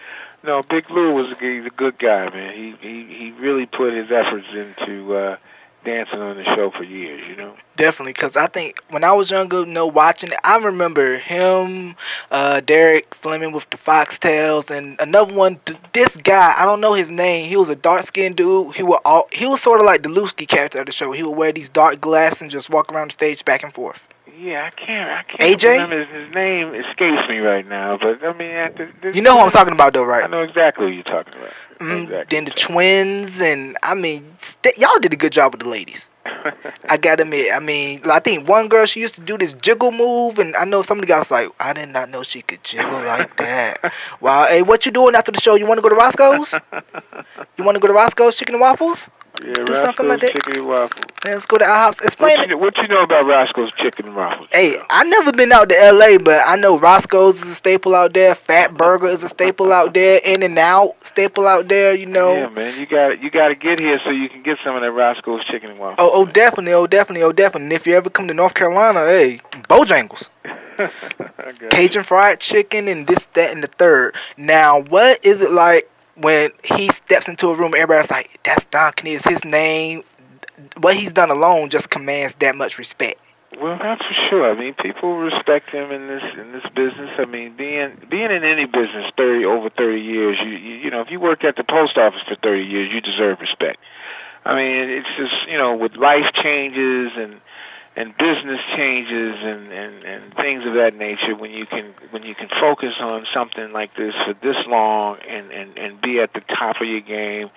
No, 0.44 0.62
Big 0.62 0.88
Lou 0.90 1.14
was 1.14 1.32
a, 1.32 1.40
he's 1.40 1.66
a 1.66 1.70
good 1.70 1.98
guy, 1.98 2.30
man. 2.30 2.54
He 2.54 2.74
he 2.80 3.04
he 3.12 3.30
really 3.32 3.66
put 3.66 3.92
his 3.92 4.10
efforts 4.10 4.46
into 4.54 5.16
uh 5.16 5.36
dancing 5.84 6.20
on 6.20 6.36
the 6.36 6.44
show 6.44 6.70
for 6.70 6.84
years, 6.84 7.22
you 7.28 7.36
know. 7.36 7.54
Definitely, 7.76 8.12
because 8.12 8.36
I 8.36 8.46
think 8.46 8.82
when 8.90 9.04
I 9.04 9.12
was 9.12 9.30
younger, 9.30 9.60
you 9.60 9.66
know, 9.66 9.86
watching 9.86 10.30
it, 10.30 10.38
I 10.44 10.58
remember 10.58 11.18
him, 11.18 11.96
uh, 12.30 12.60
Derek 12.60 13.14
Fleming 13.14 13.52
with 13.52 13.68
the 13.70 13.78
foxtails, 13.78 14.70
and 14.70 15.00
another 15.00 15.32
one. 15.32 15.60
This 15.92 16.08
guy, 16.16 16.54
I 16.56 16.64
don't 16.64 16.80
know 16.80 16.94
his 16.94 17.10
name. 17.10 17.48
He 17.48 17.56
was 17.56 17.68
a 17.68 17.76
dark 17.76 18.06
skinned 18.06 18.36
dude. 18.36 18.74
He 18.74 18.82
would 18.82 19.00
all, 19.04 19.28
he 19.32 19.46
was 19.46 19.62
sort 19.62 19.80
of 19.80 19.86
like 19.86 20.02
the 20.02 20.08
Lusky 20.08 20.46
character 20.46 20.80
of 20.80 20.86
the 20.86 20.92
show. 20.92 21.12
He 21.12 21.22
would 21.22 21.36
wear 21.36 21.52
these 21.52 21.68
dark 21.68 22.00
glasses 22.00 22.42
and 22.42 22.50
just 22.50 22.70
walk 22.70 22.92
around 22.92 23.10
the 23.10 23.14
stage 23.14 23.44
back 23.44 23.62
and 23.62 23.72
forth. 23.72 24.00
Yeah, 24.40 24.70
I 24.72 24.86
can't. 24.86 25.10
I 25.10 25.22
can't 25.24 25.60
AJ? 25.60 25.64
remember 25.64 26.04
his, 26.04 26.26
his 26.26 26.34
name 26.34 26.74
escapes 26.74 27.28
me 27.28 27.38
right 27.38 27.66
now. 27.66 27.98
But 28.00 28.22
I 28.22 28.32
mean, 28.34 28.50
at 28.50 28.76
the, 28.76 28.88
the, 29.02 29.14
you 29.14 29.20
know 29.20 29.32
who 29.32 29.40
I'm 29.40 29.50
talking 29.50 29.72
about, 29.72 29.94
though, 29.94 30.04
right? 30.04 30.22
I 30.22 30.26
know 30.28 30.42
exactly 30.42 30.86
who 30.86 30.92
you're 30.92 31.02
talking 31.02 31.34
about. 31.34 31.52
Mm, 31.80 32.04
exactly 32.04 32.36
then 32.36 32.44
the 32.44 32.50
twins, 32.52 33.40
and 33.40 33.76
I 33.82 33.94
mean, 33.94 34.36
st- 34.42 34.78
y'all 34.78 34.98
did 35.00 35.12
a 35.12 35.16
good 35.16 35.32
job 35.32 35.54
with 35.54 35.62
the 35.62 35.68
ladies. 35.68 36.08
I 36.88 36.96
gotta 36.96 37.22
admit, 37.22 37.52
I 37.52 37.58
mean, 37.58 38.00
I 38.04 38.20
think 38.20 38.48
one 38.48 38.68
girl 38.68 38.86
she 38.86 39.00
used 39.00 39.14
to 39.16 39.20
do 39.20 39.36
this 39.38 39.54
jiggle 39.54 39.90
move, 39.90 40.38
and 40.38 40.54
I 40.56 40.64
know 40.64 40.82
some 40.82 40.98
of 40.98 41.02
the 41.02 41.06
guys 41.06 41.30
like, 41.30 41.48
I 41.58 41.72
did 41.72 41.88
not 41.88 42.08
know 42.08 42.22
she 42.22 42.42
could 42.42 42.62
jiggle 42.62 43.02
like 43.02 43.36
that. 43.38 43.92
wow, 44.20 44.46
hey, 44.46 44.62
what 44.62 44.86
you 44.86 44.92
doing 44.92 45.14
after 45.16 45.32
the 45.32 45.40
show? 45.40 45.56
You 45.56 45.66
want 45.66 45.78
to 45.78 45.82
go 45.82 45.88
to 45.88 45.94
Roscoe's? 45.96 46.54
You 47.56 47.64
want 47.64 47.74
to 47.74 47.80
go 47.80 47.88
to 47.88 47.94
Roscoe's 47.94 48.36
Chicken 48.36 48.54
and 48.54 48.60
Waffles? 48.60 49.08
Yeah, 49.44 49.64
do 49.64 49.76
something 49.76 50.08
like 50.08 50.20
that. 50.20 50.32
Chicken 50.32 50.56
and 50.56 50.66
waffles. 50.66 51.04
Let's 51.24 51.46
go 51.46 51.58
to 51.58 51.64
IHOP's. 51.64 52.00
Explain 52.00 52.38
what 52.38 52.48
you, 52.48 52.58
what 52.58 52.76
you 52.76 52.88
know 52.88 53.02
about 53.02 53.26
Roscoe's 53.26 53.70
Chicken 53.76 54.06
and 54.06 54.16
Waffles? 54.16 54.48
Hey, 54.50 54.76
I 54.90 55.04
never 55.04 55.32
been 55.32 55.52
out 55.52 55.68
to 55.68 55.80
L.A., 55.80 56.18
but 56.18 56.46
I 56.46 56.56
know 56.56 56.78
Roscoe's 56.78 57.40
is 57.42 57.48
a 57.48 57.54
staple 57.54 57.94
out 57.94 58.14
there. 58.14 58.34
Fat 58.34 58.76
Burger 58.76 59.06
is 59.06 59.22
a 59.22 59.28
staple 59.28 59.72
out 59.72 59.94
there. 59.94 60.18
In 60.18 60.42
and 60.42 60.58
Out 60.58 60.96
staple 61.04 61.46
out 61.46 61.68
there. 61.68 61.94
You 61.94 62.06
know. 62.06 62.34
Yeah, 62.34 62.48
man, 62.48 62.78
you 62.78 62.86
got 62.86 63.22
you 63.22 63.30
got 63.30 63.48
to 63.48 63.54
get 63.54 63.78
here 63.78 64.00
so 64.04 64.10
you 64.10 64.28
can 64.28 64.42
get 64.42 64.58
some 64.64 64.74
of 64.74 64.82
that 64.82 64.90
Roscoe's 64.90 65.44
Chicken 65.44 65.70
and 65.70 65.78
Waffles. 65.78 65.98
Oh, 65.98 66.10
oh, 66.12 66.26
definitely, 66.26 66.72
oh, 66.72 66.86
definitely, 66.86 67.22
oh, 67.22 67.32
definitely. 67.32 67.66
And 67.66 67.72
if 67.72 67.86
you 67.86 67.94
ever 67.94 68.10
come 68.10 68.26
to 68.28 68.34
North 68.34 68.54
Carolina, 68.54 69.06
hey, 69.06 69.40
Bojangles. 69.68 70.28
Cajun 71.70 72.04
fried 72.04 72.40
chicken 72.40 72.88
and 72.88 73.06
this, 73.06 73.26
that, 73.34 73.52
and 73.52 73.62
the 73.62 73.68
third. 73.68 74.14
Now, 74.36 74.80
what 74.80 75.24
is 75.24 75.40
it 75.40 75.50
like 75.50 75.90
when 76.20 76.52
he 76.64 76.88
steps 76.90 77.28
into 77.28 77.48
a 77.48 77.54
room, 77.54 77.74
everybody's 77.74 78.10
like, 78.10 78.38
"That's 78.44 78.64
Don 78.66 78.92
Knizz. 78.92 79.28
His 79.28 79.44
name, 79.44 80.04
what 80.78 80.96
he's 80.96 81.12
done 81.12 81.30
alone, 81.30 81.70
just 81.70 81.90
commands 81.90 82.34
that 82.40 82.56
much 82.56 82.78
respect." 82.78 83.20
Well, 83.60 83.78
that's 83.80 84.04
for 84.04 84.14
sure. 84.28 84.50
I 84.50 84.54
mean, 84.54 84.74
people 84.74 85.16
respect 85.16 85.70
him 85.70 85.90
in 85.90 86.06
this 86.06 86.22
in 86.38 86.52
this 86.52 86.64
business. 86.74 87.10
I 87.18 87.24
mean, 87.24 87.56
being 87.56 87.96
being 88.10 88.30
in 88.30 88.44
any 88.44 88.66
business 88.66 89.10
thirty 89.16 89.44
over 89.44 89.70
thirty 89.70 90.00
years, 90.00 90.38
you 90.40 90.50
you, 90.50 90.74
you 90.76 90.90
know, 90.90 91.00
if 91.00 91.10
you 91.10 91.18
work 91.18 91.44
at 91.44 91.56
the 91.56 91.64
post 91.64 91.96
office 91.96 92.20
for 92.28 92.36
thirty 92.36 92.64
years, 92.64 92.92
you 92.92 93.00
deserve 93.00 93.40
respect. 93.40 93.78
I 94.44 94.54
mean, 94.54 94.90
it's 94.90 95.08
just 95.16 95.48
you 95.48 95.56
know, 95.56 95.76
with 95.76 95.96
life 95.96 96.32
changes 96.34 97.12
and 97.16 97.40
and 97.98 98.16
business 98.16 98.60
changes 98.76 99.34
and, 99.42 99.72
and, 99.72 100.04
and 100.04 100.34
things 100.34 100.64
of 100.64 100.74
that 100.74 100.94
nature 100.94 101.34
when 101.34 101.50
you 101.50 101.66
can 101.66 101.92
when 102.10 102.22
you 102.22 102.34
can 102.34 102.48
focus 102.60 102.94
on 103.00 103.26
something 103.34 103.72
like 103.72 103.94
this 103.96 104.14
for 104.24 104.34
this 104.34 104.56
long 104.68 105.18
and, 105.28 105.50
and, 105.50 105.76
and 105.76 106.00
be 106.00 106.20
at 106.20 106.32
the 106.32 106.40
top 106.42 106.80
of 106.80 106.86
your 106.86 107.00
game 107.00 107.50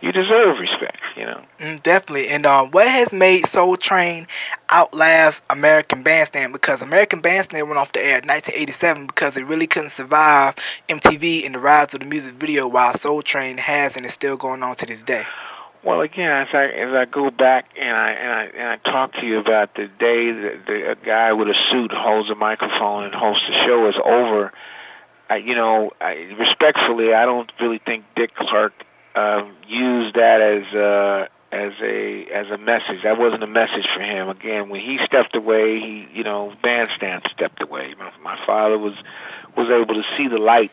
you 0.00 0.12
deserve 0.12 0.60
respect, 0.60 1.00
you 1.16 1.24
know. 1.24 1.42
Mm, 1.58 1.82
definitely. 1.82 2.28
And 2.28 2.46
um, 2.46 2.70
what 2.70 2.86
has 2.86 3.12
made 3.12 3.48
Soul 3.48 3.76
Train 3.76 4.28
outlast 4.70 5.42
American 5.50 6.04
Bandstand? 6.04 6.52
Because 6.52 6.82
American 6.82 7.20
Bandstand 7.20 7.66
went 7.66 7.78
off 7.78 7.90
the 7.92 8.00
air 8.00 8.18
in 8.18 8.28
1987 8.28 9.08
because 9.08 9.36
it 9.36 9.44
really 9.44 9.66
couldn't 9.66 9.90
survive 9.90 10.54
MTV 10.88 11.44
and 11.44 11.56
the 11.56 11.58
rise 11.58 11.94
of 11.94 12.00
the 12.00 12.06
music 12.06 12.34
video, 12.34 12.68
while 12.68 12.96
Soul 12.96 13.22
Train 13.22 13.58
has 13.58 13.96
and 13.96 14.06
is 14.06 14.12
still 14.12 14.36
going 14.36 14.62
on 14.62 14.76
to 14.76 14.86
this 14.86 15.02
day. 15.02 15.26
Well, 15.84 16.00
again, 16.00 16.30
as 16.30 16.48
I 16.52 16.64
as 16.66 16.92
I 16.92 17.04
go 17.04 17.30
back 17.30 17.70
and 17.78 17.96
I 17.96 18.10
and 18.10 18.32
I 18.32 18.44
and 18.44 18.68
I 18.68 18.90
talk 18.90 19.12
to 19.14 19.26
you 19.26 19.38
about 19.38 19.74
the 19.74 19.86
day 19.86 20.32
that 20.32 20.66
the, 20.66 20.90
a 20.90 20.94
guy 20.96 21.32
with 21.32 21.48
a 21.48 21.54
suit 21.70 21.92
holds 21.92 22.30
a 22.30 22.34
microphone 22.34 23.04
and 23.04 23.14
hosts 23.14 23.44
a 23.48 23.52
show 23.64 23.88
is 23.88 23.94
over, 24.04 24.52
I, 25.30 25.36
you 25.36 25.54
know, 25.54 25.92
I, 26.00 26.34
respectfully, 26.38 27.14
I 27.14 27.24
don't 27.26 27.50
really 27.60 27.78
think 27.78 28.04
Dick 28.16 28.34
Clark 28.34 28.72
um, 29.14 29.54
used 29.68 30.16
that 30.16 30.40
as 30.40 30.74
a 30.74 31.28
as 31.52 31.72
a 31.80 32.26
as 32.26 32.50
a 32.50 32.58
message. 32.58 33.04
That 33.04 33.18
wasn't 33.18 33.44
a 33.44 33.48
message 33.48 33.86
for 33.94 34.02
him. 34.02 34.28
Again, 34.28 34.70
when 34.70 34.80
he 34.80 34.98
stepped 35.04 35.36
away, 35.36 35.78
he 35.78 36.08
you 36.12 36.24
know, 36.24 36.52
bandstand 36.62 37.22
stepped 37.32 37.62
away. 37.62 37.94
My, 37.98 38.10
my 38.22 38.46
father 38.46 38.78
was 38.78 38.94
was 39.56 39.68
able 39.70 39.94
to 39.94 40.02
see 40.16 40.28
the 40.28 40.38
light 40.38 40.72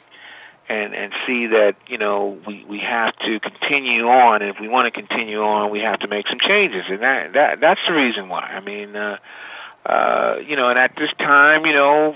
and 0.69 0.95
and 0.95 1.13
see 1.27 1.47
that 1.47 1.75
you 1.87 1.97
know 1.97 2.39
we 2.47 2.63
we 2.65 2.79
have 2.79 3.15
to 3.17 3.39
continue 3.39 4.07
on 4.07 4.41
and 4.41 4.49
if 4.49 4.59
we 4.59 4.67
want 4.67 4.91
to 4.91 4.91
continue 4.91 5.41
on 5.41 5.69
we 5.71 5.79
have 5.79 5.99
to 5.99 6.07
make 6.07 6.27
some 6.27 6.39
changes 6.39 6.85
and 6.89 7.01
that 7.01 7.33
that 7.33 7.59
that's 7.59 7.81
the 7.87 7.93
reason 7.93 8.29
why 8.29 8.41
i 8.41 8.59
mean 8.59 8.95
uh 8.95 9.17
uh 9.85 10.37
you 10.45 10.55
know 10.55 10.69
and 10.69 10.79
at 10.79 10.95
this 10.95 11.11
time 11.19 11.65
you 11.65 11.73
know 11.73 12.15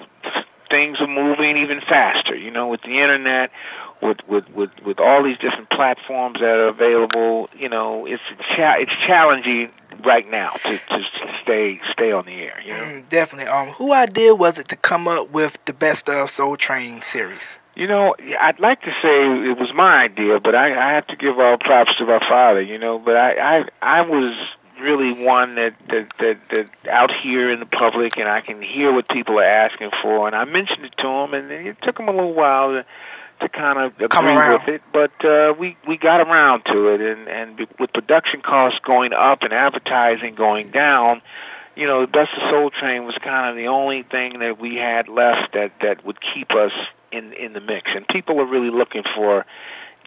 things 0.69 0.99
are 0.99 1.07
moving 1.07 1.57
even 1.57 1.81
faster 1.81 2.35
you 2.35 2.51
know 2.51 2.67
with 2.67 2.81
the 2.81 2.99
internet 2.99 3.51
with 4.01 4.17
with 4.27 4.49
with 4.49 4.71
with 4.85 4.99
all 4.99 5.23
these 5.23 5.37
different 5.37 5.69
platforms 5.69 6.39
that 6.39 6.49
are 6.49 6.67
available 6.67 7.49
you 7.57 7.69
know 7.69 8.05
it's 8.05 8.23
cha- 8.55 8.77
it's 8.79 8.93
challenging 9.05 9.69
right 10.05 10.29
now 10.29 10.51
to 10.63 10.77
to 10.77 11.03
stay 11.41 11.79
stay 11.91 12.11
on 12.11 12.25
the 12.25 12.33
air. 12.33 12.61
You 12.63 12.71
know, 12.71 12.83
mm, 12.83 13.09
definitely. 13.09 13.51
Um, 13.51 13.69
who 13.69 13.93
idea 13.93 14.35
was 14.35 14.57
it 14.57 14.69
to 14.69 14.75
come 14.75 15.07
up 15.07 15.31
with 15.31 15.57
the 15.65 15.73
Best 15.73 16.09
of 16.09 16.29
Soul 16.29 16.57
Train 16.57 17.01
series? 17.01 17.57
You 17.79 17.87
know, 17.87 18.13
I'd 18.41 18.59
like 18.59 18.81
to 18.81 18.91
say 19.01 19.49
it 19.49 19.57
was 19.57 19.73
my 19.73 20.03
idea, 20.03 20.41
but 20.41 20.53
I, 20.53 20.73
I 20.73 20.95
have 20.95 21.07
to 21.07 21.15
give 21.15 21.39
all 21.39 21.57
props 21.57 21.95
to 21.99 22.05
my 22.05 22.19
father. 22.19 22.61
You 22.61 22.77
know, 22.77 22.99
but 22.99 23.15
I 23.15 23.59
I, 23.59 23.65
I 23.81 24.01
was 24.01 24.35
really 24.81 25.13
one 25.13 25.55
that, 25.55 25.75
that 25.87 26.09
that 26.19 26.37
that 26.51 26.69
out 26.91 27.09
here 27.09 27.49
in 27.49 27.61
the 27.61 27.65
public, 27.65 28.17
and 28.17 28.27
I 28.27 28.41
can 28.41 28.61
hear 28.61 28.91
what 28.91 29.07
people 29.07 29.39
are 29.39 29.45
asking 29.45 29.91
for, 30.01 30.27
and 30.27 30.35
I 30.35 30.43
mentioned 30.43 30.83
it 30.83 30.93
to 30.97 31.07
him, 31.07 31.33
and 31.33 31.49
it 31.51 31.77
took 31.81 31.97
him 31.97 32.09
a 32.09 32.11
little 32.11 32.33
while 32.33 32.71
to 32.71 32.85
to 33.39 33.47
kind 33.47 33.79
of 33.79 33.93
agree 34.01 34.09
with 34.57 34.67
it, 34.67 34.81
but 34.91 35.25
uh, 35.25 35.53
we 35.57 35.77
we 35.87 35.95
got 35.95 36.19
around 36.19 36.65
to 36.65 36.89
it, 36.89 36.99
and 36.99 37.29
and 37.29 37.67
with 37.79 37.93
production 37.93 38.41
costs 38.41 38.79
going 38.83 39.13
up 39.13 39.43
and 39.43 39.53
advertising 39.53 40.35
going 40.35 40.71
down, 40.71 41.21
you 41.77 41.87
know, 41.87 42.01
the 42.01 42.11
Best 42.11 42.33
of 42.33 42.49
Soul 42.49 42.71
Train 42.71 43.05
was 43.05 43.15
kind 43.23 43.49
of 43.49 43.55
the 43.55 43.67
only 43.67 44.03
thing 44.03 44.39
that 44.39 44.59
we 44.59 44.75
had 44.75 45.07
left 45.07 45.53
that 45.53 45.71
that 45.81 46.05
would 46.05 46.19
keep 46.19 46.51
us 46.51 46.73
in 47.11 47.33
in 47.33 47.53
the 47.53 47.61
mix, 47.61 47.91
and 47.95 48.07
people 48.07 48.39
are 48.39 48.45
really 48.45 48.69
looking 48.69 49.03
for 49.15 49.45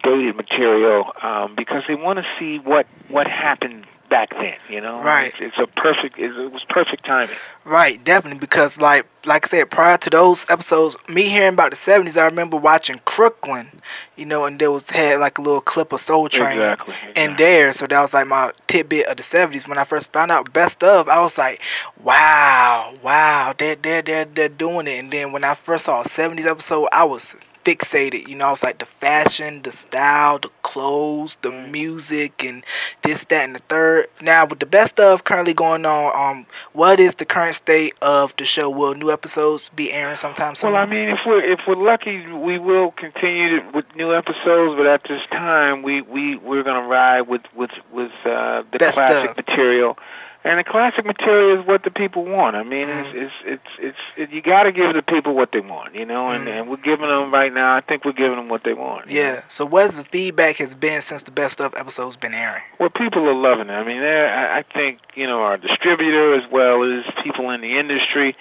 dated 0.02 0.36
material 0.36 1.12
um, 1.22 1.54
because 1.56 1.82
they 1.88 1.94
want 1.94 2.18
to 2.18 2.24
see 2.38 2.58
what 2.58 2.86
what 3.08 3.26
happened 3.26 3.86
back 4.12 4.30
then. 4.38 4.54
You 4.68 4.80
know, 4.82 5.02
right? 5.02 5.32
It's, 5.40 5.56
it's 5.56 5.58
a 5.58 5.66
perfect. 5.80 6.18
It 6.18 6.52
was 6.52 6.64
perfect 6.68 7.06
timing. 7.08 7.34
Right, 7.64 8.02
definitely 8.04 8.38
because 8.38 8.78
like 8.78 9.06
like 9.24 9.46
I 9.46 9.48
said, 9.48 9.70
prior 9.70 9.96
to 9.96 10.10
those 10.10 10.44
episodes, 10.50 10.96
me 11.08 11.22
hearing 11.22 11.54
about 11.54 11.70
the 11.70 11.76
seventies, 11.76 12.16
I 12.16 12.26
remember 12.26 12.58
watching 12.58 13.00
Crooklyn, 13.06 13.68
you 14.16 14.26
know, 14.26 14.44
and 14.44 14.58
there 14.58 14.70
was 14.70 14.88
had 14.90 15.18
like 15.18 15.38
a 15.38 15.42
little 15.42 15.62
clip 15.62 15.92
of 15.92 16.00
Soul 16.00 16.28
Train 16.28 16.58
exactly, 16.58 16.94
exactly. 16.94 17.24
in 17.24 17.36
there, 17.36 17.72
so 17.72 17.86
that 17.86 18.00
was 18.00 18.12
like 18.12 18.26
my 18.26 18.52
tidbit 18.68 19.06
of 19.06 19.16
the 19.16 19.22
seventies. 19.22 19.66
When 19.66 19.78
I 19.78 19.84
first 19.84 20.12
found 20.12 20.30
out 20.30 20.52
Best 20.52 20.84
of, 20.84 21.08
I 21.08 21.20
was 21.22 21.38
like, 21.38 21.62
wow, 22.02 22.94
wow, 23.02 23.54
they're 23.58 23.76
they're 23.76 24.02
they're, 24.02 24.26
they're 24.26 24.48
doing 24.50 24.86
it. 24.86 24.98
And 24.98 25.10
then 25.10 25.32
when 25.32 25.42
I 25.42 25.54
first 25.54 25.86
saw 25.86 26.02
a 26.02 26.08
seventies 26.08 26.46
episode, 26.46 26.88
I 26.92 27.04
was 27.04 27.34
fixated. 27.64 28.28
You 28.28 28.36
know, 28.36 28.46
I 28.46 28.50
was 28.50 28.62
like 28.62 28.78
the 28.78 28.86
fashion, 29.00 29.62
the 29.62 29.72
style, 29.72 30.38
the 30.38 30.50
clothes, 30.62 31.36
the 31.42 31.50
mm. 31.50 31.70
music, 31.70 32.44
and 32.44 32.64
this, 33.02 33.24
that, 33.24 33.44
and 33.44 33.56
the 33.56 33.62
third. 33.68 34.08
Now, 34.20 34.46
with 34.46 34.60
the 34.60 34.66
best 34.66 34.98
of 35.00 35.24
currently 35.24 35.54
going 35.54 35.86
on, 35.86 36.12
um, 36.14 36.46
what 36.72 37.00
is 37.00 37.14
the 37.16 37.24
current 37.24 37.56
state 37.56 37.94
of 38.02 38.34
the 38.36 38.44
show? 38.44 38.68
Will 38.70 38.94
new 38.94 39.10
episodes 39.10 39.70
be 39.74 39.92
airing 39.92 40.16
sometime 40.16 40.54
soon? 40.54 40.72
Well, 40.72 40.82
I 40.82 40.86
mean, 40.86 41.08
if 41.08 41.20
we're 41.26 41.44
if 41.44 41.60
we're 41.66 41.76
lucky, 41.76 42.26
we 42.28 42.58
will 42.58 42.92
continue 42.92 43.60
to, 43.60 43.70
with 43.70 43.84
new 43.96 44.14
episodes. 44.14 44.76
But 44.76 44.86
at 44.86 45.02
this 45.08 45.22
time, 45.30 45.82
we 45.82 46.02
we 46.02 46.36
we're 46.36 46.62
gonna 46.62 46.86
ride 46.86 47.22
with 47.22 47.42
with 47.54 47.72
with 47.92 48.12
uh, 48.24 48.62
the 48.72 48.78
best 48.78 48.96
classic 48.96 49.30
of. 49.30 49.36
material 49.36 49.98
and 50.44 50.58
the 50.58 50.64
classic 50.64 51.04
material 51.04 51.60
is 51.60 51.66
what 51.66 51.84
the 51.84 51.90
people 51.90 52.24
want. 52.24 52.56
I 52.56 52.64
mean, 52.64 52.88
mm-hmm. 52.88 53.16
it's 53.16 53.32
it's 53.44 53.64
it's, 53.78 53.96
it's 54.16 54.30
it, 54.30 54.34
you 54.34 54.42
got 54.42 54.64
to 54.64 54.72
give 54.72 54.92
the 54.94 55.02
people 55.02 55.34
what 55.34 55.52
they 55.52 55.60
want, 55.60 55.94
you 55.94 56.04
know. 56.04 56.28
And, 56.30 56.46
mm-hmm. 56.46 56.58
and 56.58 56.68
we're 56.70 56.78
giving 56.78 57.06
them 57.06 57.32
right 57.32 57.52
now. 57.52 57.76
I 57.76 57.80
think 57.80 58.04
we're 58.04 58.12
giving 58.12 58.36
them 58.36 58.48
what 58.48 58.64
they 58.64 58.74
want. 58.74 59.08
Yeah. 59.08 59.34
Know? 59.34 59.42
So 59.48 59.64
what's 59.64 59.96
the 59.96 60.04
feedback 60.04 60.56
has 60.56 60.74
been 60.74 61.00
since 61.02 61.22
the 61.22 61.30
best 61.30 61.60
of 61.60 61.74
episodes 61.74 62.16
been 62.16 62.34
airing? 62.34 62.62
Well, 62.80 62.90
people 62.90 63.28
are 63.28 63.34
loving 63.34 63.68
it. 63.68 63.72
I 63.72 63.84
mean, 63.84 64.02
I, 64.02 64.58
I 64.58 64.64
think 64.74 64.98
you 65.14 65.26
know 65.26 65.42
our 65.42 65.58
distributor 65.58 66.34
as 66.34 66.50
well 66.50 66.82
as 66.82 67.04
people 67.22 67.50
in 67.50 67.60
the 67.60 67.78
industry 67.78 68.36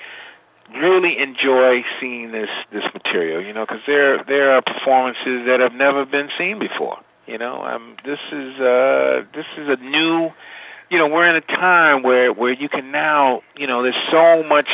really 0.74 1.20
enjoy 1.20 1.84
seeing 2.00 2.32
this 2.32 2.50
this 2.72 2.86
material. 2.96 3.44
You 3.44 3.54
know, 3.54 3.66
because 3.66 3.82
there 3.86 4.24
there 4.24 4.54
are 4.54 4.64
performances 4.64 5.46
that 5.46 5.60
have 5.60 5.74
never 5.74 6.06
been 6.06 6.30
seen 6.38 6.58
before. 6.58 7.00
You 7.28 7.38
know, 7.38 7.64
um, 7.64 7.96
this 8.04 8.20
is 8.32 8.60
uh, 8.60 9.24
this 9.36 9.46
is 9.58 9.70
a 9.70 9.76
new 9.76 10.32
you 10.92 10.98
know 10.98 11.08
we're 11.08 11.28
in 11.28 11.38
a 11.38 11.42
time 11.42 12.04
where 12.04 12.32
where 12.34 12.52
you 12.52 12.68
can 12.70 12.92
now 12.92 13.42
you 13.58 13.66
know 13.66 13.82
there's 13.82 13.96
so 14.12 14.44
much 14.44 14.68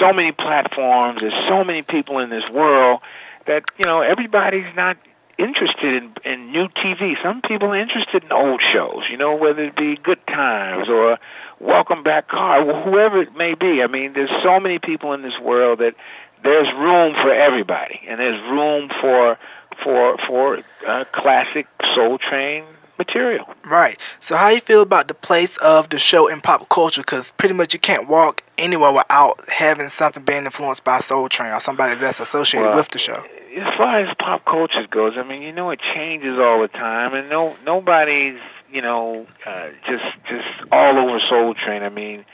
so 0.00 0.12
many 0.12 0.32
platforms 0.32 1.20
there's 1.20 1.46
so 1.46 1.62
many 1.62 1.82
people 1.82 2.18
in 2.18 2.30
this 2.30 2.48
world 2.50 3.00
that 3.46 3.62
you 3.78 3.84
know 3.84 4.00
everybody's 4.00 4.74
not 4.74 4.96
interested 5.38 6.02
in 6.02 6.14
in 6.24 6.52
new 6.52 6.68
TV 6.68 7.22
some 7.22 7.42
people 7.42 7.68
are 7.68 7.76
interested 7.76 8.24
in 8.24 8.32
old 8.32 8.62
shows 8.72 9.04
you 9.10 9.16
know 9.18 9.36
whether 9.36 9.62
it 9.64 9.76
be 9.76 9.96
good 9.96 10.26
times 10.26 10.88
or 10.88 11.18
welcome 11.60 12.02
back 12.02 12.28
Kotter 12.28 12.84
whoever 12.84 13.20
it 13.20 13.36
may 13.36 13.54
be. 13.54 13.82
I 13.82 13.86
mean 13.86 14.14
there's 14.14 14.42
so 14.42 14.58
many 14.58 14.78
people 14.78 15.12
in 15.12 15.22
this 15.22 15.38
world 15.38 15.80
that 15.80 15.94
there's 16.42 16.68
room 16.72 17.14
for 17.14 17.32
everybody 17.32 18.00
and 18.08 18.18
there's 18.18 18.40
room 18.50 18.90
for 19.00 19.38
for 19.84 20.16
for 20.26 20.62
uh, 20.86 21.04
classic 21.12 21.66
soul 21.94 22.18
train 22.18 22.64
material. 22.98 23.46
Right. 23.64 23.98
So 24.20 24.36
how 24.36 24.48
you 24.48 24.60
feel 24.60 24.82
about 24.82 25.08
the 25.08 25.14
place 25.14 25.56
of 25.58 25.88
the 25.90 25.98
show 25.98 26.28
in 26.28 26.40
pop 26.40 26.68
culture? 26.68 27.02
Because 27.02 27.30
pretty 27.32 27.54
much 27.54 27.72
you 27.72 27.80
can't 27.80 28.08
walk 28.08 28.42
anywhere 28.58 28.92
without 28.92 29.48
having 29.48 29.88
something 29.88 30.22
being 30.24 30.44
influenced 30.44 30.84
by 30.84 31.00
Soul 31.00 31.28
Train 31.28 31.52
or 31.52 31.60
somebody 31.60 31.94
that's 31.96 32.20
associated 32.20 32.68
well, 32.68 32.76
with 32.76 32.88
the 32.88 32.98
show. 32.98 33.24
As 33.56 33.76
far 33.76 34.00
as 34.00 34.14
pop 34.18 34.44
culture 34.44 34.86
goes, 34.90 35.14
I 35.16 35.22
mean, 35.22 35.42
you 35.42 35.52
know, 35.52 35.70
it 35.70 35.80
changes 35.94 36.38
all 36.38 36.60
the 36.62 36.68
time, 36.68 37.14
and 37.14 37.28
no 37.28 37.56
nobody's 37.64 38.38
you 38.70 38.82
know 38.82 39.26
uh, 39.46 39.68
just 39.86 40.04
just 40.28 40.70
all 40.70 40.98
over 40.98 41.20
Soul 41.28 41.54
Train. 41.54 41.82
I 41.82 41.88
mean. 41.88 42.24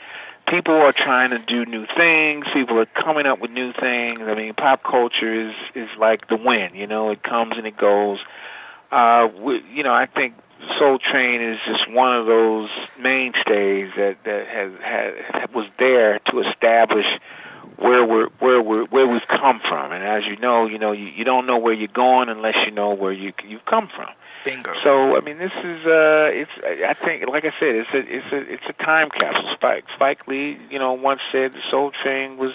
People 0.47 0.73
are 0.73 0.93
trying 0.93 1.29
to 1.29 1.37
do 1.37 1.63
new 1.63 1.85
things. 1.95 2.47
People 2.53 2.79
are 2.79 2.87
coming 2.87 3.27
up 3.27 3.39
with 3.39 3.51
new 3.51 3.71
things. 3.71 4.21
I 4.23 4.33
mean, 4.33 4.55
pop 4.55 4.81
culture 4.81 5.31
is 5.31 5.53
is 5.75 5.89
like 5.99 6.27
the 6.27 6.37
wind. 6.37 6.75
You 6.75 6.87
know, 6.87 7.11
it 7.11 7.21
comes 7.21 7.55
and 7.55 7.67
it 7.67 7.77
goes. 7.77 8.17
Uh, 8.91 9.27
we, 9.37 9.61
you 9.71 9.83
know, 9.83 9.93
I 9.93 10.07
think 10.07 10.33
Soul 10.77 10.99
Train 10.99 11.41
is 11.41 11.59
just 11.65 11.89
one 11.89 12.15
of 12.15 12.25
those 12.25 12.69
mainstays 12.99 13.91
that 13.95 14.17
that 14.23 14.47
has 14.47 14.71
had 14.81 15.53
was 15.53 15.67
there 15.77 16.19
to 16.31 16.41
establish 16.41 17.05
where 17.77 18.05
we're 18.05 18.27
where 18.39 18.61
we're 18.61 18.85
where 18.85 19.07
we've 19.07 19.27
come 19.27 19.59
from. 19.61 19.91
And 19.91 20.03
as 20.03 20.25
you 20.25 20.35
know, 20.37 20.67
you 20.67 20.77
know 20.77 20.91
you, 20.91 21.07
you 21.07 21.23
don't 21.23 21.45
know 21.45 21.57
where 21.57 21.73
you're 21.73 21.87
going 21.87 22.29
unless 22.29 22.55
you 22.65 22.71
know 22.71 22.93
where 22.93 23.11
you 23.11 23.33
you've 23.47 23.65
come 23.65 23.89
from. 23.95 24.09
Bingo. 24.43 24.73
So 24.83 25.15
I 25.15 25.21
mean, 25.21 25.37
this 25.37 25.51
is 25.51 25.85
uh, 25.85 26.29
it's 26.31 26.51
I 26.63 26.93
think 26.93 27.27
like 27.27 27.45
I 27.45 27.53
said, 27.59 27.75
it's 27.75 27.89
a 27.93 27.97
it's 27.97 28.31
a 28.31 28.53
it's 28.53 28.63
a 28.67 28.83
time 28.83 29.09
capsule. 29.09 29.53
Spike 29.53 29.85
Spike 29.95 30.27
Lee, 30.27 30.57
you 30.69 30.79
know, 30.79 30.93
once 30.93 31.21
said 31.31 31.53
the 31.53 31.61
Soul 31.69 31.91
Train 31.91 32.37
was 32.37 32.53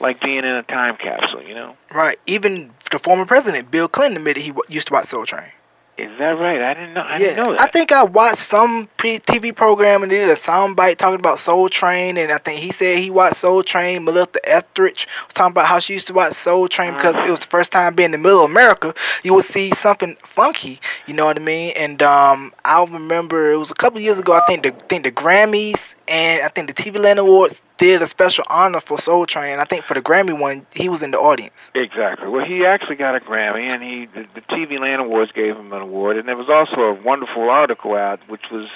like 0.00 0.20
being 0.20 0.38
in 0.38 0.44
a 0.44 0.62
time 0.62 0.96
capsule. 0.96 1.42
You 1.42 1.54
know. 1.54 1.76
Right. 1.94 2.18
Even 2.26 2.72
the 2.90 2.98
former 2.98 3.26
president 3.26 3.70
Bill 3.70 3.88
Clinton 3.88 4.18
admitted 4.18 4.42
he 4.42 4.52
used 4.68 4.88
to 4.88 4.92
watch 4.92 5.06
Soul 5.06 5.26
Train. 5.26 5.50
Is 5.98 6.16
that 6.20 6.38
right? 6.38 6.62
I 6.62 6.74
didn't 6.74 6.94
know. 6.94 7.00
I 7.00 7.14
yeah, 7.14 7.18
didn't 7.18 7.44
know 7.44 7.52
that. 7.56 7.60
I 7.60 7.66
think 7.72 7.90
I 7.90 8.04
watched 8.04 8.38
some 8.38 8.88
TV 8.98 9.54
program 9.54 10.04
and 10.04 10.12
they 10.12 10.18
did 10.18 10.30
a 10.30 10.36
soundbite 10.36 10.96
talking 10.96 11.18
about 11.18 11.40
Soul 11.40 11.68
Train, 11.68 12.16
and 12.16 12.30
I 12.30 12.38
think 12.38 12.60
he 12.60 12.70
said 12.70 12.98
he 12.98 13.10
watched 13.10 13.38
Soul 13.38 13.64
Train. 13.64 14.04
Melissa 14.04 14.38
Etheridge 14.48 15.08
was 15.26 15.34
talking 15.34 15.50
about 15.50 15.66
how 15.66 15.80
she 15.80 15.94
used 15.94 16.06
to 16.06 16.12
watch 16.12 16.34
Soul 16.34 16.68
Train 16.68 16.94
because 16.94 17.16
it 17.16 17.28
was 17.28 17.40
the 17.40 17.46
first 17.46 17.72
time 17.72 17.96
being 17.96 18.06
in 18.06 18.12
the 18.12 18.18
middle 18.18 18.44
of 18.44 18.50
America. 18.50 18.94
You 19.24 19.34
would 19.34 19.44
see 19.44 19.74
something 19.74 20.16
funky, 20.22 20.80
you 21.08 21.14
know 21.14 21.24
what 21.24 21.36
I 21.36 21.40
mean? 21.40 21.72
And 21.72 22.00
um, 22.00 22.54
I 22.64 22.80
remember 22.84 23.50
it 23.50 23.56
was 23.56 23.72
a 23.72 23.74
couple 23.74 24.00
years 24.00 24.20
ago. 24.20 24.34
I 24.34 24.42
think 24.46 24.62
the 24.62 24.72
I 24.72 24.86
think 24.88 25.02
the 25.02 25.10
Grammys 25.10 25.94
and 26.06 26.42
I 26.42 26.48
think 26.48 26.68
the 26.68 26.74
TV 26.74 27.00
Land 27.00 27.18
Awards 27.18 27.60
did 27.78 28.02
a 28.02 28.06
special 28.06 28.44
honor 28.48 28.80
for 28.80 28.98
Soul 28.98 29.24
Train. 29.24 29.58
I 29.58 29.64
think 29.64 29.84
for 29.86 29.94
the 29.94 30.02
Grammy 30.02 30.38
one, 30.38 30.66
he 30.74 30.88
was 30.88 31.02
in 31.02 31.12
the 31.12 31.18
audience. 31.18 31.70
Exactly. 31.74 32.28
Well, 32.28 32.44
he 32.44 32.66
actually 32.66 32.96
got 32.96 33.16
a 33.16 33.20
Grammy, 33.20 33.70
and 33.72 33.82
he 33.82 34.06
the, 34.06 34.26
the 34.34 34.40
TV 34.42 34.78
Land 34.78 35.00
Awards 35.00 35.32
gave 35.32 35.56
him 35.56 35.72
an 35.72 35.80
award. 35.80 36.16
And 36.18 36.28
there 36.28 36.36
was 36.36 36.48
also 36.48 36.82
a 36.82 36.92
wonderful 36.92 37.48
article 37.48 37.94
out, 37.94 38.20
which 38.28 38.50
was 38.50 38.68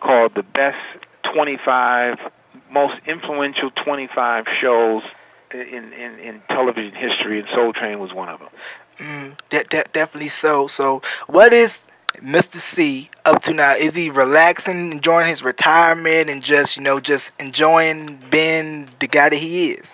called 0.00 0.34
"The 0.34 0.42
Best 0.42 0.78
25 1.34 2.18
Most 2.70 2.94
Influential 3.06 3.70
25 3.70 4.46
Shows 4.60 5.02
in 5.52 5.92
in, 5.92 6.18
in 6.18 6.42
television 6.48 6.94
history," 6.94 7.40
and 7.40 7.48
Soul 7.54 7.72
Train 7.72 7.98
was 7.98 8.12
one 8.12 8.28
of 8.28 8.38
them. 8.38 8.48
Mm, 8.98 9.36
de- 9.50 9.64
de- 9.64 9.84
definitely 9.92 10.30
so. 10.30 10.68
So, 10.68 11.02
what 11.26 11.52
is 11.52 11.80
Mr. 12.22 12.58
C 12.58 13.10
up 13.24 13.42
to 13.42 13.52
now? 13.52 13.74
Is 13.74 13.94
he 13.94 14.10
relaxing, 14.10 14.92
enjoying 14.92 15.28
his 15.28 15.42
retirement, 15.42 16.30
and 16.30 16.42
just 16.42 16.76
you 16.76 16.82
know 16.82 17.00
just 17.00 17.32
enjoying 17.38 18.22
being 18.30 18.88
the 19.00 19.08
guy 19.08 19.28
that 19.28 19.36
he 19.36 19.72
is? 19.72 19.88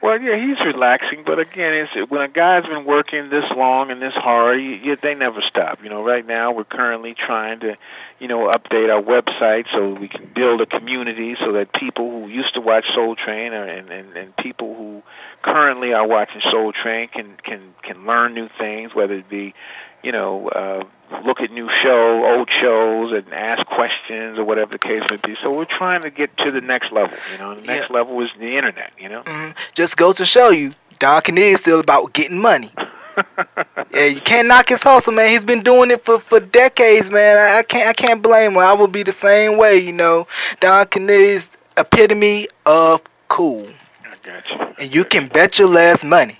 Well, 0.00 0.20
yeah, 0.20 0.36
he's 0.36 0.58
relaxing, 0.64 1.22
but 1.24 1.38
again, 1.38 1.74
it's 1.74 2.10
when 2.10 2.22
a 2.22 2.28
guy's 2.28 2.64
been 2.64 2.84
working 2.84 3.28
this 3.28 3.44
long 3.54 3.90
and 3.90 4.00
this 4.00 4.14
hard, 4.14 4.60
you, 4.60 4.70
you, 4.70 4.96
they 5.00 5.14
never 5.14 5.40
stop. 5.42 5.82
You 5.82 5.90
know, 5.90 6.02
right 6.02 6.26
now 6.26 6.50
we're 6.50 6.64
currently 6.64 7.14
trying 7.14 7.60
to, 7.60 7.76
you 8.18 8.26
know, 8.26 8.50
update 8.50 8.92
our 8.92 9.02
website 9.02 9.66
so 9.72 9.92
we 9.92 10.08
can 10.08 10.28
build 10.34 10.60
a 10.60 10.66
community 10.66 11.36
so 11.38 11.52
that 11.52 11.72
people 11.72 12.10
who 12.10 12.28
used 12.28 12.54
to 12.54 12.60
watch 12.60 12.86
Soul 12.94 13.14
Train 13.14 13.52
and 13.52 13.90
and, 13.90 14.16
and 14.16 14.36
people 14.36 14.74
who 14.74 15.02
currently 15.42 15.92
are 15.92 16.06
watching 16.06 16.40
Soul 16.50 16.72
Train 16.72 17.08
can 17.08 17.36
can 17.44 17.74
can 17.82 18.06
learn 18.06 18.34
new 18.34 18.48
things, 18.58 18.94
whether 18.94 19.14
it 19.14 19.28
be, 19.28 19.54
you 20.02 20.12
know, 20.12 20.48
uh, 20.48 20.84
look 21.24 21.40
at 21.40 21.50
new 21.50 21.68
show, 21.82 22.24
old 22.24 22.48
shows, 22.60 23.12
and 23.12 23.32
ask 23.32 23.66
questions 23.66 24.38
or 24.38 24.44
whatever 24.44 24.72
the 24.72 24.78
case 24.78 25.02
may 25.10 25.16
be. 25.16 25.36
So 25.42 25.52
we're 25.52 25.64
trying 25.64 26.02
to 26.02 26.10
get 26.10 26.36
to 26.38 26.50
the 26.50 26.60
next 26.60 26.92
level. 26.92 27.16
You 27.32 27.38
know, 27.38 27.54
the 27.54 27.62
next 27.62 27.90
yeah. 27.90 27.96
level 27.96 28.20
is 28.22 28.30
the 28.38 28.56
internet. 28.56 28.92
You 28.98 29.08
know, 29.08 29.22
mm-hmm. 29.22 29.56
just 29.74 29.96
goes 29.96 30.16
to 30.16 30.24
show 30.24 30.50
you, 30.50 30.74
Don 30.98 31.22
Kennedy 31.22 31.48
is 31.48 31.60
still 31.60 31.80
about 31.80 32.12
getting 32.12 32.38
money. 32.38 32.72
yeah, 33.92 34.04
you 34.04 34.20
can't 34.20 34.48
knock 34.48 34.70
his 34.70 34.82
hustle, 34.82 35.12
man. 35.12 35.28
He's 35.28 35.44
been 35.44 35.62
doing 35.62 35.90
it 35.90 36.04
for, 36.04 36.18
for 36.20 36.40
decades, 36.40 37.10
man. 37.10 37.36
I, 37.38 37.58
I 37.58 37.62
can't 37.62 37.88
I 37.88 37.92
can't 37.92 38.22
blame 38.22 38.52
him. 38.52 38.58
I 38.58 38.72
would 38.72 38.92
be 38.92 39.02
the 39.02 39.12
same 39.12 39.58
way, 39.58 39.76
you 39.78 39.92
know. 39.92 40.26
Don 40.60 40.86
Kennedy 40.86 41.44
epitome 41.76 42.48
of 42.66 43.02
cool. 43.28 43.68
I 44.04 44.26
got 44.26 44.50
you. 44.50 44.74
And 44.78 44.94
you 44.94 45.04
can 45.04 45.28
bet 45.28 45.58
your 45.58 45.68
last 45.68 46.04
money. 46.04 46.38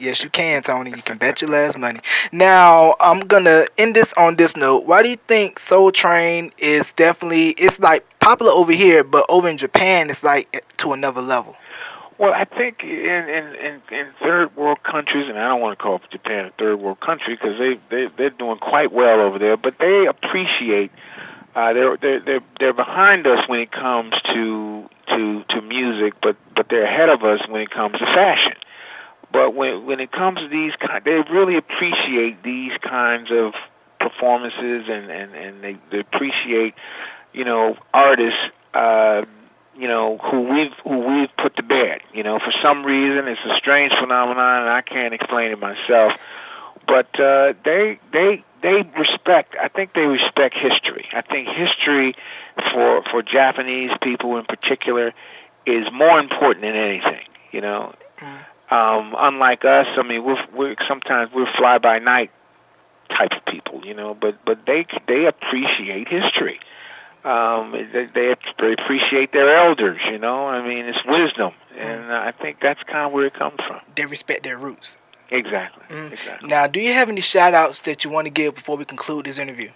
Yes, 0.00 0.24
you 0.24 0.30
can, 0.30 0.62
Tony. 0.62 0.90
You 0.90 1.02
can 1.02 1.18
bet 1.18 1.42
your 1.42 1.50
last 1.50 1.76
money. 1.76 2.00
Now, 2.32 2.96
I'm 3.00 3.20
gonna 3.20 3.66
end 3.76 3.94
this 3.94 4.14
on 4.14 4.36
this 4.36 4.56
note. 4.56 4.86
Why 4.86 5.02
do 5.02 5.10
you 5.10 5.18
think 5.28 5.58
Soul 5.58 5.92
Train 5.92 6.52
is 6.56 6.90
definitely 6.96 7.50
it's 7.50 7.78
like 7.78 8.06
popular 8.18 8.50
over 8.50 8.72
here, 8.72 9.04
but 9.04 9.26
over 9.28 9.46
in 9.46 9.58
Japan 9.58 10.08
it's 10.08 10.22
like 10.22 10.64
to 10.78 10.94
another 10.94 11.20
level? 11.20 11.54
Well, 12.16 12.32
I 12.32 12.46
think 12.46 12.82
in 12.82 12.90
in 12.90 13.54
in, 13.56 13.82
in 13.90 14.06
third 14.22 14.56
world 14.56 14.82
countries, 14.82 15.28
and 15.28 15.38
I 15.38 15.48
don't 15.48 15.60
want 15.60 15.78
to 15.78 15.82
call 15.82 16.00
Japan 16.10 16.46
a 16.46 16.50
third 16.52 16.80
world 16.80 17.00
country 17.00 17.34
because 17.34 17.58
they 17.58 17.78
they 17.90 18.08
they're 18.16 18.30
doing 18.30 18.56
quite 18.56 18.92
well 18.92 19.20
over 19.20 19.38
there, 19.38 19.58
but 19.58 19.74
they 19.78 20.06
appreciate. 20.06 20.90
Uh, 21.54 21.74
they're 21.74 21.96
they're 21.98 22.20
they're 22.20 22.40
they're 22.58 22.72
behind 22.72 23.26
us 23.26 23.46
when 23.50 23.60
it 23.60 23.70
comes 23.70 24.14
to 24.32 24.88
to 25.08 25.44
to 25.50 25.60
music, 25.60 26.14
but 26.22 26.36
but 26.56 26.70
they're 26.70 26.84
ahead 26.84 27.10
of 27.10 27.22
us 27.22 27.40
when 27.48 27.60
it 27.60 27.70
comes 27.70 27.98
to 27.98 28.06
fashion. 28.06 28.54
But 29.32 29.54
when 29.54 29.86
when 29.86 30.00
it 30.00 30.10
comes 30.10 30.40
to 30.40 30.48
these 30.48 30.72
kind, 30.76 31.04
they 31.04 31.20
really 31.30 31.56
appreciate 31.56 32.42
these 32.42 32.72
kinds 32.82 33.30
of 33.30 33.54
performances, 33.98 34.88
and 34.88 35.10
and 35.10 35.34
and 35.34 35.62
they, 35.62 35.76
they 35.90 36.00
appreciate, 36.00 36.74
you 37.32 37.44
know, 37.44 37.76
artists, 37.94 38.40
uh, 38.74 39.24
you 39.76 39.86
know, 39.86 40.18
who 40.18 40.40
we've 40.42 40.72
who 40.82 40.98
we've 40.98 41.36
put 41.36 41.56
to 41.56 41.62
bed. 41.62 42.00
You 42.12 42.24
know, 42.24 42.38
for 42.38 42.52
some 42.60 42.84
reason, 42.84 43.28
it's 43.28 43.40
a 43.44 43.56
strange 43.56 43.92
phenomenon, 43.92 44.62
and 44.62 44.70
I 44.70 44.82
can't 44.82 45.14
explain 45.14 45.52
it 45.52 45.60
myself. 45.60 46.12
But 46.86 47.20
uh, 47.20 47.54
they 47.64 48.00
they 48.12 48.44
they 48.62 48.82
respect. 48.98 49.54
I 49.60 49.68
think 49.68 49.92
they 49.94 50.06
respect 50.06 50.56
history. 50.56 51.06
I 51.12 51.20
think 51.20 51.48
history 51.48 52.16
for 52.72 53.04
for 53.10 53.22
Japanese 53.22 53.92
people 54.02 54.38
in 54.38 54.44
particular 54.44 55.14
is 55.66 55.86
more 55.92 56.18
important 56.18 56.62
than 56.62 56.74
anything. 56.74 57.26
You 57.52 57.60
know. 57.60 57.94
Mm. 58.18 58.38
Um, 58.70 59.16
unlike 59.18 59.64
us, 59.64 59.86
I 59.96 60.02
mean, 60.02 60.24
we're, 60.24 60.46
we're 60.54 60.76
sometimes 60.86 61.32
we're 61.34 61.52
fly 61.56 61.78
by 61.78 61.98
night 61.98 62.30
type 63.08 63.32
of 63.32 63.44
people, 63.44 63.84
you 63.84 63.94
know. 63.94 64.14
But 64.14 64.44
but 64.44 64.64
they 64.66 64.86
they 65.08 65.26
appreciate 65.26 66.08
history. 66.08 66.60
Um, 67.24 67.72
they, 67.72 68.06
they 68.06 68.36
they 68.58 68.72
appreciate 68.72 69.32
their 69.32 69.56
elders, 69.56 70.00
you 70.10 70.18
know. 70.18 70.46
I 70.46 70.66
mean, 70.66 70.86
it's 70.86 71.04
wisdom, 71.04 71.52
and 71.76 72.12
I 72.12 72.32
think 72.32 72.58
that's 72.62 72.82
kind 72.84 73.06
of 73.06 73.12
where 73.12 73.26
it 73.26 73.34
comes 73.34 73.58
from. 73.66 73.80
They 73.96 74.06
respect 74.06 74.44
their 74.44 74.56
roots. 74.56 74.96
Exactly. 75.30 75.84
Mm. 75.90 76.12
Exactly. 76.12 76.48
Now, 76.48 76.66
do 76.66 76.80
you 76.80 76.92
have 76.92 77.08
any 77.08 77.20
shout 77.20 77.54
outs 77.54 77.80
that 77.80 78.04
you 78.04 78.10
want 78.10 78.26
to 78.26 78.30
give 78.30 78.54
before 78.54 78.76
we 78.76 78.84
conclude 78.84 79.26
this 79.26 79.38
interview? 79.38 79.70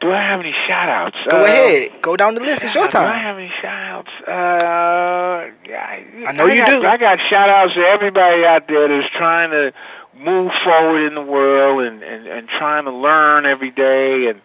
Do 0.00 0.12
I 0.12 0.20
have 0.22 0.40
any 0.40 0.52
shout 0.66 0.88
outs? 0.88 1.16
Go 1.30 1.40
uh, 1.40 1.44
ahead. 1.44 2.02
Go 2.02 2.16
down 2.16 2.34
the 2.34 2.40
list. 2.40 2.64
It's 2.64 2.74
your 2.74 2.88
time. 2.88 3.06
Do 3.06 3.14
I 3.14 3.18
have 3.18 3.38
any 3.38 3.52
shout 3.62 4.06
outs? 4.06 4.10
Uh, 4.26 5.72
I, 5.72 6.04
I 6.26 6.32
know 6.32 6.46
I 6.46 6.52
you 6.52 6.64
got, 6.64 6.80
do. 6.80 6.86
I 6.86 6.96
got 6.96 7.18
shout 7.28 7.48
outs 7.48 7.74
to 7.74 7.80
everybody 7.80 8.44
out 8.44 8.68
there 8.68 8.88
that's 8.88 9.12
trying 9.14 9.50
to 9.50 9.72
move 10.16 10.52
forward 10.62 11.06
in 11.06 11.14
the 11.14 11.22
world 11.22 11.82
and, 11.82 12.02
and, 12.02 12.26
and 12.26 12.48
trying 12.48 12.84
to 12.84 12.92
learn 12.92 13.46
every 13.46 13.70
day 13.70 14.26
and, 14.26 14.40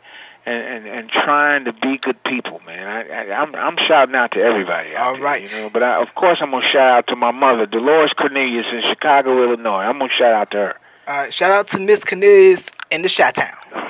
and, 0.46 0.64
and, 0.64 0.88
and 0.88 1.10
trying 1.10 1.66
to 1.66 1.74
be 1.74 1.98
good 1.98 2.24
people, 2.24 2.62
man. 2.66 2.88
I, 2.88 3.32
I, 3.32 3.42
I'm 3.42 3.54
I'm 3.56 3.78
shouting 3.88 4.16
out 4.16 4.32
to 4.32 4.40
everybody. 4.40 4.96
Out 4.96 5.08
All 5.08 5.14
there, 5.14 5.24
right. 5.24 5.44
You 5.44 5.50
know, 5.50 5.70
but 5.70 5.84
I, 5.84 6.02
of 6.02 6.14
course 6.16 6.40
I'm 6.42 6.52
gonna 6.52 6.68
shout 6.68 6.98
out 6.98 7.08
to 7.08 7.16
my 7.16 7.32
mother, 7.32 7.66
Dolores 7.66 8.14
Cornelius 8.14 8.66
in 8.72 8.82
Chicago, 8.82 9.44
Illinois. 9.44 9.84
I'm 9.84 10.00
gonna 10.00 10.12
shout 10.12 10.34
out 10.34 10.52
to 10.52 10.58
her. 10.58 10.76
All 11.08 11.18
right. 11.18 11.34
Shout 11.34 11.52
out 11.52 11.68
to 11.70 11.80
Miss 11.80 12.04
Cornelius 12.04 12.66
in 12.92 13.02
the 13.02 13.10
Chi-Town. 13.10 13.89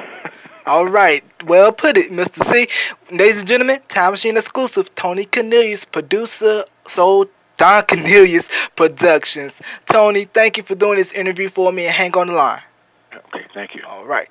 All 0.69 0.87
right. 0.87 1.23
Well 1.45 1.71
put 1.71 1.97
it, 1.97 2.11
Mr. 2.11 2.45
C. 2.45 2.67
Ladies 3.09 3.39
and 3.39 3.47
gentlemen, 3.47 3.81
Time 3.89 4.11
Machine 4.11 4.37
exclusive, 4.37 4.93
Tony 4.93 5.25
Cornelius, 5.25 5.83
producer, 5.83 6.63
Soul 6.87 7.25
Don 7.57 7.83
Cornelius 7.87 8.47
Productions. 8.75 9.53
Tony, 9.87 10.25
thank 10.25 10.57
you 10.57 10.63
for 10.63 10.75
doing 10.75 10.99
this 10.99 11.11
interview 11.13 11.49
for 11.49 11.73
me 11.73 11.87
and 11.87 11.95
hang 11.95 12.15
on 12.15 12.27
the 12.27 12.33
line. 12.33 12.61
Okay, 13.11 13.47
thank 13.55 13.73
you. 13.73 13.81
All 13.87 14.05
right. 14.05 14.29